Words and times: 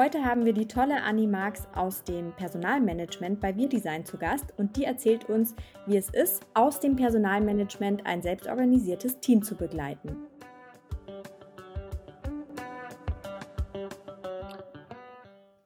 Heute 0.00 0.24
haben 0.24 0.44
wir 0.44 0.52
die 0.52 0.68
tolle 0.68 1.02
Annie 1.02 1.26
Marx 1.26 1.66
aus 1.74 2.04
dem 2.04 2.32
Personalmanagement 2.36 3.40
bei 3.40 3.56
Wir 3.56 3.68
Design 3.68 4.06
zu 4.06 4.16
Gast 4.16 4.54
und 4.56 4.76
die 4.76 4.84
erzählt 4.84 5.28
uns, 5.28 5.56
wie 5.86 5.96
es 5.96 6.08
ist, 6.10 6.46
aus 6.54 6.78
dem 6.78 6.94
Personalmanagement 6.94 8.06
ein 8.06 8.22
selbstorganisiertes 8.22 9.18
Team 9.18 9.42
zu 9.42 9.56
begleiten. 9.56 10.16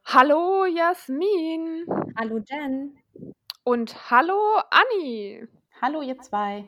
Hallo 0.07 0.65
Jasmin. 0.65 1.85
Hallo 2.17 2.39
Jen. 2.39 2.97
Und 3.65 4.11
hallo 4.11 4.63
Anni. 4.71 5.47
Hallo 5.83 6.01
ihr 6.01 6.19
zwei. 6.21 6.67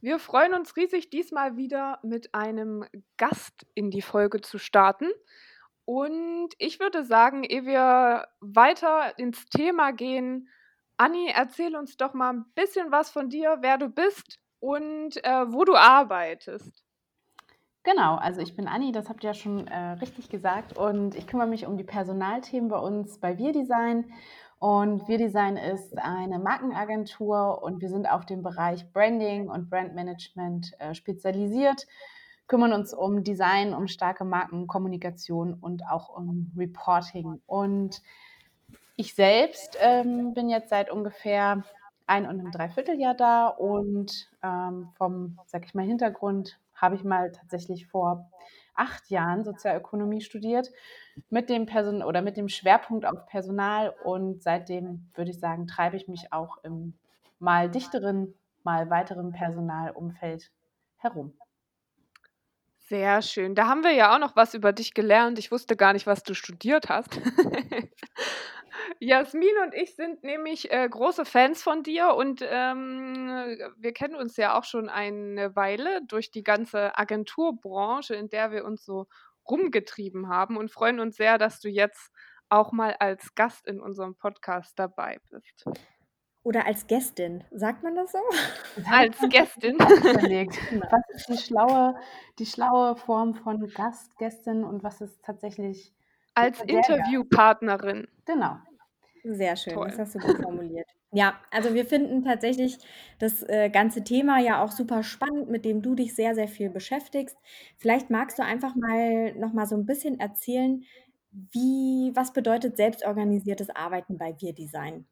Wir 0.00 0.20
freuen 0.20 0.54
uns 0.54 0.76
riesig, 0.76 1.10
diesmal 1.10 1.56
wieder 1.56 1.98
mit 2.04 2.32
einem 2.32 2.84
Gast 3.16 3.66
in 3.74 3.90
die 3.90 4.02
Folge 4.02 4.40
zu 4.40 4.58
starten. 4.58 5.10
Und 5.92 6.50
ich 6.58 6.78
würde 6.78 7.04
sagen, 7.04 7.42
ehe 7.42 7.66
wir 7.66 8.28
weiter 8.38 9.18
ins 9.18 9.46
Thema 9.46 9.90
gehen, 9.90 10.48
Anni, 10.96 11.32
erzähl 11.34 11.74
uns 11.74 11.96
doch 11.96 12.14
mal 12.14 12.32
ein 12.32 12.44
bisschen 12.54 12.92
was 12.92 13.10
von 13.10 13.28
dir, 13.28 13.56
wer 13.60 13.76
du 13.76 13.88
bist 13.88 14.38
und 14.60 15.16
äh, 15.24 15.52
wo 15.52 15.64
du 15.64 15.74
arbeitest. 15.74 16.84
Genau, 17.82 18.14
also 18.14 18.40
ich 18.40 18.54
bin 18.54 18.68
Anni, 18.68 18.92
das 18.92 19.08
habt 19.08 19.24
ihr 19.24 19.30
ja 19.30 19.34
schon 19.34 19.66
äh, 19.66 19.94
richtig 19.94 20.28
gesagt 20.28 20.76
und 20.76 21.16
ich 21.16 21.26
kümmere 21.26 21.48
mich 21.48 21.66
um 21.66 21.76
die 21.76 21.82
Personalthemen 21.82 22.70
bei 22.70 22.78
uns 22.78 23.18
bei 23.18 23.36
Wir 23.36 23.50
Design. 23.50 24.12
Und 24.60 25.08
Wir 25.08 25.18
Design 25.18 25.56
ist 25.56 25.98
eine 25.98 26.38
Markenagentur 26.38 27.64
und 27.64 27.80
wir 27.80 27.88
sind 27.88 28.08
auf 28.08 28.26
dem 28.26 28.44
Bereich 28.44 28.92
Branding 28.92 29.50
und 29.50 29.68
Brandmanagement 29.68 30.72
äh, 30.78 30.94
spezialisiert 30.94 31.88
kümmern 32.50 32.72
uns 32.72 32.92
um 32.92 33.22
Design, 33.22 33.74
um 33.74 33.86
starke 33.86 34.24
Markenkommunikation 34.24 35.54
und 35.54 35.84
auch 35.88 36.08
um 36.08 36.50
Reporting. 36.56 37.40
Und 37.46 38.02
ich 38.96 39.14
selbst 39.14 39.78
ähm, 39.80 40.34
bin 40.34 40.48
jetzt 40.48 40.68
seit 40.68 40.90
ungefähr 40.90 41.62
ein 42.08 42.24
und 42.24 42.40
einem 42.40 42.50
Dreivierteljahr 42.50 43.14
da 43.14 43.46
und 43.46 44.28
ähm, 44.42 44.88
vom, 44.98 45.38
sag 45.46 45.64
ich 45.64 45.74
mal, 45.74 45.84
Hintergrund 45.84 46.58
habe 46.74 46.96
ich 46.96 47.04
mal 47.04 47.30
tatsächlich 47.30 47.86
vor 47.86 48.28
acht 48.74 49.10
Jahren 49.10 49.44
Sozialökonomie 49.44 50.20
studiert 50.20 50.72
mit 51.28 51.50
dem 51.50 51.66
Person 51.66 52.02
oder 52.02 52.20
mit 52.20 52.36
dem 52.36 52.48
Schwerpunkt 52.48 53.06
auf 53.06 53.26
Personal 53.26 53.94
und 54.02 54.42
seitdem 54.42 55.08
würde 55.14 55.30
ich 55.30 55.38
sagen, 55.38 55.68
treibe 55.68 55.96
ich 55.96 56.08
mich 56.08 56.32
auch 56.32 56.58
im 56.64 56.94
mal 57.38 57.70
dichteren, 57.70 58.34
mal 58.64 58.90
weiteren 58.90 59.30
Personalumfeld 59.30 60.50
herum. 60.96 61.32
Sehr 62.90 63.22
schön. 63.22 63.54
Da 63.54 63.68
haben 63.68 63.84
wir 63.84 63.92
ja 63.92 64.12
auch 64.12 64.18
noch 64.18 64.34
was 64.34 64.52
über 64.52 64.72
dich 64.72 64.94
gelernt. 64.94 65.38
Ich 65.38 65.52
wusste 65.52 65.76
gar 65.76 65.92
nicht, 65.92 66.08
was 66.08 66.24
du 66.24 66.34
studiert 66.34 66.88
hast. 66.88 67.20
Jasmin 68.98 69.56
und 69.62 69.74
ich 69.74 69.94
sind 69.94 70.24
nämlich 70.24 70.72
äh, 70.72 70.88
große 70.88 71.24
Fans 71.24 71.62
von 71.62 71.84
dir 71.84 72.14
und 72.16 72.42
ähm, 72.42 73.56
wir 73.76 73.92
kennen 73.92 74.16
uns 74.16 74.36
ja 74.36 74.58
auch 74.58 74.64
schon 74.64 74.88
eine 74.88 75.54
Weile 75.54 76.00
durch 76.08 76.32
die 76.32 76.42
ganze 76.42 76.98
Agenturbranche, 76.98 78.16
in 78.16 78.28
der 78.28 78.50
wir 78.50 78.64
uns 78.64 78.84
so 78.84 79.06
rumgetrieben 79.48 80.28
haben 80.28 80.56
und 80.56 80.72
freuen 80.72 80.98
uns 80.98 81.14
sehr, 81.14 81.38
dass 81.38 81.60
du 81.60 81.68
jetzt 81.68 82.10
auch 82.48 82.72
mal 82.72 82.96
als 82.98 83.36
Gast 83.36 83.68
in 83.68 83.80
unserem 83.80 84.16
Podcast 84.16 84.76
dabei 84.80 85.20
bist. 85.30 85.64
Oder 86.42 86.66
als 86.66 86.86
Gästin, 86.86 87.44
sagt 87.50 87.82
man 87.82 87.94
das 87.94 88.12
so? 88.12 88.18
Als 88.90 89.18
Gästin. 89.28 89.76
Genau. 89.76 90.86
Was 90.90 91.02
ist 91.14 91.28
die 91.28 91.36
schlaue, 91.36 91.94
die 92.38 92.46
schlaue 92.46 92.96
Form 92.96 93.34
von 93.34 93.68
Gast, 93.68 94.16
Gästin 94.16 94.64
und 94.64 94.82
was 94.82 95.02
ist 95.02 95.22
tatsächlich 95.22 95.92
als 96.34 96.60
Interviewpartnerin? 96.62 98.08
Genau. 98.24 98.56
Sehr 99.22 99.54
schön, 99.56 99.74
Toll. 99.74 99.88
das 99.88 99.98
hast 99.98 100.14
du 100.14 100.18
gut 100.18 100.42
formuliert. 100.42 100.88
Ja, 101.12 101.38
also 101.50 101.74
wir 101.74 101.84
finden 101.84 102.22
tatsächlich 102.22 102.78
das 103.18 103.42
äh, 103.42 103.68
ganze 103.68 104.04
Thema 104.04 104.38
ja 104.38 104.62
auch 104.62 104.70
super 104.70 105.02
spannend, 105.02 105.50
mit 105.50 105.64
dem 105.64 105.82
du 105.82 105.94
dich 105.94 106.14
sehr, 106.14 106.34
sehr 106.34 106.48
viel 106.48 106.70
beschäftigst. 106.70 107.36
Vielleicht 107.76 108.10
magst 108.10 108.38
du 108.38 108.44
einfach 108.44 108.74
mal 108.76 109.34
noch 109.34 109.52
mal 109.52 109.66
so 109.66 109.76
ein 109.76 109.86
bisschen 109.86 110.20
erzählen, 110.20 110.84
wie, 111.32 112.12
was 112.14 112.32
bedeutet 112.32 112.76
selbstorganisiertes 112.76 113.70
Arbeiten 113.70 114.18
bei 114.18 114.34
Wir 114.38 114.54
Design? 114.54 115.06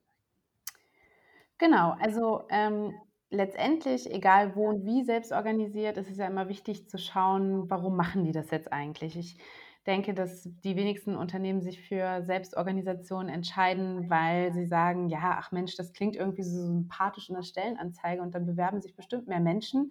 Genau, 1.59 1.97
also 2.01 2.43
ähm, 2.51 2.95
letztendlich, 3.31 4.11
egal 4.13 4.55
wo 4.55 4.69
und 4.69 4.85
wie 4.85 5.03
selbst 5.05 5.33
organisiert, 5.33 5.97
ist 5.97 6.11
es 6.11 6.17
ja 6.19 6.27
immer 6.27 6.49
wichtig 6.49 6.89
zu 6.89 6.99
schauen, 6.99 7.69
warum 7.69 7.97
machen 7.97 8.25
die 8.25 8.33
das 8.33 8.51
jetzt 8.51 8.73
eigentlich? 8.73 9.17
Ich 9.17 9.39
denke, 9.87 10.15
dass 10.15 10.49
die 10.65 10.77
wenigsten 10.77 11.17
Unternehmen 11.17 11.61
sich 11.63 11.81
für 11.81 12.23
Selbstorganisation 12.25 13.29
entscheiden, 13.29 14.09
weil 14.11 14.53
sie 14.53 14.67
sagen, 14.67 15.09
ja, 15.09 15.37
ach 15.39 15.51
Mensch, 15.51 15.77
das 15.77 15.93
klingt 15.93 16.15
irgendwie 16.15 16.43
so 16.43 16.61
sympathisch 16.67 17.29
in 17.29 17.35
der 17.35 17.43
Stellenanzeige 17.43 18.23
und 18.23 18.35
dann 18.35 18.47
bewerben 18.47 18.81
sich 18.81 18.95
bestimmt 18.95 19.27
mehr 19.29 19.41
Menschen. 19.41 19.91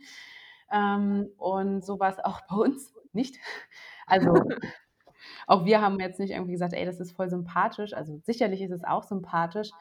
Ähm, 0.72 1.28
und 1.38 1.84
so 1.86 2.00
war 2.00 2.10
es 2.12 2.20
auch 2.20 2.42
bei 2.48 2.56
uns 2.58 2.94
nicht. 3.14 3.38
Also 4.06 4.34
auch 5.48 5.66
wir 5.66 5.82
haben 5.82 6.00
jetzt 6.00 6.20
nicht 6.20 6.32
irgendwie 6.32 6.54
gesagt, 6.54 6.74
ey, 6.74 6.86
das 6.86 7.00
ist 7.00 7.12
voll 7.14 7.30
sympathisch. 7.30 7.94
Also 7.94 8.18
sicherlich 8.26 8.62
ist 8.62 8.72
es 8.72 8.84
auch 8.84 9.04
sympathisch, 9.04 9.72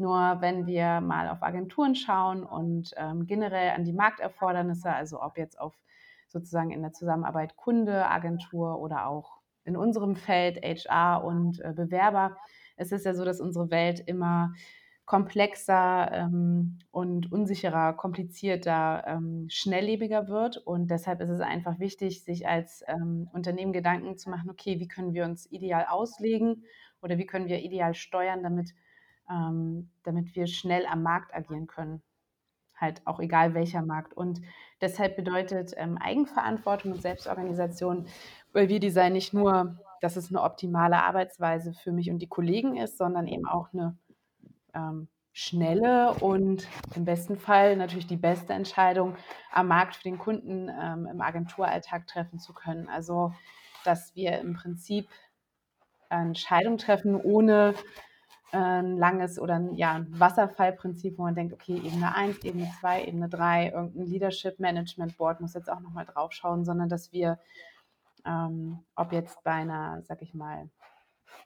nur 0.00 0.38
wenn 0.40 0.66
wir 0.66 1.00
mal 1.00 1.28
auf 1.28 1.42
Agenturen 1.42 1.94
schauen 1.94 2.42
und 2.42 2.92
ähm, 2.96 3.26
generell 3.26 3.70
an 3.70 3.84
die 3.84 3.92
Markterfordernisse, 3.92 4.92
also 4.92 5.22
ob 5.22 5.38
jetzt 5.38 5.60
auf 5.60 5.78
sozusagen 6.26 6.70
in 6.70 6.82
der 6.82 6.92
Zusammenarbeit 6.92 7.56
Kunde, 7.56 8.08
Agentur 8.08 8.80
oder 8.80 9.06
auch 9.06 9.38
in 9.64 9.76
unserem 9.76 10.16
Feld 10.16 10.58
HR 10.64 11.22
und 11.22 11.60
äh, 11.60 11.72
Bewerber, 11.74 12.36
es 12.76 12.92
ist 12.92 13.04
ja 13.04 13.14
so, 13.14 13.24
dass 13.24 13.40
unsere 13.40 13.70
Welt 13.70 14.00
immer 14.06 14.54
komplexer 15.04 16.10
ähm, 16.12 16.78
und 16.92 17.30
unsicherer, 17.32 17.92
komplizierter, 17.94 19.02
ähm, 19.06 19.48
schnelllebiger 19.50 20.28
wird. 20.28 20.56
Und 20.56 20.88
deshalb 20.88 21.20
ist 21.20 21.30
es 21.30 21.40
einfach 21.40 21.78
wichtig, 21.80 22.22
sich 22.22 22.46
als 22.48 22.84
ähm, 22.86 23.28
Unternehmen 23.32 23.72
Gedanken 23.72 24.16
zu 24.16 24.30
machen, 24.30 24.48
okay, 24.48 24.78
wie 24.78 24.88
können 24.88 25.12
wir 25.12 25.24
uns 25.24 25.50
ideal 25.50 25.86
auslegen 25.90 26.64
oder 27.02 27.18
wie 27.18 27.26
können 27.26 27.48
wir 27.48 27.60
ideal 27.60 27.92
steuern, 27.92 28.42
damit 28.42 28.72
ähm, 29.30 29.90
damit 30.02 30.34
wir 30.34 30.46
schnell 30.46 30.84
am 30.86 31.02
Markt 31.02 31.34
agieren 31.34 31.66
können. 31.66 32.02
Halt 32.76 33.06
auch 33.06 33.20
egal 33.20 33.54
welcher 33.54 33.82
Markt. 33.82 34.14
Und 34.14 34.40
deshalb 34.80 35.16
bedeutet 35.16 35.72
ähm, 35.76 35.98
Eigenverantwortung 35.98 36.92
und 36.92 37.02
Selbstorganisation 37.02 38.06
weil 38.52 38.68
wir 38.68 38.80
Design 38.80 39.12
nicht 39.12 39.32
nur, 39.32 39.76
dass 40.00 40.16
es 40.16 40.30
eine 40.30 40.42
optimale 40.42 41.02
Arbeitsweise 41.02 41.72
für 41.72 41.92
mich 41.92 42.10
und 42.10 42.20
die 42.20 42.28
Kollegen 42.28 42.76
ist, 42.76 42.98
sondern 42.98 43.26
eben 43.26 43.46
auch 43.46 43.68
eine 43.72 43.96
ähm, 44.74 45.08
schnelle 45.32 46.14
und 46.14 46.66
im 46.94 47.04
besten 47.04 47.38
Fall 47.38 47.76
natürlich 47.76 48.06
die 48.06 48.16
beste 48.16 48.52
Entscheidung 48.52 49.16
am 49.52 49.68
Markt 49.68 49.96
für 49.96 50.02
den 50.02 50.18
Kunden 50.18 50.68
ähm, 50.68 51.06
im 51.06 51.20
Agenturalltag 51.20 52.06
treffen 52.06 52.38
zu 52.38 52.52
können. 52.52 52.88
Also, 52.88 53.32
dass 53.84 54.14
wir 54.14 54.38
im 54.40 54.54
Prinzip 54.54 55.08
Entscheidungen 56.08 56.78
treffen, 56.78 57.14
ohne 57.14 57.74
ein 58.52 58.98
langes 58.98 59.38
oder 59.38 59.54
ein, 59.54 59.74
ja, 59.74 59.94
ein 59.94 60.18
Wasserfallprinzip, 60.18 61.18
wo 61.18 61.22
man 61.22 61.34
denkt, 61.34 61.52
okay, 61.52 61.76
Ebene 61.76 62.14
1, 62.14 62.42
Ebene 62.44 62.70
2, 62.80 63.04
Ebene 63.04 63.28
3, 63.28 63.70
irgendein 63.70 64.06
Leadership 64.06 64.58
Management 64.58 65.16
Board 65.16 65.40
muss 65.40 65.54
jetzt 65.54 65.70
auch 65.70 65.80
nochmal 65.80 66.04
drauf 66.04 66.32
schauen, 66.32 66.64
sondern 66.64 66.88
dass 66.88 67.12
wir, 67.12 67.38
ähm, 68.26 68.80
ob 68.96 69.12
jetzt 69.12 69.42
bei 69.44 69.52
einer, 69.52 70.02
sag 70.02 70.22
ich 70.22 70.34
mal, 70.34 70.68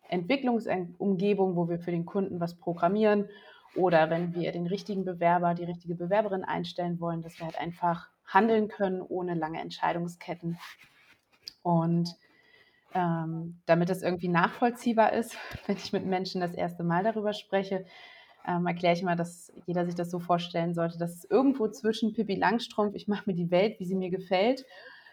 Entwicklungsumgebung, 0.09 1.57
wo 1.57 1.69
wir 1.69 1.79
für 1.79 1.91
den 1.91 2.07
Kunden 2.07 2.41
was 2.41 2.55
programmieren 2.55 3.29
oder 3.75 4.11
wenn 4.11 4.35
wir 4.35 4.53
den 4.53 4.67
richtigen 4.67 5.05
Bewerber, 5.05 5.55
die 5.55 5.65
richtige 5.65 5.95
Bewerberin 5.95 6.45
einstellen 6.45 7.01
wollen, 7.01 7.23
dass 7.23 7.39
wir 7.39 7.47
halt 7.47 7.59
einfach 7.59 8.09
handeln 8.25 8.69
können 8.69 9.03
ohne 9.03 9.35
lange 9.35 9.61
Entscheidungsketten. 9.61 10.59
Und 11.63 12.17
ähm, 12.95 13.61
damit 13.67 13.91
es 13.91 14.03
irgendwie 14.03 14.29
nachvollziehbar 14.29 15.13
ist, 15.13 15.37
wenn 15.67 15.77
ich 15.77 15.93
mit 15.93 16.07
Menschen 16.07 16.41
das 16.41 16.55
erste 16.55 16.85
Mal 16.85 17.05
darüber 17.05 17.33
spreche, 17.33 17.85
ähm, 18.47 18.67
erkläre 18.67 18.95
ich 18.95 19.03
mal, 19.03 19.17
dass 19.17 19.53
jeder 19.67 19.87
sich 19.87 19.95
das 19.95 20.11
so 20.11 20.19
vorstellen 20.19 20.75
sollte, 20.75 20.99
dass 20.99 21.15
es 21.15 21.25
irgendwo 21.31 21.69
zwischen 21.69 22.13
Pippi 22.13 22.35
Langstrumpf, 22.35 22.95
ich 22.95 23.09
mache 23.09 23.25
mir 23.27 23.35
die 23.35 23.51
Welt, 23.51 23.81
wie 23.81 23.87
sie 23.87 23.95
mir 23.95 24.11
gefällt, 24.11 24.65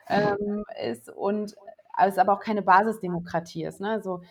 ähm, 0.08 0.64
ist 0.84 1.10
und 1.10 1.56
es 1.98 2.18
aber 2.18 2.34
auch 2.34 2.40
keine 2.40 2.62
Basisdemokratie 2.62 3.64
ist. 3.64 3.80
Ne? 3.80 3.90
Also 3.90 4.22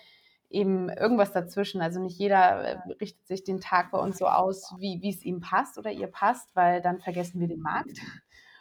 eben 0.50 0.88
irgendwas 0.91 1.32
dazwischen. 1.32 1.81
Also 1.81 2.00
nicht 2.00 2.19
jeder 2.19 2.62
äh, 2.62 2.79
richtet 3.00 3.26
sich 3.26 3.44
den 3.44 3.61
Tag 3.61 3.91
bei 3.93 3.99
uns 3.99 4.19
so 4.19 4.26
aus, 4.26 4.75
wie, 4.79 5.00
wie 5.00 5.11
es 5.11 5.25
ihm 5.25 5.41
passt 5.41 5.79
oder 5.79 5.91
ihr 5.91 6.08
passt, 6.08 6.55
weil 6.55 6.82
dann 6.82 7.00
vergessen 7.00 7.41
wir 7.41 7.49
den 7.49 7.61
Markt. 7.61 7.99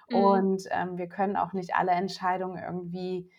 Mhm. 0.10 0.16
Und 0.16 0.64
ähm, 0.70 0.98
wir 0.98 1.08
können 1.08 1.36
auch 1.36 1.54
nicht 1.54 1.76
alle 1.76 1.92
Entscheidungen 1.92 2.62
irgendwie 2.64 3.30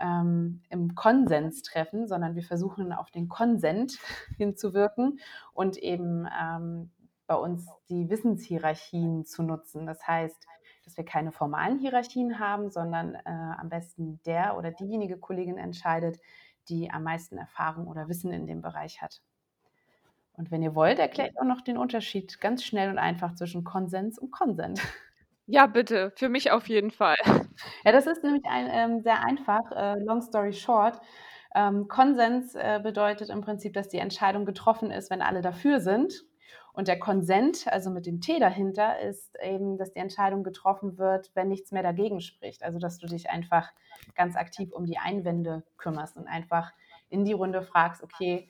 ähm, 0.00 0.62
im 0.70 0.94
Konsens 0.94 1.62
treffen, 1.62 2.06
sondern 2.06 2.34
wir 2.34 2.42
versuchen 2.42 2.92
auf 2.92 3.10
den 3.10 3.28
Konsent 3.28 3.98
hinzuwirken 4.36 5.20
und 5.52 5.76
eben 5.76 6.26
ähm, 6.40 6.90
bei 7.26 7.34
uns 7.34 7.66
die 7.88 8.08
Wissenshierarchien 8.08 9.24
zu 9.26 9.42
nutzen. 9.42 9.86
Das 9.86 10.06
heißt, 10.06 10.46
dass 10.84 10.96
wir 10.96 11.04
keine 11.04 11.32
formalen 11.32 11.78
Hierarchien 11.78 12.38
haben, 12.38 12.70
sondern 12.70 13.14
äh, 13.14 13.20
am 13.26 13.68
besten 13.68 14.20
der 14.24 14.56
oder 14.56 14.70
diejenige 14.70 15.18
Kollegin 15.18 15.58
entscheidet, 15.58 16.18
die 16.68 16.90
am 16.90 17.02
meisten 17.02 17.36
Erfahrung 17.36 17.86
oder 17.86 18.08
Wissen 18.08 18.32
in 18.32 18.46
dem 18.46 18.62
Bereich 18.62 19.02
hat. 19.02 19.20
Und 20.32 20.50
wenn 20.50 20.62
ihr 20.62 20.74
wollt, 20.74 20.98
erkläre 20.98 21.30
ich 21.30 21.38
auch 21.38 21.44
noch 21.44 21.60
den 21.60 21.76
Unterschied 21.76 22.40
ganz 22.40 22.64
schnell 22.64 22.90
und 22.90 22.98
einfach 22.98 23.34
zwischen 23.34 23.64
Konsens 23.64 24.18
und 24.18 24.30
Konsent. 24.30 24.80
Ja, 25.50 25.66
bitte, 25.66 26.12
für 26.14 26.28
mich 26.28 26.50
auf 26.50 26.68
jeden 26.68 26.90
Fall. 26.90 27.16
Ja, 27.84 27.90
das 27.90 28.06
ist 28.06 28.22
nämlich 28.22 28.44
ein, 28.44 28.68
ähm, 28.70 29.00
sehr 29.00 29.24
einfach, 29.24 29.72
äh, 29.72 29.98
long 29.98 30.22
story 30.22 30.52
short. 30.52 31.00
Ähm, 31.56 31.88
Konsens 31.88 32.54
äh, 32.54 32.78
bedeutet 32.80 33.30
im 33.30 33.40
Prinzip, 33.40 33.72
dass 33.72 33.88
die 33.88 33.98
Entscheidung 33.98 34.44
getroffen 34.44 34.92
ist, 34.92 35.10
wenn 35.10 35.22
alle 35.22 35.40
dafür 35.40 35.80
sind. 35.80 36.24
Und 36.72 36.86
der 36.86 37.00
Konsent, 37.00 37.66
also 37.66 37.90
mit 37.90 38.06
dem 38.06 38.20
T 38.20 38.38
dahinter, 38.38 39.00
ist 39.00 39.36
eben, 39.42 39.76
dass 39.76 39.92
die 39.92 39.98
Entscheidung 39.98 40.44
getroffen 40.44 40.98
wird, 40.98 41.32
wenn 41.34 41.48
nichts 41.48 41.72
mehr 41.72 41.82
dagegen 41.82 42.20
spricht. 42.20 42.62
Also 42.62 42.78
dass 42.78 42.98
du 42.98 43.08
dich 43.08 43.28
einfach 43.28 43.72
ganz 44.14 44.36
aktiv 44.36 44.70
um 44.72 44.86
die 44.86 44.98
Einwände 44.98 45.64
kümmerst 45.78 46.16
und 46.16 46.28
einfach 46.28 46.70
in 47.08 47.24
die 47.24 47.32
Runde 47.32 47.62
fragst, 47.62 48.04
okay, 48.04 48.48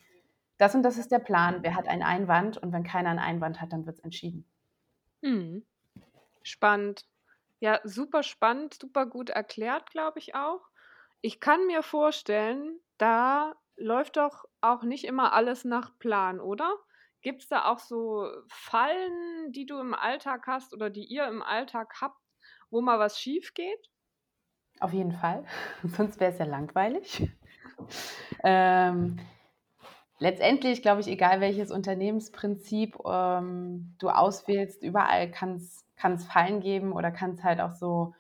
das 0.58 0.74
und 0.74 0.82
das 0.82 0.98
ist 0.98 1.10
der 1.10 1.20
Plan, 1.20 1.60
wer 1.62 1.74
hat 1.76 1.88
einen 1.88 2.02
Einwand 2.02 2.58
und 2.58 2.74
wenn 2.74 2.84
keiner 2.84 3.08
einen 3.08 3.20
Einwand 3.20 3.62
hat, 3.62 3.72
dann 3.72 3.86
wird 3.86 3.96
es 3.96 4.04
entschieden. 4.04 4.44
Hm. 5.22 5.64
Spannend. 6.42 7.06
Ja, 7.60 7.80
super 7.84 8.22
spannend, 8.22 8.74
super 8.74 9.06
gut 9.06 9.30
erklärt, 9.30 9.90
glaube 9.90 10.18
ich 10.18 10.34
auch. 10.34 10.68
Ich 11.20 11.40
kann 11.40 11.66
mir 11.66 11.82
vorstellen, 11.82 12.78
da 12.98 13.54
läuft 13.76 14.16
doch 14.16 14.44
auch 14.60 14.82
nicht 14.82 15.04
immer 15.04 15.32
alles 15.32 15.64
nach 15.64 15.98
Plan, 15.98 16.40
oder? 16.40 16.72
Gibt 17.22 17.42
es 17.42 17.48
da 17.48 17.64
auch 17.64 17.80
so 17.80 18.30
Fallen, 18.48 19.52
die 19.52 19.66
du 19.66 19.78
im 19.80 19.94
Alltag 19.94 20.46
hast 20.46 20.72
oder 20.72 20.90
die 20.90 21.04
ihr 21.04 21.26
im 21.26 21.42
Alltag 21.42 21.94
habt, 22.00 22.20
wo 22.70 22.80
mal 22.80 22.98
was 22.98 23.18
schief 23.20 23.54
geht? 23.54 23.90
Auf 24.80 24.92
jeden 24.92 25.12
Fall, 25.12 25.44
sonst 25.82 26.20
wäre 26.20 26.32
es 26.32 26.38
ja 26.38 26.44
langweilig. 26.44 27.28
ähm, 28.44 29.18
letztendlich, 30.18 30.82
glaube 30.82 31.00
ich, 31.00 31.08
egal 31.08 31.40
welches 31.40 31.70
Unternehmensprinzip 31.70 32.98
ähm, 33.06 33.94
du 33.98 34.10
auswählst, 34.10 34.82
überall 34.82 35.30
kann 35.30 35.56
es 35.56 36.24
Fallen 36.26 36.60
geben 36.60 36.92
oder 36.92 37.10
kann 37.10 37.32
es 37.32 37.42
halt 37.42 37.60
auch 37.60 37.74
so 37.74 38.14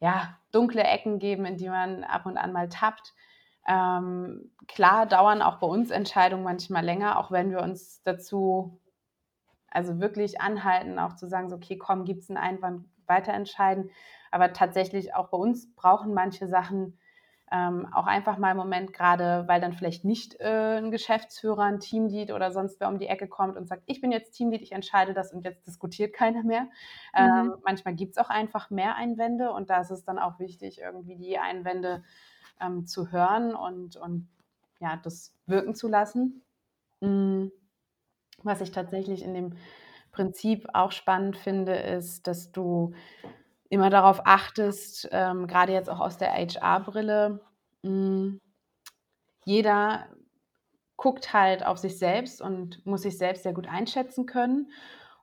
ja, 0.00 0.36
dunkle 0.52 0.84
Ecken 0.84 1.18
geben, 1.18 1.44
in 1.44 1.56
die 1.56 1.68
man 1.68 2.04
ab 2.04 2.26
und 2.26 2.36
an 2.36 2.52
mal 2.52 2.68
tappt. 2.68 3.14
Ähm, 3.66 4.50
klar 4.66 5.06
dauern 5.06 5.42
auch 5.42 5.58
bei 5.58 5.66
uns 5.66 5.90
Entscheidungen 5.90 6.44
manchmal 6.44 6.84
länger, 6.84 7.18
auch 7.18 7.30
wenn 7.30 7.50
wir 7.50 7.60
uns 7.60 8.02
dazu 8.02 8.80
also 9.70 10.00
wirklich 10.00 10.40
anhalten, 10.40 10.98
auch 10.98 11.14
zu 11.14 11.28
sagen, 11.28 11.50
so, 11.50 11.56
okay, 11.56 11.76
komm, 11.76 12.04
gibt 12.04 12.22
es 12.22 12.30
einen 12.30 12.38
Einwand, 12.38 12.86
weiter 13.06 13.32
entscheiden. 13.32 13.90
Aber 14.30 14.52
tatsächlich 14.52 15.14
auch 15.14 15.28
bei 15.28 15.38
uns 15.38 15.74
brauchen 15.74 16.14
manche 16.14 16.48
Sachen 16.48 16.98
ähm, 17.50 17.86
auch 17.92 18.06
einfach 18.06 18.38
mal 18.38 18.50
im 18.50 18.56
Moment 18.56 18.92
gerade, 18.92 19.44
weil 19.46 19.60
dann 19.60 19.72
vielleicht 19.72 20.04
nicht 20.04 20.38
äh, 20.40 20.78
ein 20.78 20.90
Geschäftsführer, 20.90 21.62
ein 21.62 21.80
Teamlead 21.80 22.32
oder 22.32 22.52
sonst 22.52 22.80
wer 22.80 22.88
um 22.88 22.98
die 22.98 23.06
Ecke 23.06 23.28
kommt 23.28 23.56
und 23.56 23.66
sagt, 23.66 23.82
ich 23.86 24.00
bin 24.00 24.12
jetzt 24.12 24.32
Teamlead, 24.32 24.62
ich 24.62 24.72
entscheide 24.72 25.14
das 25.14 25.32
und 25.32 25.44
jetzt 25.44 25.66
diskutiert 25.66 26.12
keiner 26.14 26.42
mehr. 26.42 26.68
Ähm, 27.14 27.26
mhm. 27.26 27.52
Ähm, 27.52 27.54
manchmal 27.64 27.94
gibt 27.94 28.12
es 28.12 28.18
auch 28.18 28.30
einfach 28.30 28.70
mehr 28.70 28.96
Einwände 28.96 29.50
und 29.52 29.70
da 29.70 29.80
ist 29.80 29.90
es 29.90 30.04
dann 30.04 30.18
auch 30.18 30.38
wichtig, 30.38 30.80
irgendwie 30.80 31.16
die 31.16 31.38
Einwände 31.38 32.04
ähm, 32.60 32.86
zu 32.86 33.10
hören 33.12 33.54
und, 33.54 33.96
und 33.96 34.28
ja, 34.80 34.96
das 34.96 35.34
wirken 35.46 35.74
zu 35.74 35.88
lassen. 35.88 36.42
Mhm. 37.00 37.52
Was 38.42 38.60
ich 38.60 38.70
tatsächlich 38.70 39.24
in 39.24 39.34
dem 39.34 39.56
Prinzip 40.12 40.68
auch 40.74 40.92
spannend 40.92 41.36
finde, 41.36 41.74
ist, 41.74 42.26
dass 42.26 42.52
du 42.52 42.94
immer 43.68 43.90
darauf 43.90 44.22
achtest, 44.24 45.08
ähm, 45.12 45.46
gerade 45.46 45.72
jetzt 45.72 45.90
auch 45.90 46.00
aus 46.00 46.18
der 46.18 46.32
HR-Brille, 46.32 47.40
hm, 47.82 48.40
jeder 49.44 50.06
guckt 50.96 51.32
halt 51.32 51.64
auf 51.64 51.78
sich 51.78 51.98
selbst 51.98 52.42
und 52.42 52.84
muss 52.84 53.02
sich 53.02 53.16
selbst 53.16 53.44
sehr 53.44 53.54
gut 53.54 53.68
einschätzen 53.68 54.26
können. 54.26 54.70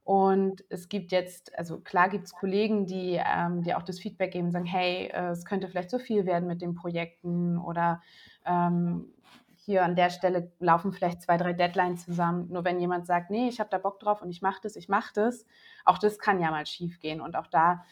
Und 0.04 0.64
es 0.70 0.88
gibt 0.88 1.12
jetzt, 1.12 1.58
also 1.58 1.80
klar 1.80 2.10
gibt 2.10 2.26
es 2.26 2.34
Kollegen, 2.34 2.86
die, 2.86 3.20
ähm, 3.24 3.64
die 3.64 3.74
auch 3.74 3.82
das 3.82 4.00
Feedback 4.00 4.32
geben, 4.32 4.52
sagen, 4.52 4.66
hey, 4.66 5.08
äh, 5.08 5.30
es 5.32 5.46
könnte 5.46 5.68
vielleicht 5.68 5.90
zu 5.90 6.00
viel 6.00 6.26
werden 6.28 6.48
mit 6.48 6.62
den 6.62 6.76
Projekten 6.76 7.58
oder 7.58 8.02
ähm, 8.46 9.12
hier 9.56 9.84
an 9.84 9.96
der 9.96 10.12
Stelle 10.12 10.52
laufen 10.60 10.94
vielleicht 10.94 11.24
zwei, 11.24 11.38
drei 11.38 11.54
Deadlines 11.54 12.06
zusammen. 12.06 12.48
Nur 12.52 12.64
wenn 12.64 12.80
jemand 12.80 13.08
sagt, 13.08 13.32
nee, 13.32 13.48
ich 13.48 13.60
habe 13.60 13.72
da 13.72 13.80
Bock 13.80 14.00
drauf 14.00 14.22
und 14.22 14.30
ich 14.30 14.44
mache 14.44 14.62
das, 14.62 14.76
ich 14.76 14.90
mache 14.90 15.12
das, 15.16 15.46
auch 15.86 15.98
das 15.98 16.20
kann 16.20 16.40
ja 16.40 16.52
mal 16.52 16.68
schief 16.68 17.00
gehen. 17.00 17.20
Und 17.20 17.36
auch 17.36 17.48
da 17.48 17.84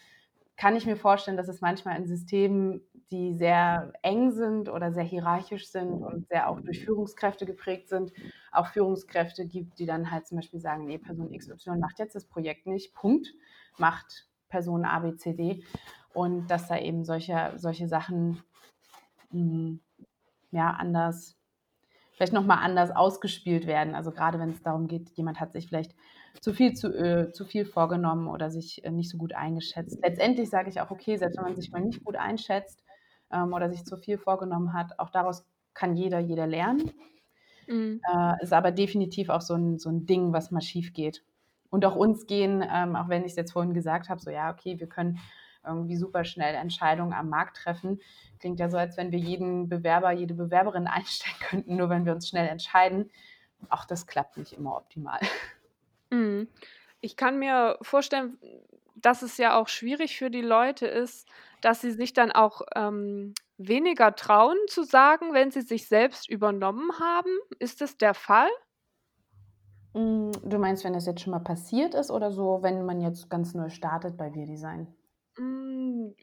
kann 0.55 0.75
ich 0.75 0.85
mir 0.85 0.95
vorstellen, 0.95 1.37
dass 1.37 1.47
es 1.47 1.61
manchmal 1.61 1.97
in 1.97 2.07
Systemen, 2.07 2.81
die 3.11 3.33
sehr 3.33 3.93
eng 4.01 4.31
sind 4.31 4.69
oder 4.69 4.91
sehr 4.91 5.03
hierarchisch 5.03 5.67
sind 5.67 6.03
und 6.03 6.27
sehr 6.27 6.49
auch 6.49 6.59
durch 6.61 6.83
Führungskräfte 6.85 7.45
geprägt 7.45 7.89
sind, 7.89 8.11
auch 8.51 8.67
Führungskräfte 8.67 9.47
gibt, 9.47 9.79
die 9.79 9.85
dann 9.85 10.11
halt 10.11 10.27
zum 10.27 10.37
Beispiel 10.37 10.59
sagen, 10.59 10.85
nee, 10.85 10.97
Person 10.97 11.31
XY 11.37 11.77
macht 11.77 11.99
jetzt 11.99 12.15
das 12.15 12.25
Projekt 12.25 12.65
nicht, 12.67 12.93
Punkt, 12.93 13.33
macht 13.77 14.27
Person 14.49 14.85
A, 14.85 14.99
B, 14.99 15.15
C, 15.15 15.33
D. 15.33 15.63
Und 16.13 16.47
dass 16.47 16.67
da 16.67 16.77
eben 16.77 17.03
solche, 17.05 17.53
solche 17.57 17.87
Sachen 17.87 18.43
mh, 19.31 19.39
hm, 19.41 19.79
ja, 20.51 20.69
anders, 20.71 21.35
vielleicht 22.11 22.33
nochmal 22.33 22.59
anders 22.59 22.91
ausgespielt 22.91 23.65
werden. 23.65 23.95
Also 23.95 24.11
gerade 24.11 24.39
wenn 24.39 24.51
es 24.51 24.61
darum 24.61 24.87
geht, 24.87 25.09
jemand 25.17 25.39
hat 25.39 25.53
sich 25.53 25.67
vielleicht 25.67 25.95
zu 26.41 26.53
viel, 26.53 26.73
zu, 26.73 26.87
äh, 26.87 27.31
zu 27.31 27.45
viel 27.45 27.65
vorgenommen 27.65 28.27
oder 28.27 28.49
sich 28.49 28.83
äh, 28.83 28.91
nicht 28.91 29.09
so 29.09 29.17
gut 29.17 29.33
eingeschätzt. 29.33 29.99
Letztendlich 30.01 30.49
sage 30.49 30.69
ich 30.69 30.81
auch, 30.81 30.91
okay, 30.91 31.17
selbst 31.17 31.37
wenn 31.37 31.45
man 31.45 31.55
sich 31.55 31.71
mal 31.71 31.81
nicht 31.81 32.03
gut 32.03 32.15
einschätzt 32.15 32.83
ähm, 33.31 33.53
oder 33.53 33.69
sich 33.69 33.85
zu 33.85 33.97
viel 33.97 34.17
vorgenommen 34.17 34.73
hat, 34.73 34.99
auch 34.99 35.09
daraus 35.09 35.45
kann 35.73 35.95
jeder, 35.95 36.19
jeder 36.19 36.47
lernen. 36.47 36.91
Mhm. 37.67 38.01
Äh, 38.11 38.43
ist 38.43 38.53
aber 38.53 38.71
definitiv 38.71 39.29
auch 39.29 39.41
so 39.41 39.55
ein, 39.55 39.79
so 39.79 39.89
ein 39.89 40.05
Ding, 40.05 40.33
was 40.33 40.51
mal 40.51 40.61
schief 40.61 40.93
geht. 40.93 41.23
Und 41.69 41.85
auch 41.85 41.95
uns 41.95 42.27
gehen, 42.27 42.63
ähm, 42.71 42.95
auch 42.95 43.09
wenn 43.09 43.23
ich 43.23 43.31
es 43.31 43.35
jetzt 43.35 43.53
vorhin 43.53 43.73
gesagt 43.73 44.09
habe, 44.09 44.21
so 44.21 44.29
ja, 44.29 44.51
okay, 44.51 44.79
wir 44.79 44.87
können 44.87 45.19
irgendwie 45.65 45.95
super 45.95 46.25
schnell 46.25 46.55
Entscheidungen 46.55 47.13
am 47.13 47.29
Markt 47.29 47.57
treffen. 47.57 48.01
Klingt 48.39 48.59
ja 48.59 48.69
so, 48.69 48.77
als 48.77 48.97
wenn 48.97 49.11
wir 49.11 49.19
jeden 49.19 49.69
Bewerber, 49.69 50.11
jede 50.11 50.33
Bewerberin 50.33 50.87
einstellen 50.87 51.37
könnten, 51.39 51.77
nur 51.77 51.89
wenn 51.89 52.05
wir 52.05 52.13
uns 52.13 52.27
schnell 52.27 52.47
entscheiden. 52.47 53.09
Auch 53.69 53.85
das 53.85 54.07
klappt 54.07 54.37
nicht 54.37 54.53
immer 54.53 54.75
optimal. 54.75 55.19
Mhm. 56.13 56.47
Ich 57.01 57.17
kann 57.17 57.39
mir 57.39 57.77
vorstellen, 57.81 58.37
dass 58.95 59.23
es 59.23 59.37
ja 59.37 59.59
auch 59.59 59.67
schwierig 59.67 60.17
für 60.17 60.29
die 60.29 60.41
Leute 60.41 60.85
ist, 60.85 61.27
dass 61.61 61.81
sie 61.81 61.91
sich 61.91 62.13
dann 62.13 62.31
auch 62.31 62.61
ähm, 62.75 63.33
weniger 63.57 64.15
trauen 64.15 64.57
zu 64.67 64.83
sagen, 64.83 65.33
wenn 65.33 65.51
sie 65.51 65.61
sich 65.61 65.87
selbst 65.87 66.29
übernommen 66.29 66.91
haben. 66.99 67.31
Ist 67.59 67.81
das 67.81 67.97
der 67.97 68.13
Fall? 68.13 68.49
Hm, 69.93 70.31
du 70.43 70.57
meinst, 70.59 70.83
wenn 70.83 70.93
das 70.93 71.05
jetzt 71.05 71.21
schon 71.21 71.31
mal 71.31 71.39
passiert 71.39 71.95
ist 71.95 72.11
oder 72.11 72.31
so, 72.31 72.59
wenn 72.61 72.85
man 72.85 73.01
jetzt 73.01 73.29
ganz 73.29 73.53
neu 73.53 73.69
startet 73.69 74.15
bei 74.15 74.33
Wir 74.33 74.45
Design? 74.45 74.87
Hm, 75.37 76.13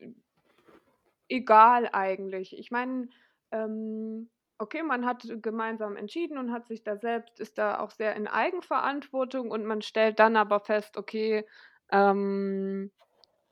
egal 1.28 1.88
eigentlich. 1.92 2.58
Ich 2.58 2.70
meine, 2.70 3.08
ähm, 3.50 4.30
okay, 4.60 4.82
man 4.82 5.06
hat 5.06 5.26
gemeinsam 5.42 5.96
entschieden 5.96 6.36
und 6.36 6.52
hat 6.52 6.68
sich 6.68 6.84
da 6.84 6.96
selbst, 6.96 7.40
ist 7.40 7.56
da 7.58 7.80
auch 7.80 7.90
sehr 7.90 8.14
in 8.14 8.28
Eigenverantwortung 8.28 9.50
und 9.50 9.64
man 9.64 9.80
stellt 9.82 10.18
dann 10.18 10.36
aber 10.36 10.60
fest, 10.60 10.96
okay, 10.96 11.46
ähm, 11.90 12.90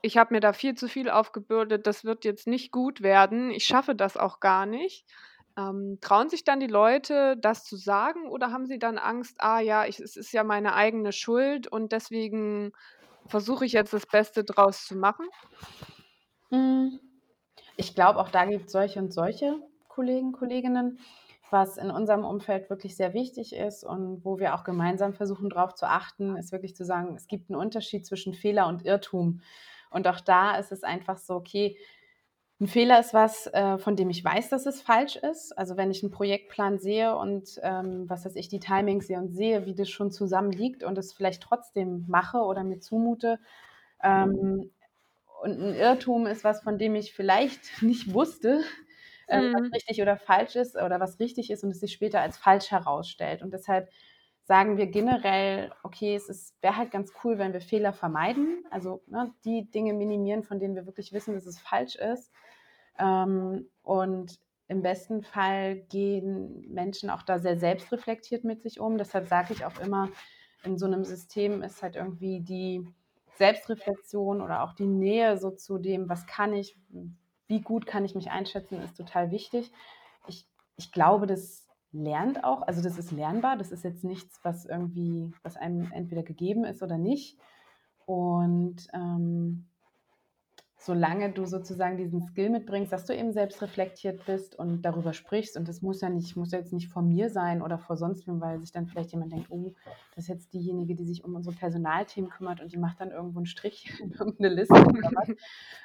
ich 0.02 0.18
habe 0.18 0.34
mir 0.34 0.40
da 0.40 0.52
viel 0.52 0.74
zu 0.74 0.86
viel 0.86 1.08
aufgebürdet, 1.10 1.86
das 1.86 2.04
wird 2.04 2.24
jetzt 2.24 2.46
nicht 2.46 2.70
gut 2.70 3.02
werden, 3.02 3.50
ich 3.50 3.64
schaffe 3.64 3.94
das 3.94 4.16
auch 4.16 4.38
gar 4.38 4.66
nicht. 4.66 5.06
Ähm, 5.56 5.98
trauen 6.00 6.28
sich 6.28 6.44
dann 6.44 6.60
die 6.60 6.68
Leute, 6.68 7.36
das 7.36 7.64
zu 7.64 7.76
sagen 7.76 8.28
oder 8.28 8.52
haben 8.52 8.66
sie 8.66 8.78
dann 8.78 8.96
Angst, 8.96 9.36
ah 9.40 9.58
ja, 9.58 9.86
ich, 9.86 9.98
es 9.98 10.14
ist 10.14 10.32
ja 10.32 10.44
meine 10.44 10.74
eigene 10.74 11.10
Schuld 11.10 11.66
und 11.66 11.90
deswegen 11.90 12.72
versuche 13.26 13.64
ich 13.64 13.72
jetzt 13.72 13.92
das 13.92 14.06
Beste 14.06 14.44
draus 14.44 14.84
zu 14.84 14.96
machen? 14.96 15.26
Hm. 16.50 17.00
Ich 17.76 17.94
glaube, 17.94 18.20
auch 18.20 18.28
da 18.28 18.44
gibt 18.44 18.66
es 18.66 18.72
solche 18.72 19.00
und 19.00 19.12
solche. 19.12 19.60
Kollegen, 19.98 20.30
Kolleginnen, 20.30 21.00
was 21.50 21.76
in 21.76 21.90
unserem 21.90 22.24
Umfeld 22.24 22.70
wirklich 22.70 22.94
sehr 22.94 23.14
wichtig 23.14 23.52
ist 23.52 23.82
und 23.82 24.24
wo 24.24 24.38
wir 24.38 24.54
auch 24.54 24.62
gemeinsam 24.62 25.12
versuchen, 25.12 25.50
darauf 25.50 25.74
zu 25.74 25.88
achten, 25.88 26.36
ist 26.36 26.52
wirklich 26.52 26.76
zu 26.76 26.84
sagen, 26.84 27.16
es 27.16 27.26
gibt 27.26 27.50
einen 27.50 27.58
Unterschied 27.58 28.06
zwischen 28.06 28.32
Fehler 28.32 28.68
und 28.68 28.84
Irrtum. 28.84 29.40
Und 29.90 30.06
auch 30.06 30.20
da 30.20 30.54
ist 30.54 30.70
es 30.70 30.84
einfach 30.84 31.18
so, 31.18 31.34
okay, 31.34 31.76
ein 32.60 32.68
Fehler 32.68 33.00
ist 33.00 33.12
was, 33.12 33.48
äh, 33.48 33.76
von 33.78 33.96
dem 33.96 34.08
ich 34.08 34.24
weiß, 34.24 34.50
dass 34.50 34.66
es 34.66 34.80
falsch 34.80 35.16
ist. 35.16 35.50
Also 35.58 35.76
wenn 35.76 35.90
ich 35.90 36.04
einen 36.04 36.12
Projektplan 36.12 36.78
sehe 36.78 37.16
und 37.16 37.58
ähm, 37.64 38.08
was 38.08 38.24
weiß 38.24 38.36
ich, 38.36 38.46
die 38.46 38.60
Timings 38.60 39.08
sehe 39.08 39.18
und 39.18 39.32
sehe, 39.32 39.66
wie 39.66 39.74
das 39.74 39.88
schon 39.88 40.12
zusammenliegt 40.12 40.84
und 40.84 40.96
es 40.96 41.12
vielleicht 41.12 41.42
trotzdem 41.42 42.04
mache 42.06 42.38
oder 42.38 42.62
mir 42.62 42.78
zumute. 42.78 43.40
Ähm, 44.00 44.70
und 45.42 45.60
ein 45.60 45.74
Irrtum 45.74 46.28
ist 46.28 46.44
was, 46.44 46.62
von 46.62 46.78
dem 46.78 46.94
ich 46.94 47.12
vielleicht 47.12 47.82
nicht 47.82 48.14
wusste, 48.14 48.60
äh, 49.28 49.40
mhm. 49.40 49.54
was 49.54 49.72
richtig 49.72 50.02
oder 50.02 50.16
falsch 50.16 50.56
ist 50.56 50.76
oder 50.76 51.00
was 51.00 51.20
richtig 51.20 51.50
ist 51.50 51.64
und 51.64 51.70
es 51.70 51.80
sich 51.80 51.92
später 51.92 52.20
als 52.20 52.36
falsch 52.36 52.70
herausstellt. 52.70 53.42
Und 53.42 53.52
deshalb 53.52 53.88
sagen 54.44 54.78
wir 54.78 54.86
generell, 54.86 55.70
okay, 55.82 56.14
es 56.14 56.56
wäre 56.62 56.76
halt 56.76 56.90
ganz 56.90 57.12
cool, 57.22 57.38
wenn 57.38 57.52
wir 57.52 57.60
Fehler 57.60 57.92
vermeiden, 57.92 58.64
also 58.70 59.02
ne, 59.06 59.32
die 59.44 59.70
Dinge 59.70 59.92
minimieren, 59.92 60.42
von 60.42 60.58
denen 60.58 60.74
wir 60.74 60.86
wirklich 60.86 61.12
wissen, 61.12 61.34
dass 61.34 61.46
es 61.46 61.60
falsch 61.60 61.96
ist. 61.96 62.32
Ähm, 62.98 63.68
und 63.82 64.38
im 64.68 64.82
besten 64.82 65.22
Fall 65.22 65.76
gehen 65.76 66.64
Menschen 66.72 67.10
auch 67.10 67.22
da 67.22 67.38
sehr 67.38 67.58
selbstreflektiert 67.58 68.44
mit 68.44 68.62
sich 68.62 68.80
um. 68.80 68.96
Deshalb 68.96 69.26
sage 69.28 69.52
ich 69.52 69.64
auch 69.64 69.78
immer, 69.80 70.08
in 70.64 70.78
so 70.78 70.86
einem 70.86 71.04
System 71.04 71.62
ist 71.62 71.82
halt 71.82 71.96
irgendwie 71.96 72.40
die 72.40 72.86
Selbstreflexion 73.36 74.40
oder 74.40 74.62
auch 74.62 74.72
die 74.74 74.86
Nähe 74.86 75.38
so 75.38 75.50
zu 75.50 75.78
dem, 75.78 76.08
was 76.08 76.26
kann 76.26 76.54
ich, 76.54 76.76
wie 77.48 77.60
gut 77.60 77.86
kann 77.86 78.04
ich 78.04 78.14
mich 78.14 78.30
einschätzen, 78.30 78.80
ist 78.80 78.96
total 78.96 79.30
wichtig. 79.30 79.72
Ich, 80.26 80.46
ich 80.76 80.92
glaube, 80.92 81.26
das 81.26 81.66
lernt 81.92 82.44
auch, 82.44 82.62
also 82.62 82.82
das 82.82 82.98
ist 82.98 83.10
lernbar, 83.10 83.56
das 83.56 83.72
ist 83.72 83.82
jetzt 83.82 84.04
nichts, 84.04 84.40
was 84.42 84.66
irgendwie, 84.66 85.32
was 85.42 85.56
einem 85.56 85.90
entweder 85.92 86.22
gegeben 86.22 86.64
ist 86.64 86.82
oder 86.82 86.98
nicht. 86.98 87.38
Und 88.04 88.86
ähm, 88.92 89.66
solange 90.80 91.32
du 91.32 91.44
sozusagen 91.44 91.96
diesen 91.96 92.22
Skill 92.22 92.50
mitbringst, 92.50 92.92
dass 92.92 93.04
du 93.04 93.14
eben 93.14 93.32
selbst 93.32 93.60
reflektiert 93.60 94.24
bist 94.26 94.54
und 94.54 94.82
darüber 94.82 95.12
sprichst. 95.12 95.56
Und 95.56 95.66
das 95.68 95.82
muss 95.82 96.00
ja 96.00 96.08
nicht, 96.08 96.36
muss 96.36 96.52
jetzt 96.52 96.72
nicht 96.72 96.88
vor 96.88 97.02
mir 97.02 97.30
sein 97.30 97.62
oder 97.62 97.78
vor 97.78 97.96
sonst 97.96 98.26
wem, 98.26 98.40
weil 98.40 98.60
sich 98.60 98.70
dann 98.70 98.86
vielleicht 98.86 99.12
jemand 99.12 99.32
denkt, 99.32 99.50
oh, 99.50 99.74
das 100.14 100.24
ist 100.24 100.28
jetzt 100.28 100.54
diejenige, 100.54 100.94
die 100.94 101.04
sich 101.04 101.24
um 101.24 101.34
unsere 101.34 101.56
Personalthemen 101.56 102.30
kümmert 102.30 102.60
und 102.60 102.72
die 102.72 102.78
macht 102.78 103.00
dann 103.00 103.10
irgendwo 103.10 103.40
einen 103.40 103.46
Strich 103.46 103.92
in 104.00 104.12
irgendeine 104.12 104.54
Liste 104.54 104.74
oder 104.74 105.10
was. 105.14 105.28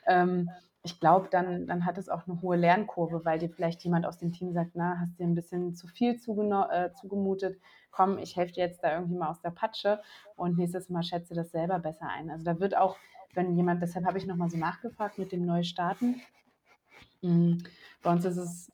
ähm, 0.05 0.50
ich 0.83 0.99
glaube, 0.99 1.29
dann, 1.31 1.65
dann 1.65 1.85
hat 1.85 1.97
es 1.97 2.09
auch 2.09 2.27
eine 2.27 2.41
hohe 2.41 2.57
Lernkurve, 2.57 3.23
weil 3.23 3.39
dir 3.39 3.49
vielleicht 3.49 3.83
jemand 3.83 4.05
aus 4.05 4.17
dem 4.17 4.33
Team 4.33 4.51
sagt, 4.51 4.71
na, 4.73 4.99
hast 4.99 5.17
dir 5.17 5.25
ein 5.25 5.35
bisschen 5.35 5.75
zu 5.75 5.87
viel 5.87 6.11
äh, 6.11 6.93
zugemutet, 6.93 7.59
komm, 7.91 8.17
ich 8.17 8.35
helfe 8.35 8.53
dir 8.53 8.65
jetzt 8.65 8.83
da 8.83 8.93
irgendwie 8.93 9.15
mal 9.15 9.29
aus 9.29 9.41
der 9.41 9.51
Patsche 9.51 10.01
und 10.35 10.57
nächstes 10.57 10.89
Mal 10.89 11.03
schätze 11.03 11.33
das 11.33 11.51
selber 11.51 11.79
besser 11.79 12.07
ein. 12.07 12.29
Also 12.29 12.43
da 12.43 12.59
wird 12.59 12.75
auch 12.75 12.97
wenn 13.35 13.55
jemand, 13.55 13.81
deshalb 13.81 14.05
habe 14.05 14.17
ich 14.17 14.25
nochmal 14.25 14.49
so 14.49 14.57
nachgefragt 14.57 15.17
mit 15.17 15.31
dem 15.31 15.45
Neustarten. 15.45 16.21
Mhm. 17.21 17.63
Bei 18.01 18.11
uns 18.11 18.25
ist 18.25 18.37
es, 18.37 18.71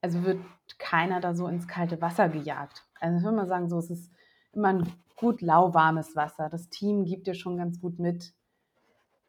also 0.00 0.22
wird 0.24 0.40
keiner 0.78 1.20
da 1.20 1.34
so 1.34 1.46
ins 1.46 1.68
kalte 1.68 2.00
Wasser 2.00 2.28
gejagt. 2.28 2.86
Also 3.00 3.18
ich 3.18 3.24
würde 3.24 3.36
mal 3.36 3.46
sagen, 3.46 3.68
so 3.68 3.78
es 3.78 3.90
ist 3.90 4.10
immer 4.52 4.68
ein 4.68 4.92
gut 5.16 5.42
lauwarmes 5.42 6.16
Wasser. 6.16 6.48
Das 6.48 6.68
Team 6.68 7.04
gibt 7.04 7.26
dir 7.26 7.34
schon 7.34 7.56
ganz 7.56 7.80
gut 7.80 7.98
mit, 7.98 8.32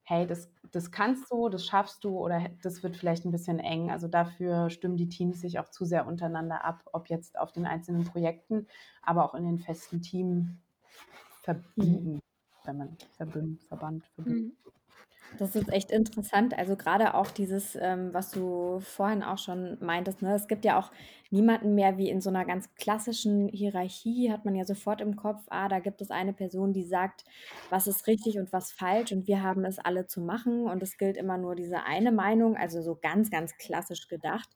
hey, 0.03 0.25
das, 0.25 0.49
das 0.73 0.91
kannst 0.91 1.31
du, 1.31 1.49
das 1.49 1.65
schaffst 1.65 2.03
du 2.03 2.17
oder 2.17 2.49
das 2.61 2.83
wird 2.83 2.97
vielleicht 2.97 3.25
ein 3.25 3.31
bisschen 3.31 3.59
eng. 3.59 3.91
Also 3.91 4.07
dafür 4.07 4.69
stimmen 4.69 4.97
die 4.97 5.09
Teams 5.09 5.39
sich 5.39 5.59
auch 5.59 5.69
zu 5.69 5.85
sehr 5.85 6.05
untereinander 6.07 6.65
ab, 6.65 6.83
ob 6.91 7.09
jetzt 7.09 7.37
auf 7.37 7.51
den 7.51 7.65
einzelnen 7.65 8.03
Projekten, 8.03 8.67
aber 9.01 9.23
auch 9.23 9.35
in 9.35 9.45
den 9.45 9.59
festen 9.59 10.01
Team 10.01 10.59
verbinden. 11.41 12.15
Mhm 12.15 12.19
wenn 12.65 12.77
man 12.77 12.97
verbündet, 13.17 13.63
verbannt, 13.63 14.05
verbündet. 14.15 14.53
Mhm. 14.53 14.57
Das 15.39 15.55
ist 15.55 15.69
echt 15.69 15.91
interessant. 15.91 16.55
Also 16.55 16.75
gerade 16.75 17.15
auch 17.15 17.31
dieses, 17.31 17.75
ähm, 17.75 18.13
was 18.13 18.31
du 18.31 18.79
vorhin 18.81 19.23
auch 19.23 19.39
schon 19.39 19.77
meintest, 19.81 20.21
ne? 20.21 20.35
Es 20.35 20.47
gibt 20.47 20.63
ja 20.63 20.79
auch 20.79 20.91
niemanden 21.33 21.75
mehr 21.75 21.97
wie 21.97 22.09
in 22.09 22.21
so 22.21 22.29
einer 22.29 22.45
ganz 22.45 22.73
klassischen 22.75 23.49
Hierarchie, 23.49 24.31
hat 24.31 24.45
man 24.45 24.55
ja 24.55 24.63
sofort 24.63 25.01
im 25.01 25.15
Kopf, 25.15 25.41
ah, 25.49 25.67
da 25.67 25.79
gibt 25.79 26.01
es 26.01 26.11
eine 26.11 26.31
Person, 26.31 26.71
die 26.71 26.83
sagt, 26.83 27.25
was 27.69 27.87
ist 27.87 28.07
richtig 28.07 28.37
und 28.37 28.53
was 28.53 28.71
falsch 28.71 29.11
und 29.11 29.27
wir 29.27 29.43
haben 29.43 29.65
es 29.65 29.79
alle 29.79 30.05
zu 30.05 30.21
machen 30.21 30.67
und 30.67 30.81
es 30.81 30.97
gilt 30.97 31.17
immer 31.17 31.37
nur 31.37 31.55
diese 31.55 31.83
eine 31.83 32.11
Meinung, 32.11 32.55
also 32.55 32.81
so 32.81 32.95
ganz, 32.95 33.31
ganz 33.31 33.57
klassisch 33.57 34.07
gedacht. 34.07 34.49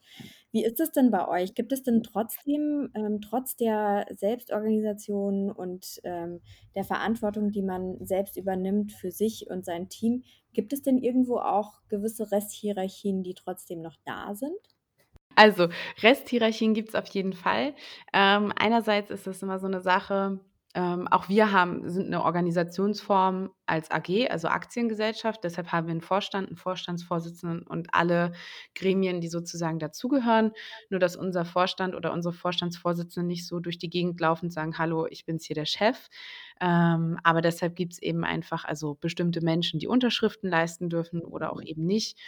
Wie 0.51 0.63
ist 0.63 0.79
es 0.79 0.91
denn 0.91 1.11
bei 1.11 1.27
euch? 1.27 1.55
Gibt 1.55 1.73
es 1.73 1.83
denn 1.83 2.03
trotzdem, 2.03 2.89
ähm, 2.93 3.19
trotz 3.21 3.55
der 3.55 4.05
Selbstorganisation 4.11 5.51
und 5.51 5.99
ähm, 6.03 6.41
der 6.75 6.85
Verantwortung, 6.85 7.51
die 7.51 7.63
man 7.63 7.97
selbst 8.05 8.37
übernimmt 8.37 8.93
für 8.93 9.11
sich 9.11 9.49
und 9.49 9.65
sein 9.65 9.89
Team, 9.89 10.23
Gibt 10.57 10.73
es 10.73 10.81
denn 10.81 10.97
irgendwo 10.97 11.37
auch 11.37 11.81
gewisse 11.87 12.31
Resthierarchien, 12.31 13.21
die 13.21 13.35
trotzdem 13.35 13.79
noch 13.79 13.95
da 14.05 14.33
sind? 14.33 14.57
Also 15.37 15.67
Resthierarchien 16.01 16.73
gibt 16.73 16.89
es 16.89 16.95
auf 16.95 17.07
jeden 17.09 17.33
Fall. 17.33 17.75
Ähm, 18.11 18.51
einerseits 18.57 19.11
ist 19.11 19.27
es 19.27 19.43
immer 19.43 19.59
so 19.59 19.67
eine 19.67 19.81
Sache, 19.81 20.39
ähm, 20.73 21.07
auch 21.07 21.29
wir 21.29 21.51
haben, 21.51 21.89
sind 21.89 22.07
eine 22.07 22.23
Organisationsform 22.23 23.51
als 23.67 23.89
AG, 23.91 24.29
also 24.29 24.47
Aktiengesellschaft. 24.47 25.43
Deshalb 25.43 25.71
haben 25.71 25.87
wir 25.87 25.91
einen 25.91 26.01
Vorstand, 26.01 26.47
einen 26.47 26.57
Vorstandsvorsitzenden 26.57 27.63
und 27.67 27.93
alle 27.93 28.33
Gremien, 28.75 29.21
die 29.21 29.27
sozusagen 29.27 29.79
dazugehören. 29.79 30.51
Nur, 30.89 30.99
dass 30.99 31.15
unser 31.15 31.45
Vorstand 31.45 31.95
oder 31.95 32.13
unsere 32.13 32.33
Vorstandsvorsitzenden 32.33 33.27
nicht 33.27 33.47
so 33.47 33.59
durch 33.59 33.77
die 33.77 33.89
Gegend 33.89 34.19
laufen 34.19 34.45
und 34.45 34.51
sagen, 34.51 34.77
hallo, 34.77 35.07
ich 35.09 35.25
bin's 35.25 35.45
hier 35.45 35.55
der 35.55 35.65
Chef. 35.65 36.09
Ähm, 36.61 37.17
aber 37.23 37.41
deshalb 37.41 37.75
gibt 37.75 37.93
es 37.93 38.01
eben 38.01 38.23
einfach 38.23 38.65
also 38.65 38.95
bestimmte 38.95 39.41
Menschen, 39.41 39.79
die 39.79 39.87
Unterschriften 39.87 40.49
leisten 40.49 40.89
dürfen 40.89 41.21
oder 41.21 41.53
auch 41.53 41.61
eben 41.61 41.85
nicht. 41.85 42.19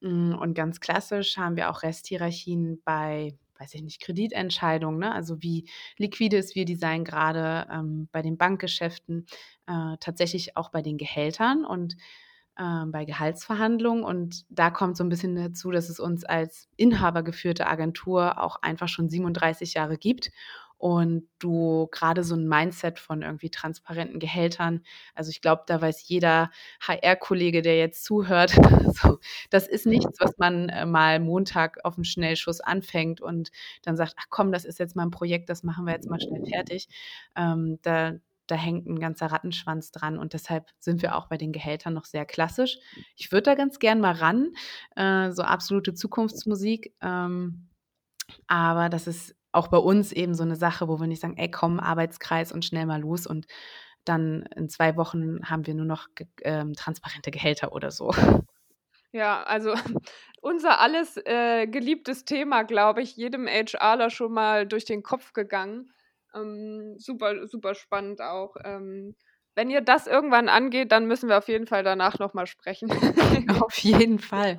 Mm, 0.00 0.34
und 0.34 0.54
ganz 0.54 0.80
klassisch 0.80 1.36
haben 1.36 1.56
wir 1.56 1.70
auch 1.70 1.82
Resthierarchien 1.82 2.80
bei 2.84 3.36
weiß 3.58 3.74
ich 3.74 3.82
nicht, 3.82 4.00
Kreditentscheidungen, 4.00 5.00
ne? 5.00 5.12
also 5.12 5.42
wie 5.42 5.68
liquide 5.96 6.36
ist 6.36 6.54
wir 6.54 6.64
Design 6.64 7.04
gerade 7.04 7.66
ähm, 7.72 8.08
bei 8.12 8.22
den 8.22 8.38
Bankgeschäften, 8.38 9.26
äh, 9.66 9.96
tatsächlich 10.00 10.56
auch 10.56 10.70
bei 10.70 10.80
den 10.82 10.96
Gehältern 10.96 11.64
und 11.64 11.96
äh, 12.56 12.84
bei 12.86 13.04
Gehaltsverhandlungen. 13.04 14.04
Und 14.04 14.44
da 14.48 14.70
kommt 14.70 14.96
so 14.96 15.04
ein 15.04 15.08
bisschen 15.08 15.34
dazu, 15.34 15.70
dass 15.70 15.88
es 15.88 15.98
uns 15.98 16.24
als 16.24 16.68
inhabergeführte 16.76 17.66
Agentur 17.66 18.40
auch 18.40 18.62
einfach 18.62 18.88
schon 18.88 19.08
37 19.08 19.74
Jahre 19.74 19.96
gibt 19.98 20.30
und 20.78 21.28
du 21.40 21.88
gerade 21.90 22.22
so 22.24 22.36
ein 22.36 22.48
Mindset 22.48 23.00
von 23.00 23.22
irgendwie 23.22 23.50
transparenten 23.50 24.20
Gehältern, 24.20 24.82
also 25.14 25.30
ich 25.30 25.40
glaube, 25.40 25.64
da 25.66 25.80
weiß 25.80 26.08
jeder 26.08 26.50
HR-Kollege, 26.80 27.62
der 27.62 27.76
jetzt 27.78 28.04
zuhört, 28.04 28.52
so, 28.94 29.18
das 29.50 29.66
ist 29.66 29.86
nichts, 29.86 30.20
was 30.20 30.38
man 30.38 30.68
äh, 30.68 30.86
mal 30.86 31.18
Montag 31.20 31.84
auf 31.84 31.96
dem 31.96 32.04
Schnellschuss 32.04 32.60
anfängt 32.60 33.20
und 33.20 33.50
dann 33.82 33.96
sagt, 33.96 34.14
ach 34.16 34.26
komm, 34.30 34.52
das 34.52 34.64
ist 34.64 34.78
jetzt 34.78 34.94
mal 34.96 35.02
ein 35.02 35.10
Projekt, 35.10 35.50
das 35.50 35.64
machen 35.64 35.84
wir 35.84 35.92
jetzt 35.92 36.08
mal 36.08 36.20
schnell 36.20 36.46
fertig. 36.46 36.88
Ähm, 37.36 37.78
da, 37.82 38.14
da 38.46 38.54
hängt 38.54 38.86
ein 38.86 39.00
ganzer 39.00 39.26
Rattenschwanz 39.26 39.90
dran 39.90 40.18
und 40.18 40.32
deshalb 40.32 40.70
sind 40.78 41.02
wir 41.02 41.16
auch 41.16 41.26
bei 41.26 41.36
den 41.36 41.52
Gehältern 41.52 41.94
noch 41.94 42.04
sehr 42.04 42.24
klassisch. 42.24 42.78
Ich 43.16 43.32
würde 43.32 43.42
da 43.42 43.54
ganz 43.56 43.80
gern 43.80 44.00
mal 44.00 44.14
ran, 44.14 44.52
äh, 44.96 45.32
so 45.32 45.42
absolute 45.42 45.92
Zukunftsmusik. 45.94 46.94
Ähm, 47.02 47.68
aber 48.46 48.88
das 48.88 49.06
ist 49.06 49.37
auch 49.58 49.68
bei 49.68 49.78
uns 49.78 50.12
eben 50.12 50.34
so 50.34 50.42
eine 50.42 50.56
Sache, 50.56 50.88
wo 50.88 50.98
wir 50.98 51.06
nicht 51.06 51.20
sagen, 51.20 51.36
ey, 51.36 51.50
komm, 51.50 51.80
Arbeitskreis 51.80 52.52
und 52.52 52.64
schnell 52.64 52.86
mal 52.86 53.00
los 53.00 53.26
und 53.26 53.46
dann 54.04 54.48
in 54.56 54.68
zwei 54.68 54.96
Wochen 54.96 55.40
haben 55.44 55.66
wir 55.66 55.74
nur 55.74 55.84
noch 55.84 56.08
ähm, 56.42 56.72
transparente 56.74 57.30
Gehälter 57.30 57.72
oder 57.72 57.90
so. 57.90 58.12
Ja, 59.12 59.42
also 59.42 59.74
unser 60.40 60.80
alles 60.80 61.16
äh, 61.16 61.66
geliebtes 61.66 62.24
Thema, 62.24 62.62
glaube 62.62 63.02
ich, 63.02 63.16
jedem 63.16 63.46
HRler 63.46 64.10
schon 64.10 64.32
mal 64.32 64.66
durch 64.66 64.84
den 64.84 65.02
Kopf 65.02 65.32
gegangen. 65.32 65.90
Ähm, 66.34 66.94
super, 66.98 67.46
super 67.46 67.74
spannend 67.74 68.20
auch. 68.20 68.54
Ähm, 68.64 69.16
wenn 69.54 69.70
ihr 69.70 69.80
das 69.80 70.06
irgendwann 70.06 70.48
angeht, 70.48 70.92
dann 70.92 71.06
müssen 71.06 71.28
wir 71.28 71.38
auf 71.38 71.48
jeden 71.48 71.66
Fall 71.66 71.82
danach 71.82 72.18
nochmal 72.18 72.46
sprechen. 72.46 72.90
auf 73.60 73.76
jeden 73.78 74.18
Fall. 74.18 74.58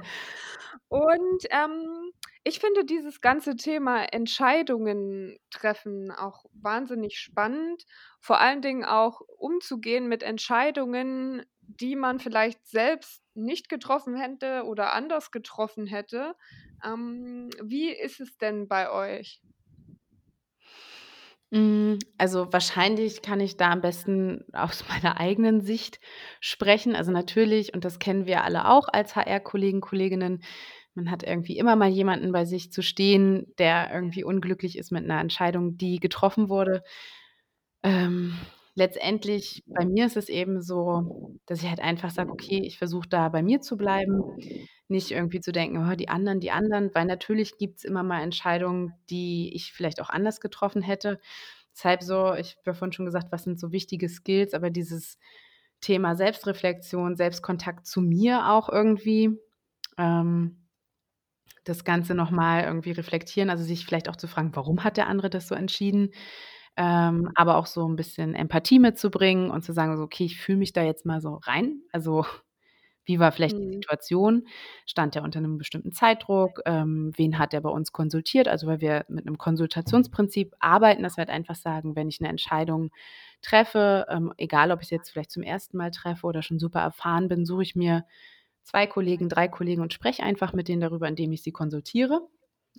Und 0.89 1.45
ähm, 1.51 2.11
ich 2.43 2.59
finde 2.59 2.85
dieses 2.85 3.21
ganze 3.21 3.55
Thema 3.55 4.03
Entscheidungen 4.03 5.37
treffen 5.51 6.11
auch 6.11 6.45
wahnsinnig 6.53 7.17
spannend. 7.19 7.85
Vor 8.19 8.39
allen 8.39 8.61
Dingen 8.61 8.85
auch 8.85 9.21
umzugehen 9.37 10.07
mit 10.07 10.23
Entscheidungen, 10.23 11.45
die 11.61 11.95
man 11.95 12.19
vielleicht 12.19 12.65
selbst 12.65 13.23
nicht 13.35 13.69
getroffen 13.69 14.15
hätte 14.15 14.63
oder 14.65 14.93
anders 14.93 15.31
getroffen 15.31 15.85
hätte. 15.85 16.35
Ähm, 16.83 17.49
wie 17.61 17.91
ist 17.91 18.19
es 18.19 18.37
denn 18.37 18.67
bei 18.67 18.89
euch? 18.89 19.41
Hm, 21.51 21.97
also 22.19 22.53
wahrscheinlich 22.53 23.23
kann 23.23 23.39
ich 23.39 23.57
da 23.57 23.71
am 23.71 23.81
besten 23.81 24.45
aus 24.53 24.83
meiner 24.89 25.19
eigenen 25.19 25.61
Sicht 25.61 25.99
sprechen. 26.39 26.95
Also 26.95 27.11
natürlich, 27.11 27.73
und 27.73 27.85
das 27.85 27.99
kennen 27.99 28.25
wir 28.25 28.43
alle 28.43 28.67
auch 28.69 28.87
als 28.87 29.15
HR-Kollegen, 29.15 29.81
Kolleginnen, 29.81 30.43
man 30.99 31.11
hat 31.11 31.23
irgendwie 31.23 31.57
immer 31.57 31.77
mal 31.77 31.89
jemanden 31.89 32.33
bei 32.33 32.43
sich 32.43 32.71
zu 32.73 32.81
stehen, 32.81 33.47
der 33.57 33.89
irgendwie 33.93 34.25
unglücklich 34.25 34.77
ist 34.77 34.91
mit 34.91 35.05
einer 35.05 35.21
Entscheidung, 35.21 35.77
die 35.77 35.99
getroffen 35.99 36.49
wurde. 36.49 36.83
Ähm, 37.83 38.37
letztendlich, 38.75 39.63
bei 39.65 39.85
mir 39.85 40.05
ist 40.05 40.17
es 40.17 40.27
eben 40.27 40.61
so, 40.61 41.37
dass 41.45 41.63
ich 41.63 41.69
halt 41.69 41.79
einfach 41.79 42.09
sage, 42.09 42.31
okay, 42.31 42.61
ich 42.65 42.77
versuche 42.77 43.07
da 43.07 43.29
bei 43.29 43.41
mir 43.41 43.61
zu 43.61 43.77
bleiben, 43.77 44.23
nicht 44.89 45.11
irgendwie 45.11 45.39
zu 45.39 45.53
denken, 45.53 45.89
oh, 45.89 45.95
die 45.95 46.09
anderen, 46.09 46.41
die 46.41 46.51
anderen, 46.51 46.93
weil 46.93 47.05
natürlich 47.05 47.57
gibt 47.57 47.77
es 47.77 47.85
immer 47.85 48.03
mal 48.03 48.21
Entscheidungen, 48.21 48.93
die 49.09 49.55
ich 49.55 49.71
vielleicht 49.71 50.01
auch 50.01 50.09
anders 50.09 50.41
getroffen 50.41 50.81
hätte. 50.81 51.19
Deshalb 51.73 52.03
so, 52.03 52.33
ich 52.33 52.57
habe 52.57 52.63
ja 52.65 52.73
vorhin 52.73 52.91
schon 52.91 53.05
gesagt, 53.05 53.31
was 53.31 53.45
sind 53.45 53.57
so 53.57 53.71
wichtige 53.71 54.09
Skills, 54.09 54.53
aber 54.53 54.69
dieses 54.69 55.17
Thema 55.79 56.15
Selbstreflexion, 56.17 57.15
Selbstkontakt 57.15 57.87
zu 57.87 58.01
mir 58.01 58.49
auch 58.49 58.67
irgendwie, 58.67 59.39
ähm, 59.97 60.58
das 61.65 61.83
Ganze 61.83 62.15
nochmal 62.15 62.63
irgendwie 62.63 62.91
reflektieren, 62.91 63.49
also 63.49 63.63
sich 63.63 63.85
vielleicht 63.85 64.09
auch 64.09 64.15
zu 64.15 64.27
fragen, 64.27 64.55
warum 64.55 64.83
hat 64.83 64.97
der 64.97 65.07
andere 65.07 65.29
das 65.29 65.47
so 65.47 65.55
entschieden? 65.55 66.11
Ähm, 66.77 67.29
aber 67.35 67.57
auch 67.57 67.65
so 67.65 67.87
ein 67.87 67.95
bisschen 67.95 68.35
Empathie 68.35 68.79
mitzubringen 68.79 69.51
und 69.51 69.63
zu 69.63 69.73
sagen, 69.73 69.97
so, 69.97 70.03
okay, 70.03 70.25
ich 70.25 70.39
fühle 70.39 70.59
mich 70.59 70.73
da 70.73 70.83
jetzt 70.83 71.05
mal 71.05 71.21
so 71.21 71.35
rein. 71.43 71.81
Also 71.91 72.25
Wie 73.09 73.19
war 73.19 73.31
vielleicht 73.31 73.57
die 73.57 73.65
mhm. 73.65 73.73
Situation? 73.73 74.47
Stand 74.85 75.15
er 75.15 75.23
unter 75.23 75.39
einem 75.39 75.57
bestimmten 75.57 75.91
Zeitdruck? 75.91 76.61
Ähm, 76.67 77.11
wen 77.15 77.39
hat 77.39 77.55
er 77.55 77.61
bei 77.61 77.69
uns 77.69 77.91
konsultiert? 77.91 78.47
Also 78.47 78.67
weil 78.67 78.81
wir 78.81 79.03
mit 79.09 79.25
einem 79.25 79.39
Konsultationsprinzip 79.39 80.53
arbeiten, 80.59 81.01
dass 81.01 81.17
wir 81.17 81.23
halt 81.23 81.31
einfach 81.31 81.55
sagen, 81.55 81.95
wenn 81.95 82.07
ich 82.07 82.19
eine 82.21 82.29
Entscheidung 82.29 82.91
treffe, 83.41 84.05
ähm, 84.09 84.31
egal 84.37 84.71
ob 84.71 84.81
ich 84.81 84.87
es 84.87 84.91
jetzt 84.91 85.09
vielleicht 85.09 85.31
zum 85.31 85.41
ersten 85.41 85.75
Mal 85.77 85.89
treffe 85.89 86.27
oder 86.27 86.43
schon 86.43 86.59
super 86.59 86.81
erfahren 86.81 87.29
bin, 87.29 87.47
suche 87.47 87.63
ich 87.63 87.75
mir 87.75 88.05
zwei 88.69 88.85
Kollegen, 88.87 89.29
drei 89.29 89.47
Kollegen 89.47 89.81
und 89.81 89.93
spreche 89.93 90.23
einfach 90.23 90.53
mit 90.53 90.67
denen 90.67 90.81
darüber, 90.81 91.07
indem 91.07 91.31
ich 91.31 91.41
sie 91.41 91.51
konsultiere 91.51 92.27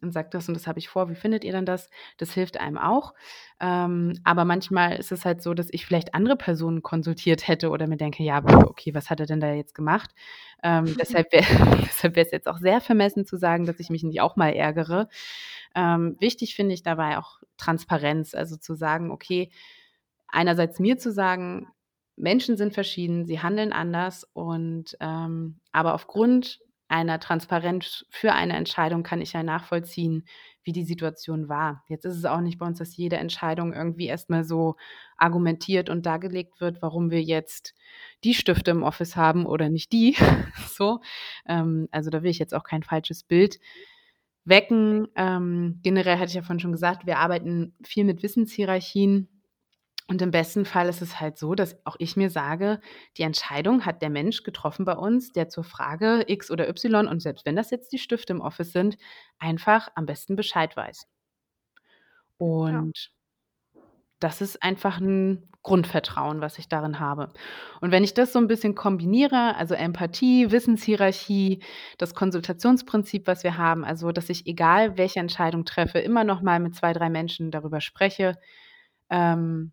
und 0.02 0.12
sage 0.12 0.28
das 0.30 0.48
und 0.48 0.54
das 0.54 0.66
habe 0.66 0.78
ich 0.78 0.88
vor, 0.88 1.10
wie 1.10 1.14
findet 1.14 1.44
ihr 1.44 1.52
denn 1.52 1.66
das? 1.66 1.90
Das 2.16 2.32
hilft 2.32 2.58
einem 2.58 2.78
auch. 2.78 3.12
Ähm, 3.60 4.18
aber 4.24 4.44
manchmal 4.44 4.96
ist 4.96 5.12
es 5.12 5.24
halt 5.24 5.42
so, 5.42 5.52
dass 5.52 5.68
ich 5.70 5.84
vielleicht 5.84 6.14
andere 6.14 6.36
Personen 6.36 6.82
konsultiert 6.82 7.48
hätte 7.48 7.70
oder 7.70 7.86
mir 7.86 7.96
denke, 7.96 8.22
ja, 8.22 8.42
okay, 8.66 8.94
was 8.94 9.10
hat 9.10 9.20
er 9.20 9.26
denn 9.26 9.40
da 9.40 9.52
jetzt 9.52 9.74
gemacht? 9.74 10.14
Ähm, 10.62 10.84
deshalb 11.00 11.32
wäre 11.32 11.44
es 12.20 12.30
jetzt 12.30 12.48
auch 12.48 12.58
sehr 12.58 12.80
vermessen 12.80 13.26
zu 13.26 13.36
sagen, 13.36 13.66
dass 13.66 13.80
ich 13.80 13.90
mich 13.90 14.02
nicht 14.02 14.20
auch 14.20 14.36
mal 14.36 14.54
ärgere. 14.54 15.08
Ähm, 15.74 16.16
wichtig 16.20 16.54
finde 16.54 16.74
ich 16.74 16.82
dabei 16.82 17.18
auch 17.18 17.40
Transparenz, 17.56 18.34
also 18.34 18.56
zu 18.56 18.74
sagen, 18.74 19.10
okay, 19.10 19.50
einerseits 20.28 20.78
mir 20.78 20.98
zu 20.98 21.12
sagen, 21.12 21.68
Menschen 22.20 22.56
sind 22.56 22.74
verschieden, 22.74 23.26
sie 23.26 23.40
handeln 23.40 23.72
anders 23.72 24.24
und 24.32 24.96
ähm, 25.00 25.60
aber 25.72 25.94
aufgrund 25.94 26.60
einer 26.88 27.20
Transparenz 27.20 28.04
für 28.10 28.32
eine 28.32 28.56
Entscheidung 28.56 29.04
kann 29.04 29.20
ich 29.20 29.32
ja 29.32 29.44
nachvollziehen, 29.44 30.24
wie 30.64 30.72
die 30.72 30.84
Situation 30.84 31.48
war. 31.48 31.84
Jetzt 31.88 32.04
ist 32.04 32.16
es 32.16 32.24
auch 32.24 32.40
nicht 32.40 32.58
bei 32.58 32.66
uns, 32.66 32.78
dass 32.78 32.96
jede 32.96 33.16
Entscheidung 33.16 33.72
irgendwie 33.72 34.06
erstmal 34.06 34.44
so 34.44 34.74
argumentiert 35.16 35.88
und 35.88 36.04
dargelegt 36.04 36.60
wird, 36.60 36.82
warum 36.82 37.10
wir 37.10 37.22
jetzt 37.22 37.74
die 38.24 38.34
Stifte 38.34 38.72
im 38.72 38.82
Office 38.82 39.14
haben 39.14 39.46
oder 39.46 39.68
nicht 39.68 39.92
die. 39.92 40.16
so, 40.68 41.00
ähm, 41.46 41.88
also 41.92 42.10
da 42.10 42.22
will 42.24 42.30
ich 42.30 42.40
jetzt 42.40 42.54
auch 42.54 42.64
kein 42.64 42.82
falsches 42.82 43.22
Bild 43.22 43.60
wecken. 44.44 45.06
Ähm, 45.14 45.78
generell 45.82 46.18
hatte 46.18 46.30
ich 46.30 46.34
ja 46.34 46.42
vorhin 46.42 46.60
schon 46.60 46.72
gesagt, 46.72 47.06
wir 47.06 47.18
arbeiten 47.18 47.74
viel 47.84 48.04
mit 48.04 48.22
Wissenshierarchien 48.24 49.28
und 50.10 50.20
im 50.22 50.32
besten 50.32 50.64
Fall 50.64 50.88
ist 50.88 51.02
es 51.02 51.20
halt 51.20 51.38
so, 51.38 51.54
dass 51.54 51.76
auch 51.86 51.94
ich 52.00 52.16
mir 52.16 52.30
sage, 52.30 52.80
die 53.16 53.22
Entscheidung 53.22 53.86
hat 53.86 54.02
der 54.02 54.10
Mensch 54.10 54.42
getroffen 54.42 54.84
bei 54.84 54.96
uns, 54.96 55.30
der 55.30 55.48
zur 55.48 55.62
Frage 55.62 56.24
X 56.26 56.50
oder 56.50 56.68
Y 56.68 57.06
und 57.06 57.22
selbst 57.22 57.46
wenn 57.46 57.54
das 57.54 57.70
jetzt 57.70 57.92
die 57.92 57.98
Stifte 57.98 58.32
im 58.32 58.40
Office 58.40 58.72
sind, 58.72 58.98
einfach 59.38 59.88
am 59.94 60.06
besten 60.06 60.34
Bescheid 60.34 60.76
weiß. 60.76 61.06
Und 62.38 63.12
ja. 63.72 63.82
das 64.18 64.40
ist 64.40 64.60
einfach 64.64 64.98
ein 64.98 65.48
Grundvertrauen, 65.62 66.40
was 66.40 66.58
ich 66.58 66.68
darin 66.68 66.98
habe. 66.98 67.32
Und 67.80 67.92
wenn 67.92 68.02
ich 68.02 68.12
das 68.12 68.32
so 68.32 68.40
ein 68.40 68.48
bisschen 68.48 68.74
kombiniere, 68.74 69.54
also 69.54 69.74
Empathie, 69.74 70.50
Wissenshierarchie, 70.50 71.62
das 71.98 72.16
Konsultationsprinzip, 72.16 73.28
was 73.28 73.44
wir 73.44 73.56
haben, 73.58 73.84
also 73.84 74.10
dass 74.10 74.28
ich 74.28 74.48
egal 74.48 74.98
welche 74.98 75.20
Entscheidung 75.20 75.64
treffe, 75.64 76.00
immer 76.00 76.24
noch 76.24 76.42
mal 76.42 76.58
mit 76.58 76.74
zwei, 76.74 76.94
drei 76.94 77.10
Menschen 77.10 77.52
darüber 77.52 77.80
spreche, 77.80 78.36
ähm, 79.08 79.70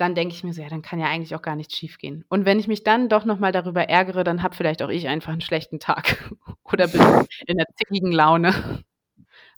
dann 0.00 0.14
denke 0.14 0.34
ich 0.34 0.44
mir 0.44 0.52
so, 0.52 0.62
ja, 0.62 0.68
dann 0.68 0.82
kann 0.82 0.98
ja 0.98 1.06
eigentlich 1.06 1.34
auch 1.34 1.42
gar 1.42 1.56
nichts 1.56 1.76
schiefgehen. 1.76 2.24
Und 2.28 2.44
wenn 2.44 2.58
ich 2.58 2.68
mich 2.68 2.84
dann 2.84 3.08
doch 3.08 3.24
nochmal 3.24 3.52
darüber 3.52 3.88
ärgere, 3.88 4.24
dann 4.24 4.42
habe 4.42 4.56
vielleicht 4.56 4.82
auch 4.82 4.88
ich 4.88 5.08
einfach 5.08 5.32
einen 5.32 5.40
schlechten 5.40 5.78
Tag 5.78 6.32
oder 6.64 6.88
bin 6.88 7.00
in 7.46 7.58
einer 7.58 7.66
zickigen 7.76 8.12
Laune. 8.12 8.84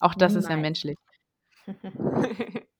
Auch 0.01 0.15
das 0.15 0.33
Nein. 0.33 0.43
ist 0.43 0.51
ja 0.51 0.57
menschlich. 0.57 0.99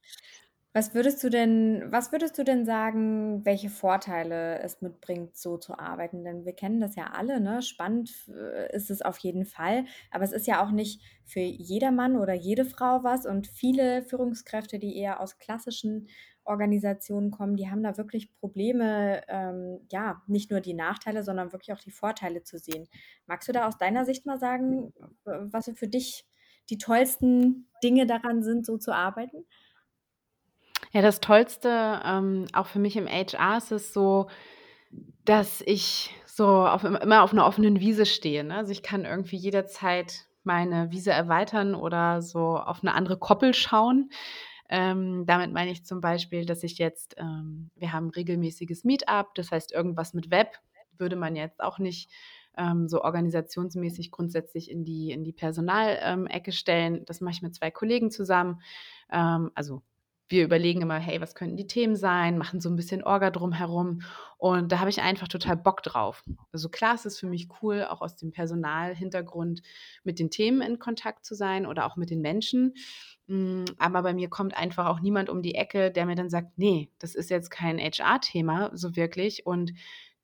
Was 0.75 0.95
würdest 0.95 1.23
du 1.23 1.29
denn, 1.29 1.85
was 1.91 2.13
würdest 2.13 2.39
du 2.39 2.45
denn 2.45 2.65
sagen, 2.65 3.45
welche 3.45 3.69
Vorteile 3.69 4.59
es 4.61 4.81
mitbringt, 4.81 5.37
so 5.37 5.59
zu 5.59 5.79
arbeiten? 5.79 6.25
Denn 6.25 6.47
wir 6.47 6.55
kennen 6.55 6.81
das 6.81 6.97
ja 6.97 7.11
alle, 7.13 7.41
ne? 7.41 7.61
Spannend 7.61 8.11
äh, 8.29 8.75
ist 8.75 8.91
es 8.91 9.03
auf 9.03 9.19
jeden 9.19 9.45
Fall, 9.45 9.85
aber 10.11 10.25
es 10.25 10.33
ist 10.33 10.47
ja 10.47 10.65
auch 10.65 10.71
nicht 10.71 11.03
für 11.27 11.41
jedermann 11.41 12.17
oder 12.17 12.33
jede 12.33 12.65
Frau 12.65 13.05
was 13.05 13.27
und 13.27 13.49
viele 13.49 14.03
Führungskräfte, 14.03 14.79
die 14.79 14.97
eher 14.97 15.21
aus 15.21 15.37
klassischen 15.39 16.09
Organisationen 16.45 17.31
kommen, 17.31 17.57
die 17.57 17.71
haben 17.71 17.83
da 17.83 17.97
wirklich 17.97 18.33
Probleme, 18.41 19.23
ähm, 19.29 19.81
ja, 19.91 20.23
nicht 20.27 20.51
nur 20.51 20.61
die 20.61 20.75
Nachteile, 20.75 21.23
sondern 21.23 21.53
wirklich 21.53 21.73
auch 21.73 21.81
die 21.81 21.91
Vorteile 21.91 22.43
zu 22.43 22.59
sehen. 22.59 22.89
Magst 23.27 23.49
du 23.49 23.53
da 23.53 23.67
aus 23.67 23.79
deiner 23.79 24.05
Sicht 24.05 24.27
mal 24.27 24.39
sagen, 24.39 24.93
was 25.25 25.71
für 25.75 25.89
dich 25.89 26.27
die 26.71 26.79
tollsten 26.79 27.69
Dinge 27.83 28.07
daran 28.07 28.43
sind, 28.43 28.67
so 28.67 28.79
zu 28.79 28.95
arbeiten? 28.95 29.45
Ja, 30.93 31.01
das 31.01 31.21
Tollste, 31.21 32.01
ähm, 32.05 32.47
auch 32.53 32.67
für 32.67 32.79
mich 32.79 32.97
im 32.97 33.07
HR 33.07 33.59
ist 33.59 33.73
es 33.73 33.93
so, 33.95 34.29
dass 35.25 35.63
ich 35.65 36.11
so 36.27 36.47
auf, 36.47 36.85
immer 36.85 37.23
auf 37.23 37.33
einer 37.33 37.47
offenen 37.47 37.81
Wiese 37.81 38.07
stehe. 38.07 38.45
Ne? 38.45 38.57
Also 38.57 38.73
ich 38.73 38.83
kann 38.83 39.05
irgendwie 39.05 39.37
jederzeit 39.37 40.27
meine 40.45 40.91
Wiese 40.91 41.13
erweitern 41.13 41.75
oder 41.75 42.21
so 42.21 42.57
auf 42.59 42.83
eine 42.83 42.95
andere 42.95 43.17
Koppel 43.17 43.55
schauen. 43.55 44.11
Ähm, 44.75 45.27
damit 45.27 45.53
meine 45.53 45.71
ich 45.71 45.85
zum 45.85 46.01
Beispiel, 46.01 46.47
dass 46.47 46.63
ich 46.63 46.79
jetzt, 46.79 47.15
ähm, 47.19 47.71
wir 47.77 47.93
haben 47.93 48.09
regelmäßiges 48.09 48.85
Meetup, 48.85 49.35
das 49.35 49.51
heißt 49.51 49.71
irgendwas 49.71 50.15
mit 50.15 50.31
Web 50.31 50.57
würde 50.99 51.17
man 51.17 51.37
jetzt 51.37 51.61
auch 51.61 51.79
nicht 51.79 52.11
ähm, 52.57 52.89
so 52.89 53.03
organisationsmäßig 53.03 54.11
grundsätzlich 54.11 54.71
in 54.71 54.85
die, 54.85 55.11
in 55.11 55.25
die 55.25 55.33
Personalecke 55.33 56.51
ähm, 56.51 56.53
stellen. 56.53 57.05
Das 57.07 57.21
mache 57.21 57.35
ich 57.35 57.43
mit 57.43 57.55
zwei 57.55 57.71
Kollegen 57.71 58.11
zusammen. 58.11 58.63
Ähm, 59.11 59.51
also 59.55 59.83
wir 60.33 60.45
überlegen 60.45 60.83
immer, 60.83 60.99
hey, 60.99 61.21
was 61.21 61.37
könnten 61.37 61.57
die 61.57 61.67
Themen 61.67 61.95
sein, 61.95 62.39
machen 62.39 62.61
so 62.61 62.69
ein 62.69 62.77
bisschen 62.77 63.05
Orga 63.05 63.31
drumherum. 63.31 64.03
Und 64.39 64.73
da 64.73 64.81
habe 64.81 64.91
ich 64.91 65.01
einfach 65.01 65.29
total 65.29 65.57
Bock 65.57 65.83
drauf. 65.85 66.25
Also 66.51 66.69
klar, 66.69 66.95
es 66.97 67.07
ist 67.07 67.21
für 67.21 67.29
mich 67.29 67.49
cool, 67.63 67.85
auch 67.89 68.01
aus 68.01 68.17
dem 68.17 68.33
Personalhintergrund 68.33 69.63
mit 70.03 70.19
den 70.19 70.31
Themen 70.31 70.63
in 70.63 70.81
Kontakt 70.81 71.25
zu 71.25 71.37
sein 71.37 71.67
oder 71.67 71.87
auch 71.87 71.97
mit 71.97 72.11
den 72.11 72.21
Menschen. 72.21 72.75
Hm, 73.29 73.67
aber 73.79 74.03
bei 74.03 74.15
mir 74.15 74.29
kommt 74.29 74.57
einfach 74.57 74.87
auch 74.87 75.01
niemand 75.01 75.31
um 75.31 75.43
die 75.43 75.55
Ecke, 75.55 75.93
der 75.93 76.07
mir 76.07 76.17
dann 76.17 76.31
sagt, 76.31 76.59
nee, 76.59 76.91
das 76.99 77.15
ist 77.15 77.31
jetzt 77.31 77.51
kein 77.51 77.79
HR-Thema 77.79 78.71
so 78.75 78.97
wirklich 78.97 79.47
und 79.47 79.73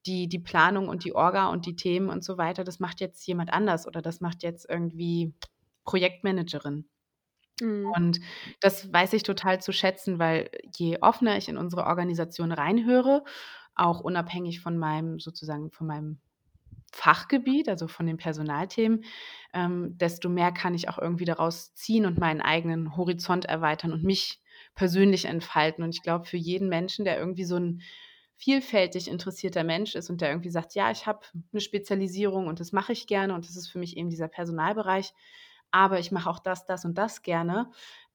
die, 0.07 0.29
die 0.29 0.39
Planung 0.39 0.89
und 0.89 1.05
die 1.05 1.15
Orga 1.15 1.49
und 1.49 1.67
die 1.67 1.77
Themen 1.77 2.09
und 2.09 2.25
so 2.25 2.39
weiter, 2.39 2.65
das 2.65 2.81
macht 2.81 3.01
jetzt 3.01 3.27
jemand 3.27 3.53
anders 3.53 3.87
oder 3.87 4.03
das 4.03 4.21
macht 4.21 4.43
jetzt 4.43 4.69
irgendwie 4.69 5.35
Projektmanagerin. 5.85 6.87
Mhm. 7.61 7.93
Und 7.97 8.21
das 8.61 8.93
weiß 8.93 9.13
ich 9.13 9.23
total 9.23 9.61
zu 9.61 9.73
schätzen, 9.73 10.19
weil 10.19 10.51
je 10.77 10.99
offener 11.01 11.37
ich 11.37 11.49
in 11.49 11.57
unsere 11.57 11.85
Organisation 11.85 12.53
reinhöre, 12.53 13.25
auch 13.75 14.01
unabhängig 14.01 14.61
von 14.61 14.77
meinem 14.77 15.21
sozusagen 15.21 15.71
von 15.71 15.87
meinem 15.87 16.19
Fachgebiet, 16.93 17.69
also 17.69 17.87
von 17.87 18.07
den 18.07 18.17
Personalthemen, 18.17 19.05
ähm, 19.53 19.97
desto 19.99 20.29
mehr 20.29 20.53
kann 20.53 20.75
ich 20.75 20.89
auch 20.89 20.99
irgendwie 20.99 21.27
daraus 21.27 21.75
ziehen 21.75 22.07
und 22.07 22.19
meinen 22.19 22.41
eigenen 22.41 22.97
Horizont 22.97 23.45
erweitern 23.45 23.93
und 23.93 24.05
mich 24.05 24.41
persönlich 24.75 25.27
entfalten. 25.27 25.85
Und 25.85 25.95
ich 25.95 26.03
glaube, 26.03 26.25
für 26.25 26.39
jeden 26.39 26.69
Menschen, 26.69 27.05
der 27.05 27.19
irgendwie 27.19 27.45
so 27.45 27.57
ein 27.57 27.83
vielfältig 28.37 29.09
interessierter 29.09 29.65
Mensch 29.65 29.97
ist 29.97 30.11
und 30.11 30.21
der 30.21 30.31
irgendwie 30.31 30.51
sagt, 30.51 30.75
ja, 30.75 30.91
ich 30.91 31.07
habe 31.07 31.21
eine 31.53 31.61
Spezialisierung 31.61 32.47
und 32.47 32.61
das 32.61 32.73
mache 32.73 32.93
ich 32.93 33.07
gerne 33.07 33.35
und 33.35 33.47
das 33.47 33.57
ist 33.57 33.69
für 33.69 33.81
mich 33.81 33.97
eben 33.97 34.11
dieser 34.11 34.29
Personalbereich, 34.29 35.13
aber 35.71 35.99
ich 35.99 36.13
mache 36.13 36.31
auch 36.31 36.39
das, 36.39 36.67
das 36.67 36.85
und 36.85 36.97
das 36.99 37.23
gerne, 37.23 37.71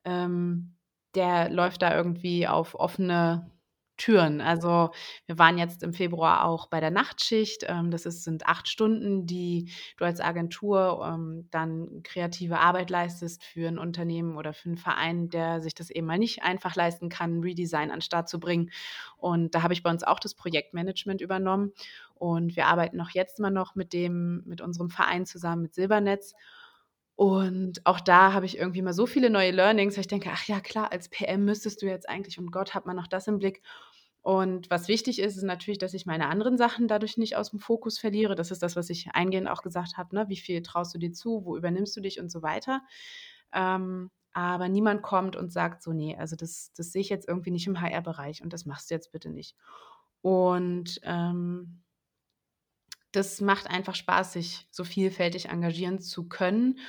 ähm, 0.05 0.75
der 1.15 1.49
läuft 1.49 1.81
da 1.81 1.95
irgendwie 1.95 2.47
auf 2.47 2.75
offene 2.75 3.51
Türen. 3.97 4.41
Also 4.41 4.89
wir 5.27 5.37
waren 5.37 5.57
jetzt 5.57 5.83
im 5.83 5.93
Februar 5.93 6.45
auch 6.45 6.67
bei 6.67 6.79
der 6.79 6.89
Nachtschicht. 6.91 7.63
Ähm, 7.67 7.91
das 7.91 8.05
ist, 8.05 8.23
sind 8.23 8.47
acht 8.47 8.67
Stunden, 8.67 9.27
die 9.27 9.71
du 9.97 10.05
als 10.05 10.19
Agentur 10.19 11.01
ähm, 11.05 11.47
dann 11.51 12.01
kreative 12.03 12.59
Arbeit 12.59 12.89
leistest 12.89 13.43
für 13.43 13.67
ein 13.67 13.77
Unternehmen 13.77 14.35
oder 14.35 14.53
für 14.53 14.69
einen 14.69 14.77
Verein, 14.77 15.29
der 15.29 15.61
sich 15.61 15.75
das 15.75 15.89
eben 15.89 16.07
mal 16.07 16.17
nicht 16.17 16.43
einfach 16.43 16.75
leisten 16.75 17.09
kann, 17.09 17.41
Redesign 17.41 17.91
an 17.91 17.97
den 17.97 18.01
Start 18.01 18.29
zu 18.29 18.39
bringen. 18.39 18.71
Und 19.17 19.53
da 19.53 19.61
habe 19.61 19.73
ich 19.73 19.83
bei 19.83 19.91
uns 19.91 20.03
auch 20.03 20.19
das 20.19 20.33
Projektmanagement 20.33 21.21
übernommen. 21.21 21.71
Und 22.15 22.55
wir 22.55 22.65
arbeiten 22.67 22.99
auch 22.99 23.11
jetzt 23.11 23.39
mal 23.39 23.51
noch 23.51 23.75
mit 23.75 23.93
dem, 23.93 24.43
mit 24.45 24.61
unserem 24.61 24.89
Verein 24.89 25.25
zusammen 25.25 25.61
mit 25.63 25.75
Silbernetz. 25.75 26.33
Und 27.15 27.85
auch 27.85 27.99
da 27.99 28.33
habe 28.33 28.45
ich 28.45 28.57
irgendwie 28.57 28.81
mal 28.81 28.93
so 28.93 29.05
viele 29.05 29.29
neue 29.29 29.51
Learnings, 29.51 29.95
weil 29.95 30.01
ich 30.01 30.07
denke, 30.07 30.29
ach 30.33 30.45
ja, 30.45 30.59
klar, 30.59 30.91
als 30.91 31.09
PM 31.09 31.45
müsstest 31.45 31.81
du 31.81 31.85
jetzt 31.85 32.09
eigentlich, 32.09 32.39
und 32.39 32.51
Gott 32.51 32.73
hat 32.73 32.85
man 32.85 32.95
noch 32.95 33.07
das 33.07 33.27
im 33.27 33.37
Blick. 33.37 33.61
Und 34.23 34.69
was 34.69 34.87
wichtig 34.87 35.19
ist, 35.19 35.35
ist 35.35 35.43
natürlich, 35.43 35.77
dass 35.77 35.93
ich 35.93 36.05
meine 36.05 36.27
anderen 36.27 36.57
Sachen 36.57 36.87
dadurch 36.87 37.17
nicht 37.17 37.35
aus 37.35 37.51
dem 37.51 37.59
Fokus 37.59 37.99
verliere. 37.99 38.35
Das 38.35 38.51
ist 38.51 38.63
das, 38.63 38.75
was 38.77 38.89
ich 38.89 39.09
eingehend 39.13 39.49
auch 39.49 39.61
gesagt 39.61 39.97
habe, 39.97 40.15
ne? 40.15 40.29
wie 40.29 40.37
viel 40.37 40.61
traust 40.61 40.95
du 40.95 40.97
dir 40.97 41.11
zu, 41.11 41.43
wo 41.45 41.57
übernimmst 41.57 41.95
du 41.97 42.01
dich 42.01 42.21
und 42.21 42.31
so 42.31 42.41
weiter. 42.41 42.81
Ähm, 43.53 44.09
aber 44.31 44.69
niemand 44.69 45.03
kommt 45.03 45.35
und 45.35 45.51
sagt 45.51 45.83
so, 45.83 45.91
nee, 45.93 46.15
also 46.17 46.35
das, 46.35 46.71
das 46.75 46.91
sehe 46.91 47.01
ich 47.01 47.09
jetzt 47.09 47.27
irgendwie 47.27 47.51
nicht 47.51 47.67
im 47.67 47.79
HR-Bereich 47.79 48.41
und 48.41 48.53
das 48.53 48.65
machst 48.65 48.89
du 48.89 48.95
jetzt 48.95 49.11
bitte 49.11 49.29
nicht. 49.29 49.55
Und 50.21 51.01
ähm, 51.03 51.82
das 53.13 53.41
macht 53.41 53.67
einfach 53.69 53.95
Spaß, 53.95 54.33
sich 54.33 54.67
so 54.71 54.83
vielfältig 54.83 55.49
engagieren 55.49 55.99
zu 55.99 56.27
können. 56.27 56.79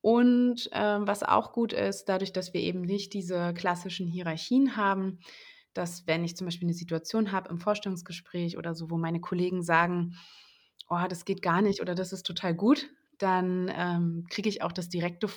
Und 0.00 0.68
ähm, 0.72 1.06
was 1.06 1.22
auch 1.22 1.52
gut 1.52 1.72
ist, 1.72 2.06
dadurch, 2.06 2.32
dass 2.32 2.52
wir 2.52 2.60
eben 2.60 2.82
nicht 2.82 3.14
diese 3.14 3.54
klassischen 3.54 4.06
Hierarchien 4.06 4.76
haben, 4.76 5.20
dass 5.74 6.06
wenn 6.06 6.24
ich 6.24 6.36
zum 6.36 6.46
Beispiel 6.46 6.66
eine 6.66 6.74
Situation 6.74 7.32
habe 7.32 7.48
im 7.48 7.58
Vorstellungsgespräch 7.58 8.58
oder 8.58 8.74
so, 8.74 8.90
wo 8.90 8.98
meine 8.98 9.20
Kollegen 9.20 9.62
sagen, 9.62 10.16
oh, 10.88 10.98
das 11.08 11.24
geht 11.24 11.40
gar 11.40 11.62
nicht 11.62 11.80
oder 11.80 11.94
das 11.94 12.12
ist 12.12 12.26
total 12.26 12.54
gut, 12.54 12.90
dann 13.18 13.72
ähm, 13.74 14.26
kriege 14.28 14.48
ich 14.48 14.62
auch 14.62 14.72
das 14.72 14.88
direkte 14.88 15.28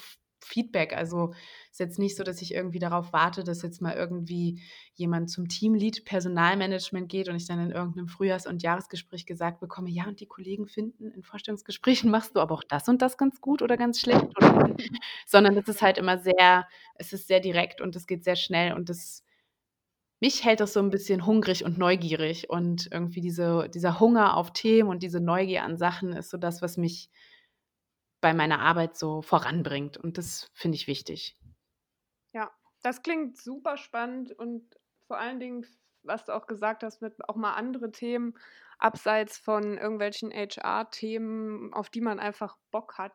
Feedback. 0.46 0.96
Also 0.96 1.34
ist 1.72 1.80
jetzt 1.80 2.00
nicht 2.00 2.16
so, 2.16 2.24
dass 2.24 2.42
ich 2.42 2.54
irgendwie 2.54 2.80
darauf 2.80 3.14
warte, 3.14 3.44
dass 3.44 3.62
jetzt 3.62 3.82
mal 3.82 3.96
irgendwie 3.96 4.62
jemand 4.94 5.30
zum 5.30 5.48
Teamlead 5.48 6.06
Personalmanagement 6.06 7.10
geht 7.10 7.28
und 7.28 7.36
ich 7.36 7.48
dann 7.48 7.60
in 7.60 7.72
irgendeinem 7.72 8.08
Frühjahrs- 8.08 8.48
und 8.48 8.64
Jahresgespräch 8.64 9.26
gesagt 9.26 9.60
bekomme, 9.60 9.90
ja, 9.90 10.06
und 10.06 10.20
die 10.20 10.28
Kollegen 10.28 10.68
finden, 10.68 11.12
in 11.12 11.24
Vorstellungsgesprächen 11.24 12.10
machst 12.10 12.36
du 12.36 12.40
aber 12.40 12.54
auch 12.54 12.64
das 12.64 12.88
und 12.88 13.02
das 13.02 13.18
ganz 13.18 13.42
gut 13.42 13.62
oder 13.62 13.78
ganz 13.78 14.00
schlecht. 14.00 14.26
Oder, 14.38 14.76
sondern 15.26 15.58
es 15.58 15.68
ist 15.68 15.82
halt 15.82 15.98
immer 15.98 16.18
sehr, 16.18 16.68
es 16.96 17.12
ist 17.14 17.28
sehr 17.28 17.40
direkt 17.40 17.82
und 17.82 17.96
es 17.96 18.08
geht 18.08 18.24
sehr 18.24 18.36
schnell 18.36 18.74
und 18.74 18.90
das 18.90 19.26
mich 20.22 20.46
hält 20.46 20.60
das 20.60 20.74
so 20.74 20.80
ein 20.80 20.90
bisschen 20.90 21.26
hungrig 21.26 21.66
und 21.66 21.78
neugierig 21.78 22.50
und 22.50 22.90
irgendwie 22.92 23.22
diese, 23.22 23.70
dieser 23.70 24.00
Hunger 24.00 24.38
auf 24.38 24.54
Themen 24.54 24.90
und 24.90 25.04
diese 25.04 25.20
Neugier 25.20 25.64
an 25.64 25.78
Sachen 25.78 26.14
ist 26.14 26.30
so 26.30 26.38
das, 26.38 26.62
was 26.62 26.78
mich 26.78 27.10
bei 28.26 28.34
meiner 28.34 28.60
Arbeit 28.60 28.98
so 28.98 29.22
voranbringt. 29.22 29.98
Und 29.98 30.18
das 30.18 30.50
finde 30.56 30.78
ich 30.78 30.88
wichtig. 30.88 31.38
Ja, 32.34 32.52
das 32.82 33.04
klingt 33.04 33.38
super 33.38 33.78
spannend 33.78 34.32
und 34.32 34.64
vor 35.06 35.20
allen 35.20 35.40
Dingen, 35.40 35.64
was 36.02 36.26
du 36.26 36.34
auch 36.34 36.48
gesagt 36.48 36.82
hast, 36.82 37.04
mit 37.04 37.14
auch 37.30 37.36
mal 37.36 37.54
andere 37.54 37.92
Themen 37.92 38.34
abseits 38.80 39.38
von 39.38 39.78
irgendwelchen 39.78 40.32
HR-Themen, 40.32 41.72
auf 41.72 41.92
die 41.92 42.02
man 42.02 42.20
einfach 42.20 42.58
Bock 42.72 42.98
hat, 42.98 43.14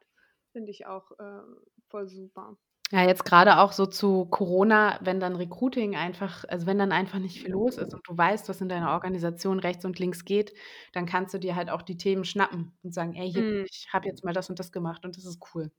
finde 0.53 0.71
ich 0.71 0.87
auch 0.87 1.11
äh, 1.19 1.43
voll 1.89 2.07
super. 2.07 2.57
Ja, 2.93 3.05
jetzt 3.07 3.25
gerade 3.25 3.59
auch 3.59 3.71
so 3.71 3.87
zu 3.87 4.25
Corona, 4.27 4.99
wenn 5.01 5.21
dann 5.21 5.37
Recruiting 5.37 5.95
einfach 5.95 6.45
also, 6.49 6.67
wenn 6.67 6.77
dann 6.77 6.91
einfach 6.91 7.21
nicht 7.21 7.41
viel 7.41 7.53
los 7.53 7.79
ist 7.79 7.95
und 7.95 8.01
du 8.05 8.17
weißt, 8.19 8.49
was 8.49 8.61
in 8.61 8.69
deiner 8.69 8.91
Organisation 8.91 9.61
rechts 9.61 9.85
und 9.85 10.01
links 10.01 10.25
geht, 10.25 10.53
dann 10.93 11.07
kannst 11.07 11.33
du 11.33 11.39
dir 11.39 11.55
halt 11.55 11.71
auch 11.71 11.83
die 11.83 11.97
Themen 11.97 12.25
schnappen 12.25 12.73
und 12.83 12.93
sagen: 12.93 13.15
„Ey, 13.15 13.31
hier 13.31 13.45
Mhm. 13.45 13.67
ich 13.71 13.87
habe 13.93 14.09
jetzt 14.09 14.25
mal 14.25 14.33
das 14.33 14.51
und 14.51 14.59
das 14.59 14.73
gemacht 14.73 15.05
und 15.05 15.17
das 15.17 15.25
ist 15.25 15.39
cool.“ 15.55 15.71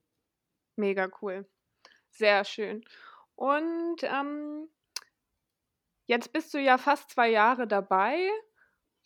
Mega 0.78 1.08
cool. 1.20 1.46
Sehr 2.10 2.44
schön. 2.44 2.84
Und, 3.36 4.02
ähm 4.04 4.68
jetzt 6.08 6.32
bist 6.32 6.52
du 6.54 6.58
ja 6.58 6.78
fast 6.78 7.10
zwei 7.10 7.30
Jahre 7.30 7.66
dabei. 7.66 8.28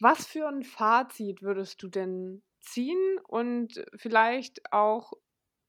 Was 0.01 0.27
für 0.27 0.49
ein 0.49 0.65
Fazit 0.65 1.43
würdest 1.43 1.83
du 1.83 1.89
denn 1.89 2.43
ziehen 2.61 3.19
und 3.29 3.85
vielleicht 3.97 4.73
auch 4.73 5.13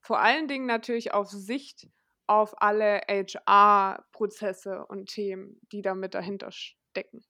vor 0.00 0.20
allen 0.20 0.48
Dingen 0.48 0.66
natürlich 0.66 1.14
auf 1.14 1.30
Sicht 1.30 1.88
auf 2.28 2.60
alle 2.60 3.00
HR-Prozesse 3.08 4.84
und 4.86 5.06
Themen, 5.06 5.60
die 5.72 5.82
damit 5.82 6.14
dahinter 6.14 6.50
stecken? 6.52 7.24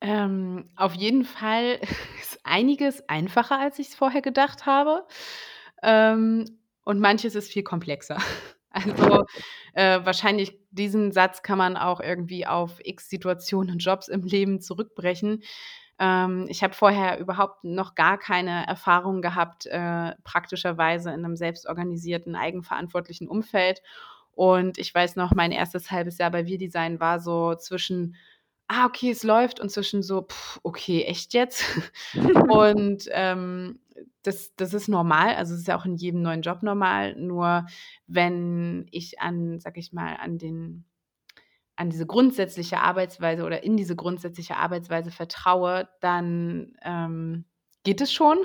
Ähm, 0.00 0.68
auf 0.76 0.94
jeden 0.94 1.24
Fall 1.24 1.80
ist 2.20 2.38
einiges 2.44 3.08
einfacher, 3.08 3.58
als 3.58 3.78
ich 3.78 3.88
es 3.88 3.94
vorher 3.94 4.22
gedacht 4.22 4.66
habe. 4.66 5.06
Ähm, 5.82 6.58
und 6.84 7.00
manches 7.00 7.34
ist 7.34 7.52
viel 7.52 7.62
komplexer. 7.62 8.18
Also 8.76 9.24
äh, 9.74 10.00
wahrscheinlich 10.04 10.58
diesen 10.72 11.12
Satz 11.12 11.44
kann 11.44 11.58
man 11.58 11.76
auch 11.76 12.00
irgendwie 12.00 12.44
auf 12.44 12.80
x 12.82 13.08
Situationen 13.08 13.70
und 13.70 13.78
Jobs 13.78 14.08
im 14.08 14.24
Leben 14.24 14.60
zurückbrechen. 14.60 15.44
Ähm, 15.98 16.46
ich 16.48 16.62
habe 16.62 16.74
vorher 16.74 17.18
überhaupt 17.18 17.64
noch 17.64 17.94
gar 17.94 18.18
keine 18.18 18.66
Erfahrung 18.66 19.22
gehabt, 19.22 19.66
äh, 19.66 20.12
praktischerweise 20.24 21.10
in 21.10 21.24
einem 21.24 21.36
selbstorganisierten, 21.36 22.34
eigenverantwortlichen 22.34 23.28
Umfeld. 23.28 23.82
Und 24.32 24.78
ich 24.78 24.92
weiß 24.94 25.16
noch, 25.16 25.32
mein 25.32 25.52
erstes 25.52 25.90
halbes 25.90 26.18
Jahr 26.18 26.30
bei 26.30 26.46
Wir 26.46 26.58
Design 26.58 26.98
war 26.98 27.20
so 27.20 27.54
zwischen, 27.54 28.16
ah, 28.68 28.86
okay, 28.86 29.10
es 29.10 29.22
läuft 29.22 29.60
und 29.60 29.70
zwischen 29.70 30.02
so, 30.02 30.22
pff, 30.22 30.58
okay, 30.62 31.04
echt 31.04 31.34
jetzt? 31.34 31.64
und 32.48 33.08
ähm, 33.12 33.78
das, 34.22 34.54
das 34.56 34.74
ist 34.74 34.88
normal, 34.88 35.34
also 35.36 35.54
es 35.54 35.60
ist 35.60 35.68
ja 35.68 35.78
auch 35.78 35.84
in 35.84 35.96
jedem 35.96 36.22
neuen 36.22 36.42
Job 36.42 36.62
normal, 36.62 37.14
nur 37.16 37.66
wenn 38.06 38.86
ich 38.90 39.20
an, 39.20 39.60
sag 39.60 39.76
ich 39.76 39.92
mal, 39.92 40.16
an 40.16 40.38
den 40.38 40.84
an 41.76 41.90
diese 41.90 42.06
grundsätzliche 42.06 42.78
Arbeitsweise 42.78 43.44
oder 43.44 43.64
in 43.64 43.76
diese 43.76 43.96
grundsätzliche 43.96 44.56
Arbeitsweise 44.56 45.10
vertraue, 45.10 45.88
dann 46.00 46.76
ähm, 46.82 47.44
geht 47.82 48.00
es 48.00 48.12
schon. 48.12 48.38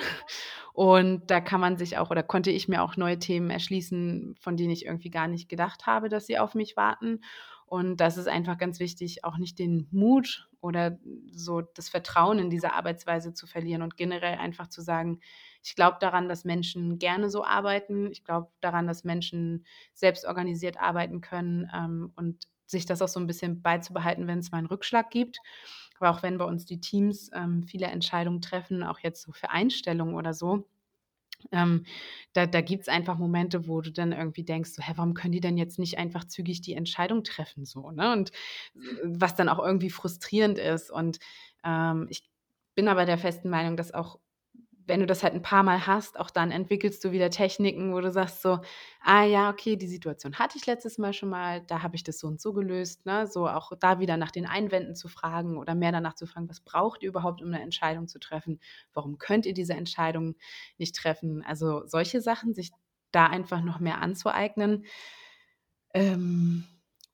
Und 0.74 1.30
da 1.30 1.42
kann 1.42 1.60
man 1.60 1.78
sich 1.78 1.98
auch 1.98 2.10
oder 2.10 2.24
konnte 2.24 2.52
ich 2.52 2.68
mir 2.68 2.82
auch 2.82 2.96
neue 2.96 3.20
Themen 3.20 3.50
erschließen, 3.50 4.36
von 4.39 4.56
denen 4.56 4.72
ich 4.72 4.86
irgendwie 4.86 5.10
gar 5.10 5.28
nicht 5.28 5.50
gedacht 5.50 5.86
habe, 5.88 6.10
dass 6.10 6.26
sie 6.26 6.39
auf 6.39 6.56
mich 6.56 6.78
warten. 6.78 7.20
Und 7.65 7.98
das 7.98 8.18
ist 8.18 8.28
einfach 8.28 8.58
ganz 8.58 8.80
wichtig, 8.80 9.24
auch 9.24 9.38
nicht 9.38 9.60
den 9.60 9.88
Mut 9.92 10.50
oder 10.60 10.98
so 11.32 11.62
das 11.62 11.88
Vertrauen 11.88 12.39
in 12.39 12.50
diese 12.50 12.74
Arbeitsweise 12.74 13.34
zu 13.34 13.46
verlieren 13.46 13.84
und 13.84 13.96
generell 13.96 14.38
einfach 14.39 14.68
zu 14.68 14.82
sagen, 14.82 15.20
ich 15.63 15.76
glaube 15.76 15.98
daran, 16.00 16.30
dass 16.30 16.46
Menschen 16.46 16.98
gerne 16.98 17.30
so 17.30 17.44
arbeiten. 17.44 18.10
Ich 18.12 18.24
glaube 18.24 18.48
daran, 18.60 18.88
dass 18.88 19.04
Menschen 19.04 19.65
selbst 19.94 20.26
organisiert 20.26 20.80
arbeiten 20.80 21.22
können 21.22 21.70
ähm, 21.76 22.12
und 22.15 22.48
sich 22.69 22.86
das 22.86 23.01
auch 23.01 23.08
so 23.08 23.19
ein 23.19 23.27
bisschen 23.27 23.62
beizubehalten, 23.62 24.27
wenn 24.27 24.39
es 24.39 24.51
mal 24.51 24.60
einen 24.60 24.67
Rückschlag 24.67 25.10
gibt. 25.12 25.39
Aber 25.99 26.12
auch 26.12 26.23
wenn 26.23 26.38
bei 26.38 26.45
uns 26.45 26.65
die 26.65 26.79
Teams 26.82 27.29
ähm, 27.34 27.63
viele 27.63 27.88
Entscheidungen 27.88 28.41
treffen, 28.41 28.84
auch 28.84 28.99
jetzt 28.99 29.21
so 29.23 29.32
für 29.34 29.49
Einstellungen 29.49 30.15
oder 30.15 30.34
so, 30.34 30.67
ähm, 31.51 31.86
da 32.34 32.45
da 32.47 32.62
gibt 32.62 32.84
es 32.84 32.88
einfach 32.89 33.17
Momente, 33.17 33.67
wo 33.67 33.82
du 33.82 33.91
dann 33.91 34.12
irgendwie 34.12 34.43
denkst, 34.43 34.71
so, 34.71 34.82
hä, 34.84 34.93
warum 34.95 35.13
können 35.13 35.32
die 35.32 35.39
denn 35.41 35.58
jetzt 35.58 35.79
nicht 35.79 35.97
einfach 35.97 36.25
zügig 36.25 36.62
die 36.62 36.73
Entscheidung 36.73 37.23
treffen? 37.23 37.65
So, 37.65 37.91
ne? 37.91 38.12
Und 38.13 38.32
was 39.03 39.36
dann 39.36 39.49
auch 39.49 39.60
irgendwie 39.60 39.89
frustrierend 39.89 40.58
ist. 40.60 40.91
Und 40.91 41.19
ähm, 41.63 42.08
ich 42.10 42.29
bin 42.75 42.88
aber 42.88 43.05
der 43.05 43.17
festen 43.17 43.49
Meinung, 43.49 43.77
dass 43.77 43.93
auch 43.93 44.19
wenn 44.89 44.99
du 44.99 45.06
das 45.06 45.23
halt 45.23 45.34
ein 45.34 45.41
paar 45.41 45.63
Mal 45.63 45.88
hast, 45.88 46.19
auch 46.19 46.30
dann 46.30 46.52
entwickelst 46.52 47.04
du 47.06 47.12
wieder 47.12 47.30
Techniken, 47.30 47.93
wo 47.93 48.02
du 48.02 48.12
sagst 48.12 48.41
so, 48.41 48.60
ah 49.02 49.23
ja, 49.23 49.49
okay, 49.49 49.78
die 49.78 49.88
Situation 49.88 50.38
hatte 50.38 50.58
ich 50.58 50.65
letztes 50.65 50.97
Mal 50.97 51.13
schon 51.13 51.30
mal, 51.30 51.62
da 51.62 51.82
habe 51.82 51.95
ich 51.95 52.04
das 52.04 52.19
so 52.19 52.28
und 52.28 52.41
so 52.41 52.52
gelöst, 52.52 53.06
ne? 53.06 53.28
So 53.28 53.47
auch 53.47 53.71
da 53.80 53.99
wieder 53.99 54.17
nach 54.17 54.32
den 54.32 54.45
Einwänden 54.45 54.95
zu 54.95 55.08
fragen 55.08 55.58
oder 55.58 55.75
mehr 55.75 55.91
danach 55.91 56.15
zu 56.15 56.28
fragen, 56.28 56.49
was 56.49 56.60
braucht 56.60 57.04
ihr 57.04 57.10
überhaupt, 57.10 57.41
um 57.41 57.47
eine 57.47 57.62
Entscheidung 57.62 58.08
zu 58.08 58.19
treffen? 58.19 58.60
Warum 58.93 59.17
könnt 59.17 59.45
ihr 59.45 59.54
diese 59.54 59.73
Entscheidung 59.73 60.36
nicht 60.78 60.95
treffen? 60.95 61.43
Also 61.43 61.86
solche 61.88 62.19
Sachen, 62.21 62.54
sich 62.54 62.71
da 63.12 63.28
einfach 63.28 63.62
noch 63.62 63.80
mehr 63.80 64.02
anzueignen. 64.02 64.86
Ähm, 65.93 66.65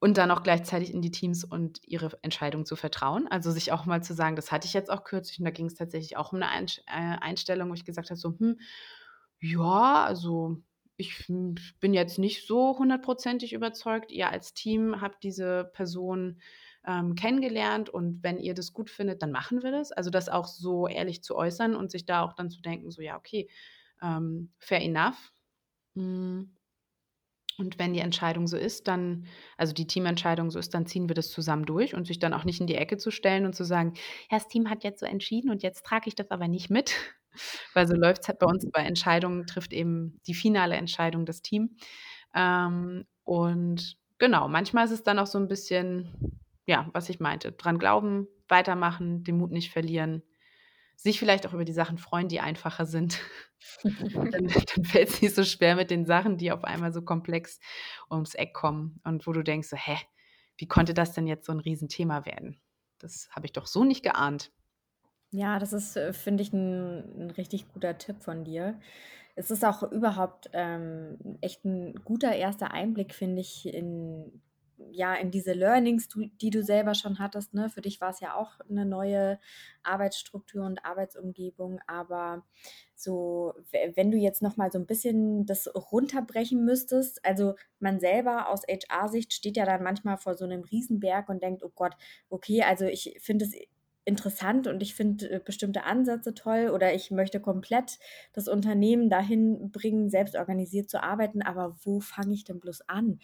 und 0.06 0.20
dann 0.20 0.30
auch 0.30 0.44
gleichzeitig 0.44 0.94
in 0.94 1.02
die 1.02 1.10
Teams 1.10 1.44
und 1.44 1.80
ihre 1.84 2.12
Entscheidung 2.22 2.64
zu 2.68 2.76
vertrauen. 2.76 3.28
Also 3.28 3.50
sich 3.50 3.72
auch 3.72 3.88
mal 3.88 4.04
zu 4.04 4.14
sagen, 4.14 4.36
das 4.36 4.52
hatte 4.52 4.68
ich 4.68 4.74
jetzt 4.76 4.92
auch 4.92 5.04
kürzlich 5.04 5.40
und 5.40 5.46
da 5.46 5.50
ging 5.52 5.66
es 5.66 5.74
tatsächlich 5.74 6.16
auch 6.16 6.32
um 6.32 6.44
eine 6.44 6.68
äh, 6.86 7.18
Einstellung, 7.22 7.72
wo 7.72 7.74
ich 7.74 7.86
gesagt 7.86 8.12
habe, 8.12 8.20
so, 8.20 8.38
hm, 8.38 8.60
ja, 9.40 10.06
also 10.06 10.62
ich 10.96 11.26
bin 11.80 11.96
jetzt 11.96 12.20
nicht 12.20 12.46
so 12.46 12.78
hundertprozentig 12.78 13.54
überzeugt. 13.54 14.12
Ihr 14.12 14.30
als 14.30 14.54
Team 14.54 15.02
habt 15.02 15.24
diese 15.24 15.72
Person 15.74 16.40
ähm, 16.86 17.16
kennengelernt 17.16 17.90
und 17.90 18.22
wenn 18.22 18.38
ihr 18.38 18.54
das 18.54 18.74
gut 18.74 18.92
findet, 18.92 19.24
dann 19.24 19.32
machen 19.32 19.64
wir 19.64 19.72
das. 19.72 19.92
Also 19.92 20.12
das 20.12 20.30
auch 20.30 20.46
so 20.46 20.88
ehrlich 20.88 21.24
zu 21.24 21.36
äußern 21.36 21.76
und 21.76 21.90
sich 21.90 22.06
da 22.06 22.22
auch 22.22 22.34
dann 22.34 22.52
zu 22.52 22.62
denken, 22.62 22.92
so 22.92 23.02
ja, 23.02 23.18
okay, 23.18 23.50
ähm, 24.04 24.52
fair 24.60 24.84
enough. 24.84 25.34
Hm. 25.96 26.55
Und 27.58 27.80
wenn 27.80 27.94
die 27.94 28.00
Entscheidung 28.00 28.48
so 28.48 28.58
ist, 28.58 28.88
dann, 28.88 29.28
also 29.58 29.74
die 29.74 29.88
Teamentscheidung 29.88 30.52
so 30.52 30.60
ist, 30.60 30.74
dann 30.74 30.86
ziehen 30.86 31.10
wir 31.10 31.16
das 31.16 31.30
zusammen 31.30 31.66
durch 31.66 31.96
und 31.96 32.06
sich 32.06 32.20
dann 32.20 32.34
auch 32.34 32.44
nicht 32.44 32.60
in 32.60 32.68
die 32.68 32.76
Ecke 32.76 32.98
zu 32.98 33.12
stellen 33.12 33.46
und 33.46 33.56
zu 33.56 33.64
sagen, 33.64 33.94
ja, 34.30 34.38
das 34.38 34.48
Team 34.48 34.70
hat 34.70 34.84
jetzt 34.84 35.00
so 35.00 35.06
entschieden 35.06 35.50
und 35.50 35.64
jetzt 35.64 35.86
trage 35.86 36.08
ich 36.08 36.16
das 36.16 36.32
aber 36.32 36.48
nicht 36.48 36.70
mit. 36.70 36.94
Weil 37.74 37.88
so 37.88 37.96
läuft 37.96 38.24
es 38.24 38.28
halt 38.28 38.40
bei 38.40 38.48
uns 38.48 38.66
bei 38.72 38.82
Entscheidungen, 38.82 39.46
trifft 39.46 39.74
eben 39.74 40.20
die 40.28 40.34
finale 40.34 40.76
Entscheidung 40.76 41.26
das 41.26 41.42
Team. 41.42 41.78
Ähm, 42.34 43.06
und 43.24 43.98
genau, 44.18 44.48
manchmal 44.48 44.86
ist 44.86 44.92
es 44.92 45.04
dann 45.04 45.20
auch 45.20 45.28
so 45.28 45.38
ein 45.38 45.48
bisschen, 45.48 46.40
ja, 46.66 46.90
was 46.94 47.10
ich 47.10 47.20
meinte, 47.20 47.52
dran 47.52 47.80
glauben, 47.80 48.28
weitermachen, 48.48 49.24
den 49.24 49.38
Mut 49.38 49.52
nicht 49.52 49.72
verlieren, 49.72 50.24
sich 50.96 51.20
vielleicht 51.20 51.46
auch 51.46 51.54
über 51.54 51.66
die 51.66 51.74
Sachen 51.74 51.98
freuen, 51.98 52.28
die 52.28 52.40
einfacher 52.40 52.86
sind. 52.86 53.20
dann, 53.84 54.32
dann 54.32 54.50
fällt 54.86 55.10
es 55.10 55.22
nicht 55.22 55.36
so 55.36 55.44
schwer 55.44 55.76
mit 55.76 55.92
den 55.92 56.06
Sachen, 56.06 56.38
die 56.38 56.52
auf 56.52 56.64
einmal 56.64 56.94
so 56.94 57.02
komplex 57.02 57.60
ums 58.10 58.36
Eck 58.36 58.54
kommen 58.54 59.00
und 59.04 59.28
wo 59.28 59.34
du 59.34 59.44
denkst, 59.44 59.70
so, 59.70 59.78
hä, 59.78 59.98
wie 60.58 60.68
konnte 60.68 60.94
das 60.94 61.14
denn 61.14 61.28
jetzt 61.28 61.46
so 61.46 61.52
ein 61.52 61.60
Riesenthema 61.60 62.26
werden? 62.26 62.60
Das 63.00 63.30
habe 63.32 63.46
ich 63.46 63.54
doch 63.54 63.68
so 63.68 63.84
nicht 63.84 64.04
geahnt. 64.04 64.52
Ja, 65.32 65.60
das 65.60 65.74
ist, 65.74 65.98
äh, 65.98 66.14
finde 66.14 66.44
ich, 66.44 66.54
ein, 66.54 67.26
ein 67.26 67.32
richtig 67.32 67.68
guter 67.74 67.98
Tipp 67.98 68.24
von 68.24 68.44
dir. 68.46 68.80
Es 69.36 69.52
ist 69.52 69.66
auch 69.66 69.84
überhaupt 69.84 70.50
ähm, 70.54 71.18
echt 71.42 71.66
ein 71.66 71.96
guter 72.06 72.34
erster 72.34 72.72
Einblick, 72.72 73.14
finde 73.14 73.42
ich, 73.42 73.66
in 73.66 74.42
ja, 74.92 75.16
in 75.16 75.32
diese 75.32 75.54
Learnings, 75.54 76.10
die 76.42 76.50
du 76.50 76.64
selber 76.64 76.96
schon 76.96 77.20
hattest, 77.20 77.54
ne? 77.54 77.70
Für 77.70 77.82
dich 77.82 78.02
war 78.02 78.10
es 78.12 78.20
ja 78.20 78.36
auch 78.36 78.60
eine 78.70 78.86
neue 78.86 79.40
Arbeitsstruktur 79.84 80.66
und 80.66 80.84
Arbeitsumgebung, 80.86 81.80
aber 81.88 82.44
so, 82.96 83.54
wenn 83.96 84.12
du 84.12 84.18
jetzt 84.18 84.42
noch 84.42 84.58
mal 84.58 84.72
so 84.72 84.80
ein 84.80 84.86
bisschen 84.86 85.46
das 85.46 85.68
runterbrechen 85.74 86.64
müsstest, 86.66 87.24
also 87.26 87.56
man 87.80 88.00
selber 88.00 88.50
aus 88.50 88.64
HR-Sicht 88.68 89.34
steht 89.34 89.58
ja 89.58 89.66
dann 89.66 89.84
manchmal 89.84 90.18
vor 90.18 90.36
so 90.36 90.46
einem 90.46 90.64
Riesenberg 90.64 91.30
und 91.30 91.44
denkt, 91.44 91.64
oh 91.64 91.72
Gott, 91.76 91.94
okay, 92.30 92.64
also 92.64 92.86
ich 92.86 93.18
finde 93.22 93.46
es 93.46 93.54
interessant 94.06 94.68
und 94.68 94.82
ich 94.84 94.94
finde 94.96 95.30
äh, 95.30 95.40
bestimmte 95.44 95.84
Ansätze 95.84 96.34
toll 96.34 96.70
oder 96.74 96.94
ich 96.94 97.10
möchte 97.12 97.40
komplett 97.42 97.98
das 98.34 98.48
Unternehmen 98.48 99.10
dahin 99.10 99.72
bringen, 99.72 100.10
selbst 100.10 100.36
organisiert 100.36 100.90
zu 100.90 101.02
arbeiten, 101.02 101.42
aber 101.42 101.76
wo 101.84 102.00
fange 102.00 102.34
ich 102.34 102.44
denn 102.44 102.60
bloß 102.60 102.82
an? 102.88 103.20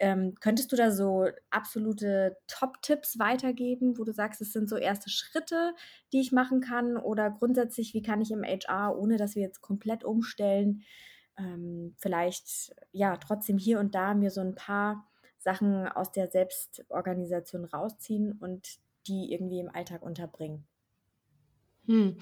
Ähm, 0.00 0.34
könntest 0.40 0.72
du 0.72 0.76
da 0.76 0.90
so 0.90 1.28
absolute 1.50 2.38
Top-Tipps 2.46 3.18
weitergeben, 3.18 3.98
wo 3.98 4.04
du 4.04 4.12
sagst, 4.12 4.40
es 4.40 4.52
sind 4.52 4.68
so 4.68 4.76
erste 4.76 5.10
Schritte, 5.10 5.74
die 6.12 6.20
ich 6.20 6.32
machen 6.32 6.62
kann? 6.62 6.96
Oder 6.96 7.30
grundsätzlich, 7.30 7.92
wie 7.92 8.02
kann 8.02 8.22
ich 8.22 8.30
im 8.30 8.42
HR, 8.42 8.98
ohne 8.98 9.18
dass 9.18 9.34
wir 9.34 9.42
jetzt 9.42 9.60
komplett 9.60 10.02
umstellen, 10.02 10.82
ähm, 11.38 11.94
vielleicht 11.98 12.74
ja 12.92 13.16
trotzdem 13.18 13.58
hier 13.58 13.78
und 13.78 13.94
da 13.94 14.14
mir 14.14 14.30
so 14.30 14.40
ein 14.40 14.54
paar 14.54 15.06
Sachen 15.38 15.86
aus 15.86 16.10
der 16.12 16.30
Selbstorganisation 16.30 17.64
rausziehen 17.64 18.32
und 18.32 18.78
die 19.06 19.32
irgendwie 19.32 19.60
im 19.60 19.68
Alltag 19.68 20.02
unterbringen? 20.02 20.66
Hm. 21.86 22.16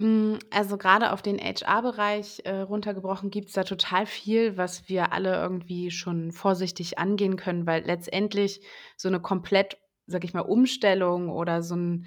Hm, 0.00 0.38
also 0.50 0.78
gerade 0.78 1.12
auf 1.12 1.20
den 1.20 1.38
HR-Bereich 1.38 2.40
äh, 2.46 2.60
runtergebrochen 2.60 3.30
gibt 3.30 3.48
es 3.48 3.54
da 3.54 3.64
total 3.64 4.06
viel, 4.06 4.56
was 4.56 4.88
wir 4.88 5.12
alle 5.12 5.34
irgendwie 5.34 5.90
schon 5.90 6.32
vorsichtig 6.32 6.98
angehen 6.98 7.36
können, 7.36 7.66
weil 7.66 7.84
letztendlich 7.84 8.62
so 8.96 9.08
eine 9.08 9.20
komplett, 9.20 9.76
sag 10.06 10.24
ich 10.24 10.32
mal, 10.32 10.40
Umstellung 10.40 11.28
oder 11.28 11.62
so, 11.62 11.76
ein, 11.76 12.06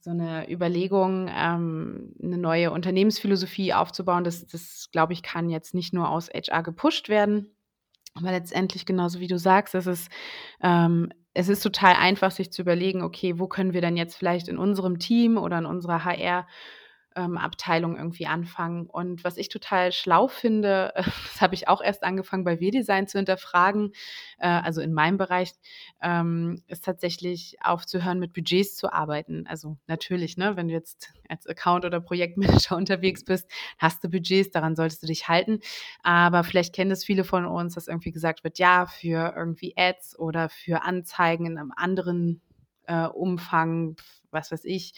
so 0.00 0.10
eine 0.10 0.50
Überlegung, 0.50 1.30
ähm, 1.32 2.16
eine 2.20 2.36
neue 2.36 2.72
Unternehmensphilosophie 2.72 3.74
aufzubauen, 3.74 4.24
das, 4.24 4.44
das 4.48 4.88
glaube 4.90 5.12
ich, 5.12 5.22
kann 5.22 5.50
jetzt 5.50 5.72
nicht 5.72 5.94
nur 5.94 6.08
aus 6.08 6.28
HR 6.30 6.64
gepusht 6.64 7.08
werden. 7.08 7.54
Aber 8.14 8.32
letztendlich, 8.32 8.86
genauso 8.86 9.20
wie 9.20 9.28
du 9.28 9.38
sagst, 9.38 9.76
es 9.76 9.86
ist 9.86 10.10
ähm, 10.62 11.10
es 11.36 11.48
ist 11.48 11.62
total 11.62 11.94
einfach, 11.94 12.30
sich 12.30 12.52
zu 12.52 12.62
überlegen, 12.62 13.02
okay, 13.02 13.40
wo 13.40 13.48
können 13.48 13.72
wir 13.72 13.80
denn 13.80 13.96
jetzt 13.96 14.14
vielleicht 14.14 14.46
in 14.46 14.56
unserem 14.56 15.00
Team 15.00 15.36
oder 15.36 15.58
in 15.58 15.66
unserer 15.66 16.04
HR 16.04 16.46
ähm, 17.16 17.36
Abteilung 17.38 17.96
irgendwie 17.96 18.26
anfangen. 18.26 18.86
Und 18.86 19.24
was 19.24 19.36
ich 19.36 19.48
total 19.48 19.92
schlau 19.92 20.28
finde, 20.28 20.92
das 20.96 21.40
habe 21.40 21.54
ich 21.54 21.68
auch 21.68 21.80
erst 21.80 22.02
angefangen 22.02 22.44
bei 22.44 22.60
W-Design 22.60 23.06
zu 23.06 23.18
hinterfragen, 23.18 23.92
äh, 24.38 24.48
also 24.48 24.80
in 24.80 24.92
meinem 24.92 25.16
Bereich, 25.16 25.52
ähm, 26.02 26.62
ist 26.66 26.84
tatsächlich 26.84 27.56
aufzuhören, 27.62 28.18
mit 28.18 28.32
Budgets 28.32 28.76
zu 28.76 28.92
arbeiten. 28.92 29.46
Also 29.46 29.76
natürlich, 29.86 30.36
ne, 30.36 30.56
wenn 30.56 30.68
du 30.68 30.74
jetzt 30.74 31.12
als 31.28 31.46
Account- 31.46 31.84
oder 31.84 32.00
Projektmanager 32.00 32.76
unterwegs 32.76 33.24
bist, 33.24 33.48
hast 33.78 34.02
du 34.02 34.08
Budgets, 34.08 34.50
daran 34.50 34.76
solltest 34.76 35.02
du 35.02 35.06
dich 35.06 35.28
halten. 35.28 35.60
Aber 36.02 36.44
vielleicht 36.44 36.74
kennen 36.74 36.90
es 36.90 37.04
viele 37.04 37.24
von 37.24 37.46
uns, 37.46 37.74
dass 37.74 37.88
irgendwie 37.88 38.12
gesagt 38.12 38.44
wird, 38.44 38.58
ja, 38.58 38.86
für 38.86 39.34
irgendwie 39.36 39.74
Ads 39.76 40.18
oder 40.18 40.48
für 40.48 40.82
Anzeigen 40.82 41.46
in 41.46 41.58
einem 41.58 41.72
anderen 41.76 42.40
äh, 42.86 43.06
Umfang, 43.06 43.96
was 44.34 44.52
weiß 44.52 44.64
ich, 44.64 44.92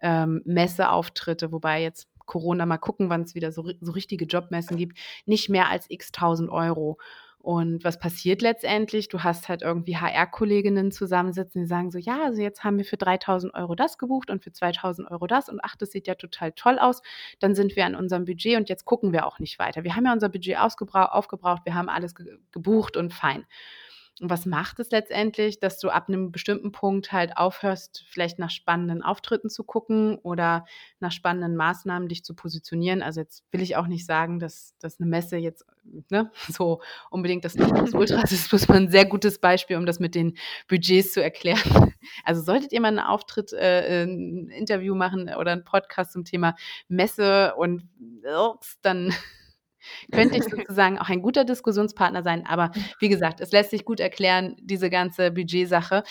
ähm, 0.00 0.42
Messeauftritte, 0.44 1.50
wobei 1.50 1.82
jetzt 1.82 2.08
Corona 2.26 2.66
mal 2.66 2.78
gucken, 2.78 3.10
wann 3.10 3.22
es 3.22 3.34
wieder 3.34 3.52
so, 3.52 3.68
so 3.80 3.92
richtige 3.92 4.26
Jobmessen 4.26 4.76
gibt, 4.76 4.98
nicht 5.26 5.48
mehr 5.48 5.68
als 5.68 5.90
x 5.90 6.12
tausend 6.12 6.50
Euro. 6.50 6.98
Und 7.42 7.82
was 7.82 7.98
passiert 7.98 8.40
letztendlich? 8.40 9.08
Du 9.08 9.24
hast 9.24 9.48
halt 9.48 9.62
irgendwie 9.62 9.96
HR-Kolleginnen 9.96 10.92
zusammensitzen, 10.92 11.62
die 11.62 11.66
sagen 11.66 11.90
so, 11.90 11.98
ja, 11.98 12.22
also 12.22 12.40
jetzt 12.40 12.62
haben 12.62 12.78
wir 12.78 12.84
für 12.84 12.96
3000 12.96 13.52
Euro 13.54 13.74
das 13.74 13.98
gebucht 13.98 14.30
und 14.30 14.44
für 14.44 14.52
2000 14.52 15.10
Euro 15.10 15.26
das 15.26 15.48
und 15.48 15.58
ach, 15.60 15.74
das 15.74 15.90
sieht 15.90 16.06
ja 16.06 16.14
total 16.14 16.52
toll 16.52 16.78
aus. 16.78 17.02
Dann 17.40 17.56
sind 17.56 17.74
wir 17.74 17.84
an 17.84 17.96
unserem 17.96 18.26
Budget 18.26 18.56
und 18.56 18.68
jetzt 18.68 18.84
gucken 18.84 19.12
wir 19.12 19.26
auch 19.26 19.40
nicht 19.40 19.58
weiter. 19.58 19.82
Wir 19.82 19.96
haben 19.96 20.06
ja 20.06 20.12
unser 20.12 20.28
Budget 20.28 20.56
aufgebraucht, 20.58 21.62
wir 21.64 21.74
haben 21.74 21.88
alles 21.88 22.14
ge 22.14 22.38
gebucht 22.52 22.96
und 22.96 23.12
fein. 23.12 23.44
Und 24.20 24.30
was 24.30 24.46
macht 24.46 24.78
es 24.78 24.90
letztendlich, 24.90 25.58
dass 25.58 25.78
du 25.80 25.88
ab 25.88 26.08
einem 26.08 26.30
bestimmten 26.30 26.70
Punkt 26.70 27.12
halt 27.12 27.36
aufhörst, 27.36 28.04
vielleicht 28.08 28.38
nach 28.38 28.50
spannenden 28.50 29.02
Auftritten 29.02 29.48
zu 29.48 29.64
gucken 29.64 30.16
oder 30.16 30.66
nach 31.00 31.12
spannenden 31.12 31.56
Maßnahmen 31.56 32.08
dich 32.08 32.24
zu 32.24 32.34
positionieren? 32.34 33.02
Also 33.02 33.20
jetzt 33.20 33.44
will 33.50 33.62
ich 33.62 33.76
auch 33.76 33.86
nicht 33.86 34.04
sagen, 34.04 34.38
dass, 34.38 34.76
dass 34.78 35.00
eine 35.00 35.08
Messe 35.08 35.38
jetzt 35.38 35.64
ne, 36.10 36.30
so 36.48 36.80
unbedingt 37.10 37.44
das 37.44 37.56
Ultras 37.94 38.32
ist, 38.32 38.50
bloß 38.50 38.68
mal 38.68 38.76
ein 38.76 38.90
sehr 38.90 39.06
gutes 39.06 39.38
Beispiel, 39.38 39.76
um 39.76 39.86
das 39.86 39.98
mit 39.98 40.14
den 40.14 40.36
Budgets 40.68 41.12
zu 41.12 41.22
erklären. 41.22 41.94
Also 42.24 42.42
solltet 42.42 42.72
ihr 42.72 42.80
mal 42.80 42.88
einen 42.88 42.98
Auftritt, 42.98 43.52
äh, 43.52 44.02
ein 44.02 44.48
Interview 44.48 44.96
machen 44.96 45.32
oder 45.38 45.52
einen 45.52 45.62
Podcast 45.62 46.12
zum 46.12 46.24
Thema 46.24 46.56
Messe 46.88 47.54
und 47.56 47.88
dann 48.82 49.14
könnte 50.10 50.36
ich 50.36 50.44
sozusagen 50.44 50.98
auch 50.98 51.08
ein 51.08 51.22
guter 51.22 51.44
Diskussionspartner 51.44 52.22
sein. 52.22 52.46
Aber 52.46 52.70
wie 52.98 53.08
gesagt, 53.08 53.40
es 53.40 53.52
lässt 53.52 53.70
sich 53.70 53.84
gut 53.84 54.00
erklären, 54.00 54.56
diese 54.60 54.90
ganze 54.90 55.30
Budgetsache. 55.30 56.02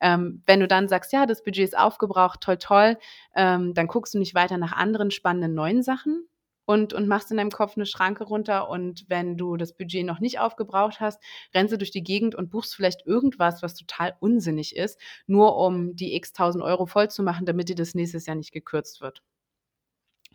Ähm, 0.00 0.42
wenn 0.46 0.60
du 0.60 0.68
dann 0.68 0.88
sagst, 0.88 1.12
ja, 1.12 1.26
das 1.26 1.42
Budget 1.42 1.64
ist 1.64 1.78
aufgebraucht, 1.78 2.40
toll, 2.40 2.58
toll, 2.58 2.98
ähm, 3.34 3.74
dann 3.74 3.86
guckst 3.86 4.14
du 4.14 4.18
nicht 4.18 4.34
weiter 4.34 4.58
nach 4.58 4.72
anderen 4.72 5.10
spannenden 5.10 5.54
neuen 5.54 5.82
Sachen, 5.82 6.28
und, 6.68 6.92
und 6.92 7.08
machst 7.08 7.30
in 7.30 7.38
deinem 7.38 7.50
Kopf 7.50 7.78
eine 7.78 7.86
Schranke 7.86 8.24
runter. 8.24 8.68
Und 8.68 9.06
wenn 9.08 9.38
du 9.38 9.56
das 9.56 9.72
Budget 9.72 10.04
noch 10.04 10.20
nicht 10.20 10.38
aufgebraucht 10.38 11.00
hast, 11.00 11.18
rennst 11.54 11.72
du 11.72 11.78
durch 11.78 11.92
die 11.92 12.02
Gegend 12.02 12.34
und 12.34 12.50
buchst 12.50 12.76
vielleicht 12.76 13.06
irgendwas, 13.06 13.62
was 13.62 13.74
total 13.74 14.14
unsinnig 14.20 14.76
ist, 14.76 15.00
nur 15.26 15.56
um 15.56 15.96
die 15.96 16.14
x 16.14 16.34
tausend 16.34 16.62
Euro 16.62 16.84
voll 16.84 17.08
zu 17.08 17.22
machen, 17.22 17.46
damit 17.46 17.70
dir 17.70 17.74
das 17.74 17.94
nächstes 17.94 18.26
Jahr 18.26 18.36
nicht 18.36 18.52
gekürzt 18.52 19.00
wird. 19.00 19.22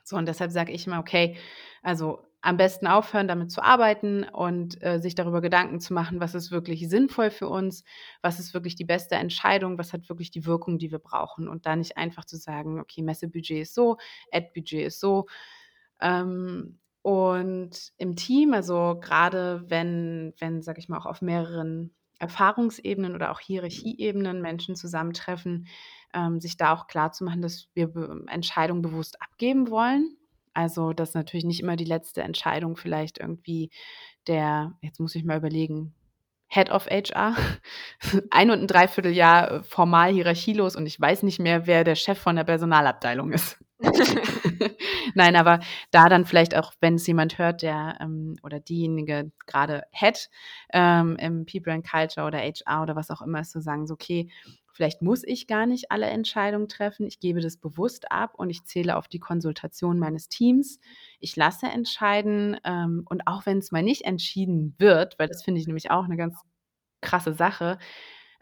So, 0.03 0.17
und 0.17 0.27
deshalb 0.27 0.51
sage 0.51 0.71
ich 0.71 0.85
immer, 0.87 0.99
okay, 0.99 1.37
also 1.81 2.19
am 2.41 2.57
besten 2.57 2.87
aufhören, 2.87 3.29
damit 3.29 3.51
zu 3.51 3.63
arbeiten 3.63 4.25
und 4.25 4.81
äh, 4.83 4.99
sich 4.99 5.15
darüber 5.15 5.39
Gedanken 5.39 5.79
zu 5.79 5.93
machen, 5.93 6.19
was 6.19 6.35
ist 6.35 6.51
wirklich 6.51 6.89
sinnvoll 6.89 7.31
für 7.31 7.47
uns, 7.47 7.85
was 8.21 8.37
ist 8.37 8.53
wirklich 8.53 8.75
die 8.75 8.83
beste 8.83 9.15
Entscheidung, 9.15 9.77
was 9.77 9.93
hat 9.93 10.09
wirklich 10.09 10.29
die 10.29 10.45
Wirkung, 10.45 10.77
die 10.77 10.91
wir 10.91 10.99
brauchen. 10.99 11.47
Und 11.47 11.65
da 11.65 11.77
nicht 11.77 11.95
einfach 11.95 12.25
zu 12.25 12.35
sagen, 12.35 12.81
okay, 12.81 13.01
Messebudget 13.01 13.61
ist 13.61 13.73
so, 13.73 13.97
Ad-Budget 14.31 14.87
ist 14.87 14.99
so. 14.99 15.27
Ähm, 16.01 16.79
und 17.01 17.93
im 17.97 18.15
Team, 18.17 18.53
also 18.53 18.97
gerade 18.99 19.63
wenn, 19.67 20.33
wenn, 20.39 20.61
sag 20.61 20.77
ich 20.77 20.89
mal, 20.89 20.97
auch 20.97 21.05
auf 21.05 21.21
mehreren 21.21 21.93
Erfahrungsebenen 22.19 23.15
oder 23.15 23.31
auch 23.31 23.39
Hierarchieebenen 23.39 24.41
Menschen 24.41 24.75
zusammentreffen, 24.75 25.67
ähm, 26.13 26.39
sich 26.39 26.57
da 26.57 26.73
auch 26.73 26.87
klar 26.87 27.11
zu 27.11 27.23
machen, 27.23 27.41
dass 27.41 27.67
wir 27.73 27.87
Be 27.87 28.25
Entscheidungen 28.27 28.81
bewusst 28.81 29.21
abgeben 29.21 29.69
wollen 29.69 30.17
also, 30.55 30.93
das 30.93 31.09
ist 31.09 31.15
natürlich 31.15 31.45
nicht 31.45 31.61
immer 31.61 31.75
die 31.75 31.83
letzte 31.83 32.21
Entscheidung 32.21 32.77
vielleicht 32.77 33.17
irgendwie 33.17 33.71
der 34.27 34.73
jetzt 34.81 34.99
muss 34.99 35.15
ich 35.15 35.23
mal 35.23 35.37
überlegen, 35.37 35.93
Head 36.47 36.69
of 36.69 36.85
HR, 36.87 37.35
ein 38.31 38.51
und 38.51 38.59
ein 38.61 38.67
Dreivierteljahr 38.67 39.51
äh, 39.51 39.63
formal 39.63 40.13
hierarchielos 40.13 40.75
und 40.75 40.85
ich 40.85 40.99
weiß 40.99 41.23
nicht 41.23 41.39
mehr, 41.39 41.65
wer 41.65 41.83
der 41.83 41.95
Chef 41.95 42.19
von 42.19 42.35
der 42.35 42.43
Personalabteilung 42.43 43.31
ist. 43.31 43.57
Nein, 45.15 45.35
aber 45.35 45.59
da 45.91 46.07
dann 46.09 46.25
vielleicht 46.25 46.55
auch, 46.55 46.73
wenn 46.79 46.95
es 46.95 47.07
jemand 47.07 47.37
hört, 47.37 47.63
der 47.63 47.97
ähm, 47.99 48.35
oder 48.43 48.59
diejenige 48.59 49.31
gerade 49.45 49.83
Head 49.91 50.29
ähm, 50.71 51.17
im 51.17 51.45
People 51.45 51.73
and 51.73 51.89
Culture 51.89 52.27
oder 52.27 52.37
HR 52.37 52.83
oder 52.83 52.95
was 52.95 53.09
auch 53.09 53.21
immer 53.21 53.41
ist, 53.41 53.51
zu 53.51 53.59
sagen, 53.59 53.87
so, 53.87 53.95
okay, 53.95 54.29
Vielleicht 54.73 55.03
muss 55.03 55.23
ich 55.23 55.45
gar 55.45 55.67
nicht 55.67 55.91
alle 55.91 56.07
Entscheidungen 56.07 56.67
treffen. 56.67 57.05
Ich 57.05 57.19
gebe 57.19 57.41
das 57.41 57.57
bewusst 57.57 58.11
ab 58.11 58.33
und 58.35 58.49
ich 58.49 58.65
zähle 58.65 58.97
auf 58.97 59.07
die 59.07 59.19
Konsultation 59.19 59.99
meines 59.99 60.29
Teams. 60.29 60.79
Ich 61.19 61.35
lasse 61.35 61.67
entscheiden 61.67 62.57
ähm, 62.65 63.05
und 63.07 63.27
auch 63.27 63.45
wenn 63.45 63.59
es 63.59 63.71
mal 63.71 63.83
nicht 63.83 64.01
entschieden 64.01 64.73
wird, 64.79 65.19
weil 65.19 65.27
das 65.27 65.43
finde 65.43 65.61
ich 65.61 65.67
nämlich 65.67 65.91
auch 65.91 66.05
eine 66.05 66.17
ganz 66.17 66.41
krasse 67.01 67.33
Sache, 67.33 67.77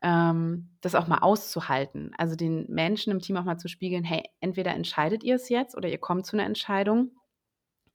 ähm, 0.02 0.70
das 0.80 0.96
auch 0.96 1.08
mal 1.08 1.18
auszuhalten. 1.18 2.12
Also 2.18 2.38
den 2.38 2.66
Menschen 2.70 3.12
im 3.12 3.20
Team 3.20 3.36
auch 3.36 3.44
mal 3.44 3.58
zu 3.58 3.68
spiegeln, 3.68 4.06
hey, 4.06 4.24
entweder 4.40 4.72
entscheidet 4.72 5.24
ihr 5.24 5.36
es 5.36 5.50
jetzt 5.50 5.76
oder 5.76 5.90
ihr 5.90 5.98
kommt 5.98 6.26
zu 6.26 6.38
einer 6.38 6.46
Entscheidung. 6.46 7.12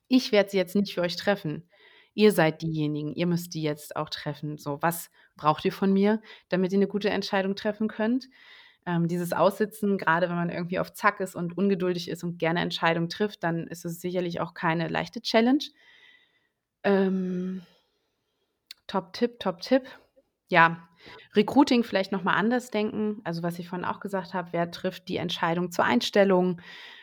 Ich 0.08 0.30
werde 0.30 0.50
sie 0.50 0.58
jetzt 0.58 0.76
nicht 0.76 0.92
für 0.94 1.00
euch 1.00 1.16
treffen. 1.16 1.68
Ihr 2.16 2.32
seid 2.32 2.62
diejenigen, 2.62 3.12
ihr 3.12 3.26
müsst 3.26 3.52
die 3.52 3.60
jetzt 3.60 3.94
auch 3.94 4.08
treffen. 4.08 4.56
So, 4.56 4.80
was 4.80 5.10
braucht 5.36 5.66
ihr 5.66 5.72
von 5.72 5.92
mir, 5.92 6.22
damit 6.48 6.72
ihr 6.72 6.78
eine 6.78 6.88
gute 6.88 7.10
Entscheidung 7.10 7.54
treffen 7.56 7.88
könnt. 7.88 8.30
Ähm, 8.86 9.06
dieses 9.06 9.34
Aussitzen, 9.34 9.98
gerade 9.98 10.30
wenn 10.30 10.36
man 10.36 10.48
irgendwie 10.48 10.78
auf 10.78 10.94
Zack 10.94 11.20
ist 11.20 11.36
und 11.36 11.58
ungeduldig 11.58 12.08
ist 12.08 12.24
und 12.24 12.38
gerne 12.38 12.60
Entscheidungen 12.60 13.10
trifft, 13.10 13.42
dann 13.42 13.66
ist 13.66 13.84
es 13.84 14.00
sicherlich 14.00 14.40
auch 14.40 14.54
keine 14.54 14.88
leichte 14.88 15.20
Challenge. 15.20 15.62
Ähm, 16.84 17.60
Top-Tipp, 18.86 19.38
Top-Tipp. 19.38 19.82
Ja, 20.48 20.88
Recruiting 21.34 21.84
vielleicht 21.84 22.12
nochmal 22.12 22.36
anders 22.36 22.70
denken. 22.70 23.20
Also 23.24 23.42
was 23.42 23.58
ich 23.58 23.68
vorhin 23.68 23.84
auch 23.84 24.00
gesagt 24.00 24.32
habe, 24.32 24.48
wer 24.52 24.70
trifft 24.70 25.08
die 25.08 25.18
Entscheidung 25.18 25.70
zur 25.70 25.84
Einstellung? 25.84 26.62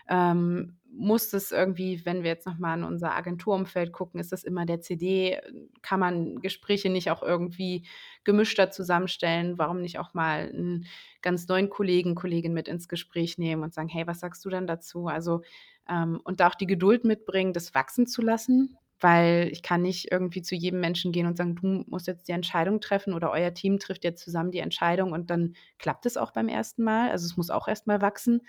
Ähm, 0.09 0.79
muss 0.95 1.33
es 1.33 1.51
irgendwie, 1.51 2.05
wenn 2.05 2.23
wir 2.23 2.29
jetzt 2.29 2.45
nochmal 2.45 2.77
in 2.77 2.83
unser 2.83 3.15
Agenturumfeld 3.15 3.91
gucken, 3.91 4.19
ist 4.19 4.31
das 4.31 4.43
immer 4.43 4.65
der 4.65 4.81
CD? 4.81 5.39
Kann 5.81 5.99
man 5.99 6.39
Gespräche 6.39 6.89
nicht 6.89 7.09
auch 7.09 7.23
irgendwie 7.23 7.85
gemischter 8.23 8.69
zusammenstellen? 8.71 9.57
Warum 9.57 9.81
nicht 9.81 9.99
auch 9.99 10.13
mal 10.13 10.49
einen 10.49 10.85
ganz 11.21 11.47
neuen 11.47 11.69
Kollegen, 11.69 12.15
Kollegin 12.15 12.53
mit 12.53 12.67
ins 12.67 12.87
Gespräch 12.87 13.37
nehmen 13.37 13.63
und 13.63 13.73
sagen, 13.73 13.89
hey, 13.89 14.05
was 14.07 14.19
sagst 14.19 14.45
du 14.45 14.49
denn 14.49 14.67
dazu? 14.67 15.07
Also, 15.07 15.41
ähm, 15.89 16.21
und 16.23 16.39
da 16.39 16.49
auch 16.49 16.55
die 16.55 16.67
Geduld 16.67 17.05
mitbringen, 17.05 17.53
das 17.53 17.73
wachsen 17.73 18.05
zu 18.05 18.21
lassen, 18.21 18.77
weil 18.99 19.49
ich 19.51 19.63
kann 19.63 19.81
nicht 19.81 20.11
irgendwie 20.11 20.41
zu 20.41 20.55
jedem 20.55 20.79
Menschen 20.79 21.11
gehen 21.11 21.27
und 21.27 21.37
sagen, 21.37 21.55
du 21.55 21.83
musst 21.87 22.07
jetzt 22.07 22.27
die 22.27 22.31
Entscheidung 22.33 22.79
treffen 22.79 23.13
oder 23.13 23.31
euer 23.31 23.53
Team 23.53 23.79
trifft 23.79 24.03
jetzt 24.03 24.23
zusammen 24.23 24.51
die 24.51 24.59
Entscheidung 24.59 25.11
und 25.11 25.29
dann 25.29 25.55
klappt 25.79 26.05
es 26.05 26.17
auch 26.17 26.31
beim 26.31 26.47
ersten 26.47 26.83
Mal. 26.83 27.09
Also 27.11 27.25
es 27.25 27.35
muss 27.35 27.49
auch 27.49 27.67
erstmal 27.67 28.01
wachsen. 28.01 28.41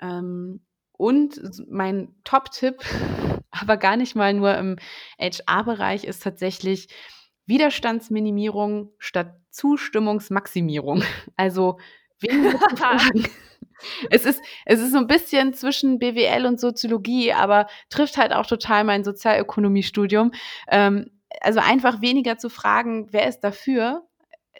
Ähm, 0.00 0.60
und 1.00 1.40
mein 1.66 2.14
Top-Tipp, 2.24 2.76
aber 3.50 3.78
gar 3.78 3.96
nicht 3.96 4.14
mal 4.14 4.34
nur 4.34 4.54
im 4.58 4.76
HR-Bereich, 5.18 6.04
ist 6.04 6.22
tatsächlich 6.22 6.88
Widerstandsminimierung 7.46 8.92
statt 8.98 9.34
Zustimmungsmaximierung. 9.50 11.02
Also 11.36 11.78
weniger 12.20 12.58
Fragen. 12.76 13.26
Es 14.10 14.26
ist, 14.26 14.42
es 14.66 14.78
ist 14.78 14.92
so 14.92 14.98
ein 14.98 15.06
bisschen 15.06 15.54
zwischen 15.54 15.98
BWL 15.98 16.44
und 16.44 16.60
Soziologie, 16.60 17.32
aber 17.32 17.66
trifft 17.88 18.18
halt 18.18 18.34
auch 18.34 18.44
total 18.44 18.84
mein 18.84 19.02
Sozialökonomiestudium. 19.02 20.32
Ähm, 20.68 21.10
also 21.40 21.60
einfach 21.60 22.02
weniger 22.02 22.36
zu 22.36 22.50
fragen, 22.50 23.08
wer 23.10 23.26
ist 23.26 23.40
dafür? 23.40 24.06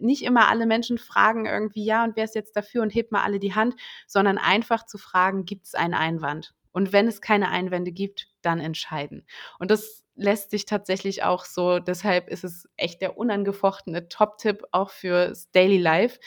Nicht 0.01 0.23
immer 0.23 0.49
alle 0.49 0.67
Menschen 0.67 0.99
fragen 0.99 1.47
irgendwie, 1.47 1.85
ja, 1.85 2.05
und 2.05 2.17
wer 2.17 2.25
ist 2.25 2.35
jetzt 2.35 2.57
dafür 2.57 2.83
und 2.83 2.95
hebt 2.95 3.13
mal 3.13 3.23
alle 3.23 3.39
die 3.39 3.55
Hand, 3.55 3.75
sondern 4.07 4.39
einfach 4.39 4.87
zu 4.87 4.99
fragen, 4.99 5.45
gibt 5.45 5.67
es 5.67 5.75
einen 5.75 5.95
Einwand? 5.95 6.55
Und 6.73 6.93
wenn 6.93 7.09
es 7.09 7.21
keine 7.21 7.49
Einwände 7.49 7.93
gibt, 7.93 8.29
dann 8.43 8.61
entscheiden. 8.61 9.27
Und 9.59 9.71
das 9.71 10.05
lässt 10.15 10.51
sich 10.51 10.67
tatsächlich 10.67 11.25
auch 11.25 11.45
so, 11.45 11.79
deshalb 11.79 12.29
ist 12.29 12.45
es 12.45 12.69
echt 12.77 13.01
der 13.01 13.19
unangefochtene 13.19 14.09
Top-Tipp 14.09 14.65
auch 14.71 14.91
fürs 14.91 15.51
Daily 15.51 15.79
Life. 15.79 16.21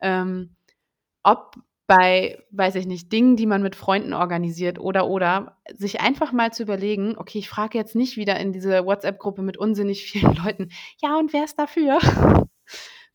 Ähm, 0.00 0.56
ob 1.22 1.56
bei, 1.86 2.42
weiß 2.50 2.76
ich 2.76 2.86
nicht, 2.86 3.12
Dingen, 3.12 3.36
die 3.36 3.46
man 3.46 3.62
mit 3.62 3.76
Freunden 3.76 4.14
organisiert 4.14 4.78
oder 4.78 5.08
oder, 5.08 5.58
sich 5.74 6.00
einfach 6.00 6.32
mal 6.32 6.52
zu 6.52 6.62
überlegen, 6.62 7.16
okay, 7.18 7.38
ich 7.38 7.48
frage 7.48 7.76
jetzt 7.76 7.94
nicht 7.94 8.16
wieder 8.16 8.38
in 8.38 8.52
diese 8.52 8.86
WhatsApp-Gruppe 8.86 9.42
mit 9.42 9.58
unsinnig 9.58 10.04
vielen 10.04 10.34
Leuten, 10.44 10.70
ja, 11.02 11.18
und 11.18 11.32
wer 11.32 11.44
ist 11.44 11.58
dafür? 11.58 11.98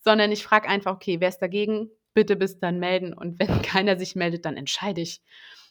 Sondern 0.07 0.31
ich 0.31 0.41
frage 0.41 0.69
einfach, 0.69 0.95
okay, 0.95 1.19
wer 1.19 1.27
ist 1.27 1.39
dagegen? 1.39 1.89
Bitte 2.13 2.37
bis 2.37 2.59
dann 2.59 2.79
melden. 2.79 3.11
Und 3.11 3.39
wenn 3.39 3.61
keiner 3.61 3.99
sich 3.99 4.15
meldet, 4.15 4.45
dann 4.45 4.55
entscheide 4.55 5.01
ich. 5.01 5.21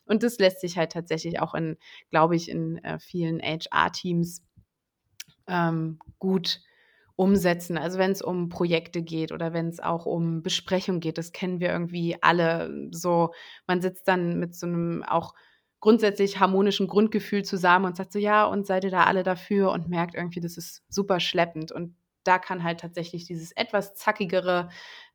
Und 0.05 0.23
das 0.23 0.37
lässt 0.39 0.61
sich 0.61 0.77
halt 0.77 0.93
tatsächlich 0.93 1.41
auch 1.41 1.55
in, 1.55 1.79
glaube 2.11 2.37
ich, 2.37 2.51
in 2.51 2.77
äh, 2.85 2.99
vielen 2.99 3.41
HR-Teams 3.41 4.45
ähm, 5.47 5.99
gut 6.19 6.61
umsetzen. 7.15 7.79
Also 7.79 7.97
wenn 7.97 8.11
es 8.11 8.21
um 8.21 8.51
Projekte 8.51 9.01
geht 9.01 9.33
oder 9.33 9.55
wenn 9.55 9.69
es 9.69 9.81
auch 9.81 10.05
um 10.05 10.43
Besprechungen 10.43 11.01
geht, 11.01 11.17
das 11.17 11.33
kennen 11.33 11.59
wir 11.59 11.71
irgendwie 11.71 12.19
alle. 12.21 12.91
So, 12.91 13.33
man 13.67 13.81
sitzt 13.81 14.07
dann 14.07 14.39
mit 14.39 14.55
so 14.55 14.67
einem 14.67 15.03
auch 15.03 15.33
grundsätzlich 15.81 16.41
harmonischen 16.41 16.89
Grundgefühl 16.89 17.43
zusammen 17.43 17.87
und 17.87 17.97
sagt 17.97 18.13
so, 18.13 18.19
ja, 18.19 18.45
und 18.45 18.67
seid 18.67 18.85
ihr 18.85 18.91
da 18.91 19.05
alle 19.05 19.23
dafür 19.23 19.73
und 19.73 19.89
merkt 19.89 20.15
irgendwie, 20.15 20.41
das 20.41 20.59
ist 20.59 20.83
super 20.91 21.21
schleppend. 21.21 21.73
Und 21.73 21.97
da 22.27 22.39
kann 22.39 22.65
halt 22.65 22.81
tatsächlich 22.81 23.25
dieses 23.27 23.53
etwas 23.53 23.95
zackigere, 23.95 24.69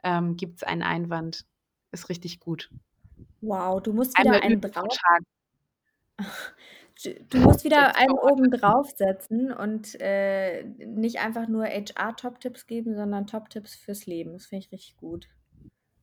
ähm, 0.04 0.38
gibt 0.38 0.58
es 0.58 0.64
einen 0.64 0.84
Einwand, 0.84 1.46
ist 1.92 2.10
richtig 2.10 2.40
gut. 2.40 2.70
Wow, 3.42 3.82
du 3.82 3.94
musst 3.94 4.18
wieder 4.18 4.42
einen 4.44 4.62
drauf. 4.62 4.98
Du 7.30 7.38
musst 7.40 7.64
wieder 7.64 7.96
einen 7.96 8.12
oben 8.12 8.52
draufsetzen 8.52 9.52
und 9.52 10.00
äh, 10.00 10.64
nicht 10.64 11.20
einfach 11.20 11.48
nur 11.48 11.66
HR-Top-Tipps 11.66 12.68
geben, 12.68 12.96
sondern 12.96 13.26
Top-Tipps 13.26 13.76
fürs 13.76 14.06
Leben. 14.06 14.34
Das 14.34 14.46
finde 14.46 14.66
ich 14.66 14.72
richtig 14.72 14.98
gut. 14.98 15.28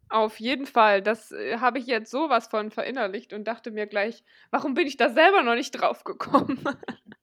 Auf 0.09 0.41
jeden 0.41 0.67
Fall. 0.67 1.03
Das 1.03 1.33
äh, 1.33 1.59
habe 1.59 1.79
ich 1.79 1.87
jetzt 1.87 2.11
sowas 2.11 2.49
von 2.49 2.71
verinnerlicht 2.71 3.33
und 3.33 3.45
dachte 3.47 3.71
mir 3.71 3.87
gleich, 3.87 4.25
warum 4.51 4.75
bin 4.75 4.87
ich 4.87 4.97
da 4.97 5.11
selber 5.11 5.43
noch 5.43 5.55
nicht 5.55 5.73
drauf 5.73 6.03
gekommen? 6.05 6.59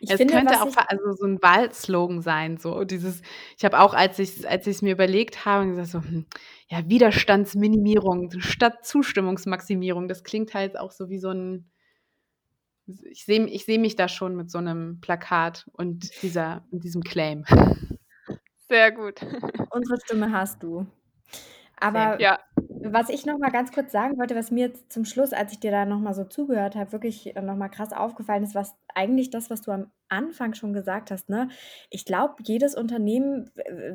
Ich 0.00 0.10
es 0.10 0.16
finde, 0.16 0.34
könnte 0.34 0.62
auch 0.62 0.74
also 0.88 1.12
so 1.12 1.26
ein 1.26 1.42
Wahlslogan 1.42 2.22
sein, 2.22 2.56
so 2.56 2.84
dieses, 2.84 3.20
ich 3.58 3.64
habe 3.66 3.78
auch, 3.80 3.92
als 3.92 4.18
ich 4.18 4.48
als 4.48 4.66
es 4.66 4.80
mir 4.80 4.92
überlegt 4.92 5.44
habe, 5.44 5.66
gesagt 5.66 5.88
so, 5.88 6.02
hm, 6.02 6.24
ja, 6.68 6.88
Widerstandsminimierung 6.88 8.32
statt 8.40 8.86
Zustimmungsmaximierung, 8.86 10.08
das 10.08 10.24
klingt 10.24 10.54
halt 10.54 10.78
auch 10.78 10.90
so 10.90 11.10
wie 11.10 11.18
so 11.18 11.30
ein, 11.30 11.70
ich 12.86 13.24
sehe 13.26 13.44
ich 13.46 13.66
seh 13.66 13.76
mich 13.76 13.94
da 13.94 14.08
schon 14.08 14.36
mit 14.36 14.50
so 14.50 14.56
einem 14.58 15.00
Plakat 15.02 15.68
und 15.74 16.22
dieser, 16.22 16.64
diesem 16.70 17.02
Claim. 17.02 17.44
Sehr 18.68 18.92
gut. 18.92 19.20
Unsere 19.70 20.00
Stimme 20.00 20.32
hast 20.32 20.62
du. 20.62 20.86
Aber 21.80 22.20
ja. 22.20 22.38
was 22.56 23.08
ich 23.08 23.26
noch 23.26 23.38
mal 23.38 23.50
ganz 23.50 23.72
kurz 23.72 23.90
sagen 23.90 24.18
wollte, 24.18 24.36
was 24.36 24.50
mir 24.50 24.68
jetzt 24.68 24.92
zum 24.92 25.04
Schluss, 25.04 25.32
als 25.32 25.52
ich 25.52 25.60
dir 25.60 25.70
da 25.70 25.84
noch 25.84 25.98
mal 25.98 26.14
so 26.14 26.24
zugehört 26.24 26.76
habe, 26.76 26.92
wirklich 26.92 27.34
noch 27.34 27.56
mal 27.56 27.68
krass 27.68 27.92
aufgefallen 27.92 28.42
ist, 28.42 28.54
was 28.54 28.76
eigentlich 28.94 29.30
das, 29.30 29.50
was 29.50 29.62
du 29.62 29.72
am 29.72 29.90
Anfang 30.08 30.54
schon 30.54 30.72
gesagt 30.72 31.10
hast, 31.10 31.28
ne? 31.28 31.48
Ich 31.88 32.04
glaube, 32.04 32.34
jedes 32.42 32.74
Unternehmen, 32.74 33.50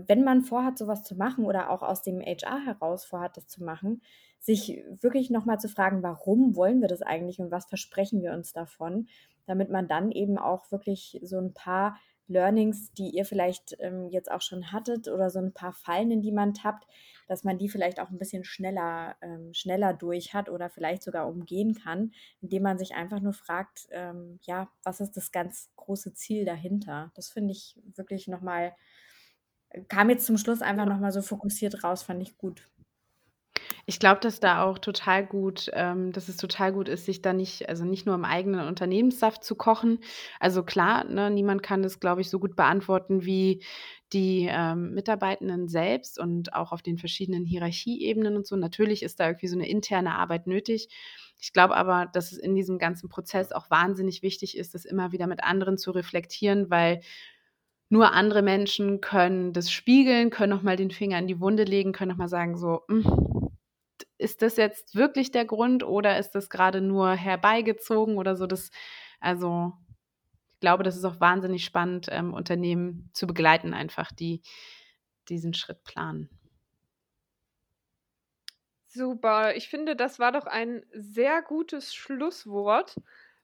wenn 0.08 0.24
man 0.24 0.41
vorhat, 0.41 0.78
sowas 0.78 1.04
zu 1.04 1.15
machen 1.15 1.45
oder 1.45 1.69
auch 1.69 1.84
aus 1.84 2.02
dem 2.02 2.21
HR 2.21 2.65
heraus 2.65 3.06
vorhat, 3.06 3.38
das 3.38 3.48
zu 3.48 3.63
machen, 3.63 4.02
sich 4.39 4.84
wirklich 5.02 5.30
noch 5.30 5.45
mal 5.45 5.60
zu 5.60 5.67
fragen, 5.67 6.04
warum 6.04 6.56
wollen 6.56 6.82
wir 6.82 6.88
das 6.88 7.02
eigentlich 7.02 7.39
und 7.39 7.52
was 7.52 7.65
versprechen 7.65 8.21
wir 8.21 8.34
uns 8.34 8.54
davon, 8.54 9.08
damit 9.45 9.69
man 9.69 9.88
dann 9.88 10.12
eben 10.12 10.38
auch 10.38 10.71
wirklich 10.71 11.19
so 11.24 11.38
ein 11.39 11.54
paar 11.54 11.98
Learnings, 12.27 12.91
die 12.93 13.09
ihr 13.09 13.25
vielleicht 13.25 13.75
ähm, 13.79 14.09
jetzt 14.09 14.31
auch 14.31 14.41
schon 14.41 14.71
hattet 14.71 15.07
oder 15.07 15.29
so 15.29 15.39
ein 15.39 15.53
paar 15.53 15.73
Fallen, 15.73 16.11
in 16.11 16.21
die 16.21 16.31
man 16.31 16.53
tappt, 16.53 16.88
dass 17.27 17.43
man 17.43 17.57
die 17.57 17.69
vielleicht 17.69 17.99
auch 17.99 18.09
ein 18.09 18.17
bisschen 18.17 18.43
schneller, 18.43 19.15
ähm, 19.21 19.53
schneller 19.53 19.93
durch 19.93 20.33
hat 20.33 20.49
oder 20.49 20.69
vielleicht 20.69 21.03
sogar 21.03 21.27
umgehen 21.27 21.75
kann, 21.75 22.11
indem 22.41 22.63
man 22.63 22.77
sich 22.77 22.95
einfach 22.95 23.19
nur 23.19 23.33
fragt, 23.33 23.88
ähm, 23.91 24.39
ja, 24.43 24.69
was 24.83 24.99
ist 25.01 25.17
das 25.17 25.31
ganz 25.31 25.69
große 25.75 26.13
Ziel 26.13 26.45
dahinter? 26.45 27.11
Das 27.15 27.29
finde 27.29 27.51
ich 27.53 27.79
wirklich 27.95 28.27
nochmal, 28.27 28.75
kam 29.89 30.09
jetzt 30.09 30.25
zum 30.25 30.38
Schluss 30.38 30.61
einfach 30.61 30.85
nochmal 30.85 31.11
so 31.11 31.21
fokussiert 31.21 31.83
raus, 31.83 32.03
fand 32.03 32.21
ich 32.21 32.38
gut. 32.38 32.69
Ich 33.88 34.00
glaube, 34.00 34.19
dass 34.19 34.39
da 34.39 34.63
auch 34.63 34.80
total 34.80 35.26
gut 35.28 35.69
ähm, 35.74 36.12
dass 36.12 36.28
es 36.28 36.38
total 36.38 36.74
gut 36.74 36.89
ist, 36.89 37.06
sich 37.06 37.21
da 37.21 37.34
nicht 37.34 37.69
also, 37.69 37.86
nicht 37.86 38.08
nur 38.08 38.15
im 38.15 38.26
eigenen 38.26 38.67
Unternehmenssaft 38.67 39.43
zu 39.43 39.54
kochen. 39.56 40.00
Also, 40.39 40.63
klar, 40.63 41.04
ne, 41.04 41.30
niemand 41.30 41.62
kann 41.62 41.84
das, 41.84 42.00
glaube 42.00 42.21
ich, 42.21 42.30
so 42.32 42.39
gut 42.39 42.56
beantworten 42.56 43.26
wie 43.26 43.63
die, 44.12 44.48
ähm, 44.50 44.93
Mitarbeitenden 44.95 45.67
selbst 45.67 46.19
und 46.19 46.54
auch 46.54 46.71
auf 46.71 46.82
den 46.82 46.98
verschiedenen 46.98 47.45
Hierarchieebenen 47.45 48.36
und 48.36 48.48
so. 48.48 48.56
Natürlich 48.56 49.04
ist 49.04 49.19
da 49.19 49.28
irgendwie 49.28 49.48
so 49.48 49.56
eine 49.58 49.67
interne 49.69 50.15
Arbeit 50.15 50.48
nötig. 50.48 50.89
Ich 51.39 51.54
glaube 51.54 51.76
aber, 51.76 52.08
dass 52.12 52.32
es 52.32 52.39
in 52.39 52.56
diesem 52.56 52.80
ganzen 52.80 53.08
Prozess 53.10 53.52
auch 53.52 53.69
wahnsinnig 53.69 54.24
wichtig 54.24 54.58
ist, 54.58 54.74
das 54.74 54.86
immer 54.86 55.12
wieder 55.12 55.28
mit 55.28 55.43
anderen 55.43 55.78
zu 55.78 55.91
reflektieren, 55.91 56.71
weil 56.71 57.02
nur 57.89 58.13
andere 58.13 58.41
Menschen 58.43 59.02
können 59.02 59.54
das 59.54 59.71
spiegeln, 59.71 60.30
können 60.32 60.52
noch 60.52 60.63
mal 60.63 60.78
den 60.78 60.91
Finger 60.91 61.19
in 61.19 61.28
die 61.28 61.39
Wunde 61.41 61.63
legen, 61.65 61.93
können 61.93 62.12
noch 62.12 62.17
mal 62.17 62.30
sagen 62.30 62.58
so: 62.58 62.82
„Hm, 62.89 63.44
ist 64.17 64.41
das 64.41 64.58
jetzt 64.58 64.95
wirklich 64.95 65.31
der 65.31 65.45
Grund 65.45 65.84
oder 65.84 66.17
ist 66.17 66.31
das 66.31 66.49
gerade 66.49 66.81
nur 66.81 67.12
herbeigezogen 67.13 68.17
oder 68.17 68.36
so? 68.36 68.47
Das, 68.47 68.71
also 69.19 69.73
ich 70.53 70.60
glaube, 70.60 70.84
das 70.84 70.95
ist 70.95 71.05
auch 71.05 71.19
wahnsinnig 71.19 71.65
spannend, 71.65 72.08
ähm, 72.12 72.34
Unternehmen 72.34 73.10
zu 73.13 73.27
begleiten, 73.27 73.73
einfach 73.73 74.12
die 74.12 74.41
diesen 75.29 75.53
Schritt 75.53 75.84
planen. 75.84 76.29
Super. 78.88 79.55
Ich 79.55 79.67
finde, 79.67 79.95
das 79.95 80.19
war 80.19 80.31
doch 80.31 80.45
ein 80.45 80.86
sehr 80.93 81.41
gutes 81.41 81.93
Schlusswort. 81.93 82.95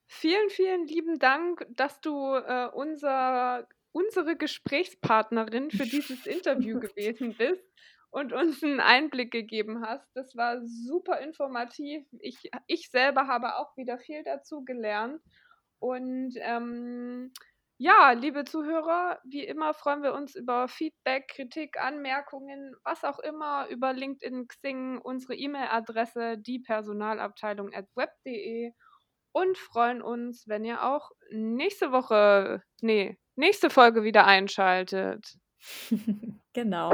Vielen, 0.06 0.48
vielen 0.50 0.86
lieben 0.86 1.18
Dank, 1.18 1.66
dass 1.70 2.00
du 2.00 2.34
äh, 2.34 2.68
unser, 2.72 3.68
unsere 3.92 4.36
Gesprächspartnerin 4.36 5.70
für 5.70 5.84
dieses 5.84 6.26
Interview 6.26 6.80
gewesen 6.80 7.34
bist 7.36 7.62
und 8.12 8.32
uns 8.32 8.62
einen 8.62 8.78
Einblick 8.78 9.32
gegeben 9.32 9.84
hast. 9.84 10.08
Das 10.14 10.36
war 10.36 10.64
super 10.66 11.18
informativ. 11.20 12.06
Ich, 12.20 12.48
ich 12.66 12.90
selber 12.90 13.26
habe 13.26 13.56
auch 13.56 13.76
wieder 13.76 13.98
viel 13.98 14.22
dazu 14.22 14.64
gelernt. 14.64 15.20
Und 15.78 16.34
ähm, 16.36 17.32
ja, 17.78 18.12
liebe 18.12 18.44
Zuhörer, 18.44 19.18
wie 19.24 19.44
immer 19.44 19.72
freuen 19.72 20.02
wir 20.02 20.12
uns 20.12 20.34
über 20.36 20.68
Feedback, 20.68 21.28
Kritik, 21.28 21.80
Anmerkungen, 21.80 22.76
was 22.84 23.02
auch 23.02 23.18
immer, 23.18 23.66
über 23.68 23.94
LinkedIn, 23.94 24.46
Xing, 24.46 24.98
unsere 24.98 25.34
E-Mail-Adresse, 25.34 26.36
diepersonalabteilung.web.de 26.38 28.72
und 29.32 29.56
freuen 29.56 30.02
uns, 30.02 30.46
wenn 30.46 30.66
ihr 30.66 30.84
auch 30.84 31.12
nächste 31.30 31.92
Woche, 31.92 32.62
nee, 32.82 33.16
nächste 33.36 33.70
Folge 33.70 34.04
wieder 34.04 34.26
einschaltet. 34.26 35.38
genau. 36.52 36.92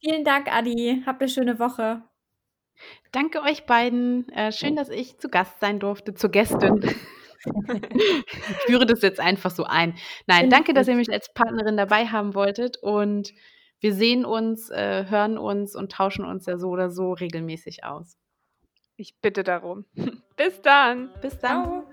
Vielen 0.00 0.24
Dank, 0.24 0.52
Adi. 0.52 1.02
Habt 1.06 1.20
eine 1.20 1.28
schöne 1.28 1.58
Woche. 1.58 2.02
Danke 3.12 3.42
euch 3.42 3.66
beiden. 3.66 4.28
Äh, 4.30 4.52
schön, 4.52 4.76
dass 4.76 4.88
ich 4.88 5.18
zu 5.18 5.28
Gast 5.28 5.60
sein 5.60 5.78
durfte, 5.78 6.14
zur 6.14 6.30
Gästin. 6.30 6.82
ich 7.44 8.56
führe 8.66 8.86
das 8.86 9.02
jetzt 9.02 9.20
einfach 9.20 9.50
so 9.50 9.64
ein. 9.64 9.94
Nein, 10.26 10.48
danke, 10.50 10.72
dass 10.72 10.88
ihr 10.88 10.94
mich 10.94 11.10
als 11.10 11.32
Partnerin 11.32 11.76
dabei 11.76 12.06
haben 12.06 12.34
wolltet 12.34 12.78
und 12.78 13.32
wir 13.80 13.94
sehen 13.94 14.24
uns, 14.24 14.70
äh, 14.70 15.06
hören 15.08 15.38
uns 15.38 15.74
und 15.74 15.92
tauschen 15.92 16.24
uns 16.24 16.46
ja 16.46 16.58
so 16.58 16.68
oder 16.68 16.90
so 16.90 17.12
regelmäßig 17.12 17.84
aus. 17.84 18.16
Ich 18.96 19.18
bitte 19.20 19.42
darum. 19.42 19.86
Bis 20.36 20.60
dann. 20.62 21.10
Bis 21.20 21.38
dann. 21.38 21.64
Ciao. 21.64 21.89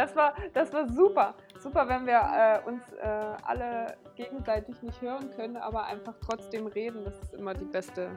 Das 0.00 0.16
war, 0.16 0.32
das 0.54 0.72
war 0.72 0.88
super. 0.88 1.34
Super, 1.58 1.86
wenn 1.86 2.06
wir 2.06 2.22
äh, 2.22 2.66
uns 2.66 2.82
äh, 2.94 3.06
alle 3.44 3.98
gegenseitig 4.16 4.80
nicht 4.80 4.98
hören 5.02 5.30
können, 5.36 5.58
aber 5.58 5.84
einfach 5.84 6.14
trotzdem 6.26 6.68
reden. 6.68 7.04
Das 7.04 7.20
ist 7.20 7.34
immer 7.34 7.52
die 7.52 7.66
beste, 7.66 8.08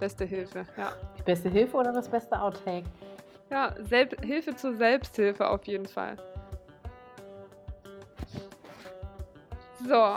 beste 0.00 0.24
Hilfe. 0.24 0.66
Ja. 0.76 0.92
Die 1.16 1.22
beste 1.22 1.48
Hilfe 1.48 1.76
oder 1.76 1.92
das 1.92 2.08
beste 2.08 2.36
Outtake? 2.36 2.82
Ja, 3.48 3.76
Selb 3.78 4.24
Hilfe 4.24 4.56
zur 4.56 4.74
Selbsthilfe 4.74 5.48
auf 5.48 5.62
jeden 5.66 5.86
Fall. 5.86 6.16
So, 9.86 10.16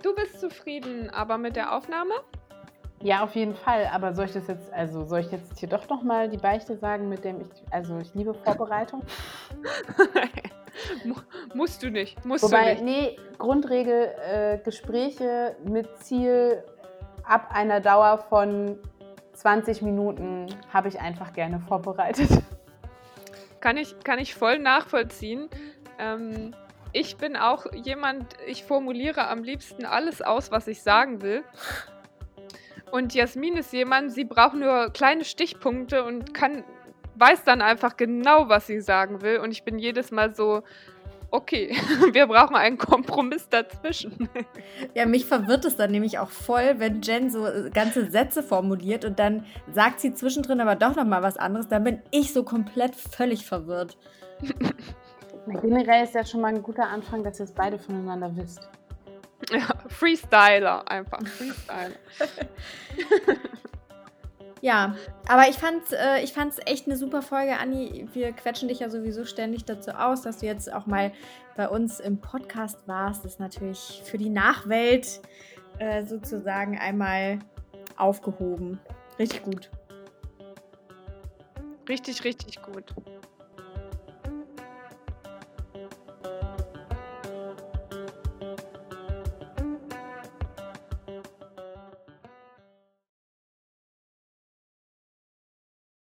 du 0.00 0.14
bist 0.14 0.38
zufrieden, 0.38 1.10
aber 1.10 1.38
mit 1.38 1.56
der 1.56 1.74
Aufnahme? 1.74 2.14
Ja, 3.02 3.24
auf 3.24 3.34
jeden 3.34 3.54
Fall. 3.54 3.88
Aber 3.92 4.14
soll 4.14 4.26
ich 4.26 4.32
das 4.32 4.46
jetzt, 4.46 4.72
also 4.72 5.04
soll 5.04 5.20
ich 5.20 5.30
jetzt 5.30 5.58
hier 5.58 5.68
doch 5.68 5.88
noch 5.88 6.02
mal 6.02 6.28
die 6.28 6.36
Beichte 6.36 6.76
sagen, 6.76 7.08
mit 7.08 7.24
dem 7.24 7.40
ich, 7.40 7.48
also 7.70 7.98
ich 7.98 8.14
liebe 8.14 8.32
Vorbereitung? 8.34 9.02
musst 11.54 11.82
du 11.82 11.90
nicht, 11.90 12.24
musst 12.24 12.44
Wobei, 12.44 12.74
du 12.74 12.84
nicht. 12.84 13.18
nee, 13.18 13.18
Grundregel, 13.38 14.12
äh, 14.24 14.58
Gespräche 14.58 15.56
mit 15.64 15.88
Ziel 15.98 16.62
ab 17.24 17.48
einer 17.52 17.80
Dauer 17.80 18.18
von 18.28 18.78
20 19.34 19.82
Minuten 19.82 20.46
habe 20.72 20.88
ich 20.88 21.00
einfach 21.00 21.32
gerne 21.32 21.60
vorbereitet. 21.60 22.28
Kann 23.60 23.76
ich, 23.76 23.98
kann 24.02 24.18
ich 24.18 24.34
voll 24.34 24.58
nachvollziehen. 24.58 25.48
Ähm, 25.98 26.54
ich 26.92 27.16
bin 27.16 27.36
auch 27.36 27.64
jemand, 27.72 28.36
ich 28.46 28.64
formuliere 28.64 29.28
am 29.28 29.42
liebsten 29.42 29.84
alles 29.86 30.20
aus, 30.20 30.50
was 30.50 30.66
ich 30.66 30.82
sagen 30.82 31.22
will. 31.22 31.44
Und 32.92 33.14
Jasmin 33.14 33.56
ist 33.56 33.72
jemand, 33.72 34.12
sie 34.12 34.24
braucht 34.24 34.54
nur 34.54 34.90
kleine 34.90 35.24
Stichpunkte 35.24 36.04
und 36.04 36.34
kann, 36.34 36.62
weiß 37.16 37.42
dann 37.42 37.62
einfach 37.62 37.96
genau, 37.96 38.50
was 38.50 38.66
sie 38.66 38.82
sagen 38.82 39.22
will. 39.22 39.38
Und 39.38 39.50
ich 39.50 39.64
bin 39.64 39.78
jedes 39.78 40.10
Mal 40.10 40.34
so, 40.34 40.62
okay, 41.30 41.74
wir 42.12 42.26
brauchen 42.26 42.54
einen 42.54 42.76
Kompromiss 42.76 43.48
dazwischen. 43.48 44.28
Ja, 44.94 45.06
mich 45.06 45.24
verwirrt 45.24 45.64
es 45.64 45.76
dann 45.76 45.90
nämlich 45.90 46.18
auch 46.18 46.28
voll, 46.28 46.74
wenn 46.76 47.00
Jen 47.00 47.30
so 47.30 47.46
äh, 47.46 47.70
ganze 47.70 48.10
Sätze 48.10 48.42
formuliert 48.42 49.06
und 49.06 49.18
dann 49.18 49.46
sagt 49.72 50.00
sie 50.00 50.12
zwischendrin 50.12 50.60
aber 50.60 50.74
doch 50.74 50.94
nochmal 50.94 51.22
was 51.22 51.38
anderes. 51.38 51.68
Dann 51.68 51.84
bin 51.84 52.02
ich 52.10 52.34
so 52.34 52.42
komplett 52.42 52.94
völlig 52.94 53.46
verwirrt. 53.46 53.96
Generell 55.62 56.04
ist 56.04 56.14
ja 56.14 56.26
schon 56.26 56.42
mal 56.42 56.48
ein 56.48 56.62
guter 56.62 56.88
Anfang, 56.88 57.24
dass 57.24 57.40
ihr 57.40 57.44
es 57.44 57.52
beide 57.52 57.78
voneinander 57.78 58.36
wisst. 58.36 58.68
Ja, 59.50 59.66
Freestyler 59.88 60.88
einfach. 60.90 61.26
Freestyler. 61.26 61.96
ja, 64.60 64.96
aber 65.28 65.48
ich 65.48 65.56
fand's, 65.56 65.92
äh, 65.92 66.22
ich 66.22 66.32
fand's 66.32 66.58
echt 66.64 66.86
eine 66.86 66.96
super 66.96 67.22
Folge, 67.22 67.58
Anni. 67.58 68.08
Wir 68.12 68.32
quetschen 68.32 68.68
dich 68.68 68.80
ja 68.80 68.88
sowieso 68.88 69.24
ständig 69.24 69.64
dazu 69.64 69.90
aus, 69.92 70.22
dass 70.22 70.38
du 70.38 70.46
jetzt 70.46 70.72
auch 70.72 70.86
mal 70.86 71.12
bei 71.56 71.68
uns 71.68 72.00
im 72.00 72.18
Podcast 72.18 72.86
warst. 72.86 73.24
Das 73.24 73.32
ist 73.32 73.40
natürlich 73.40 74.02
für 74.04 74.18
die 74.18 74.30
Nachwelt 74.30 75.20
äh, 75.78 76.04
sozusagen 76.04 76.78
einmal 76.78 77.38
aufgehoben. 77.96 78.80
Richtig 79.18 79.42
gut. 79.42 79.70
Richtig, 81.88 82.24
richtig 82.24 82.62
gut. 82.62 82.94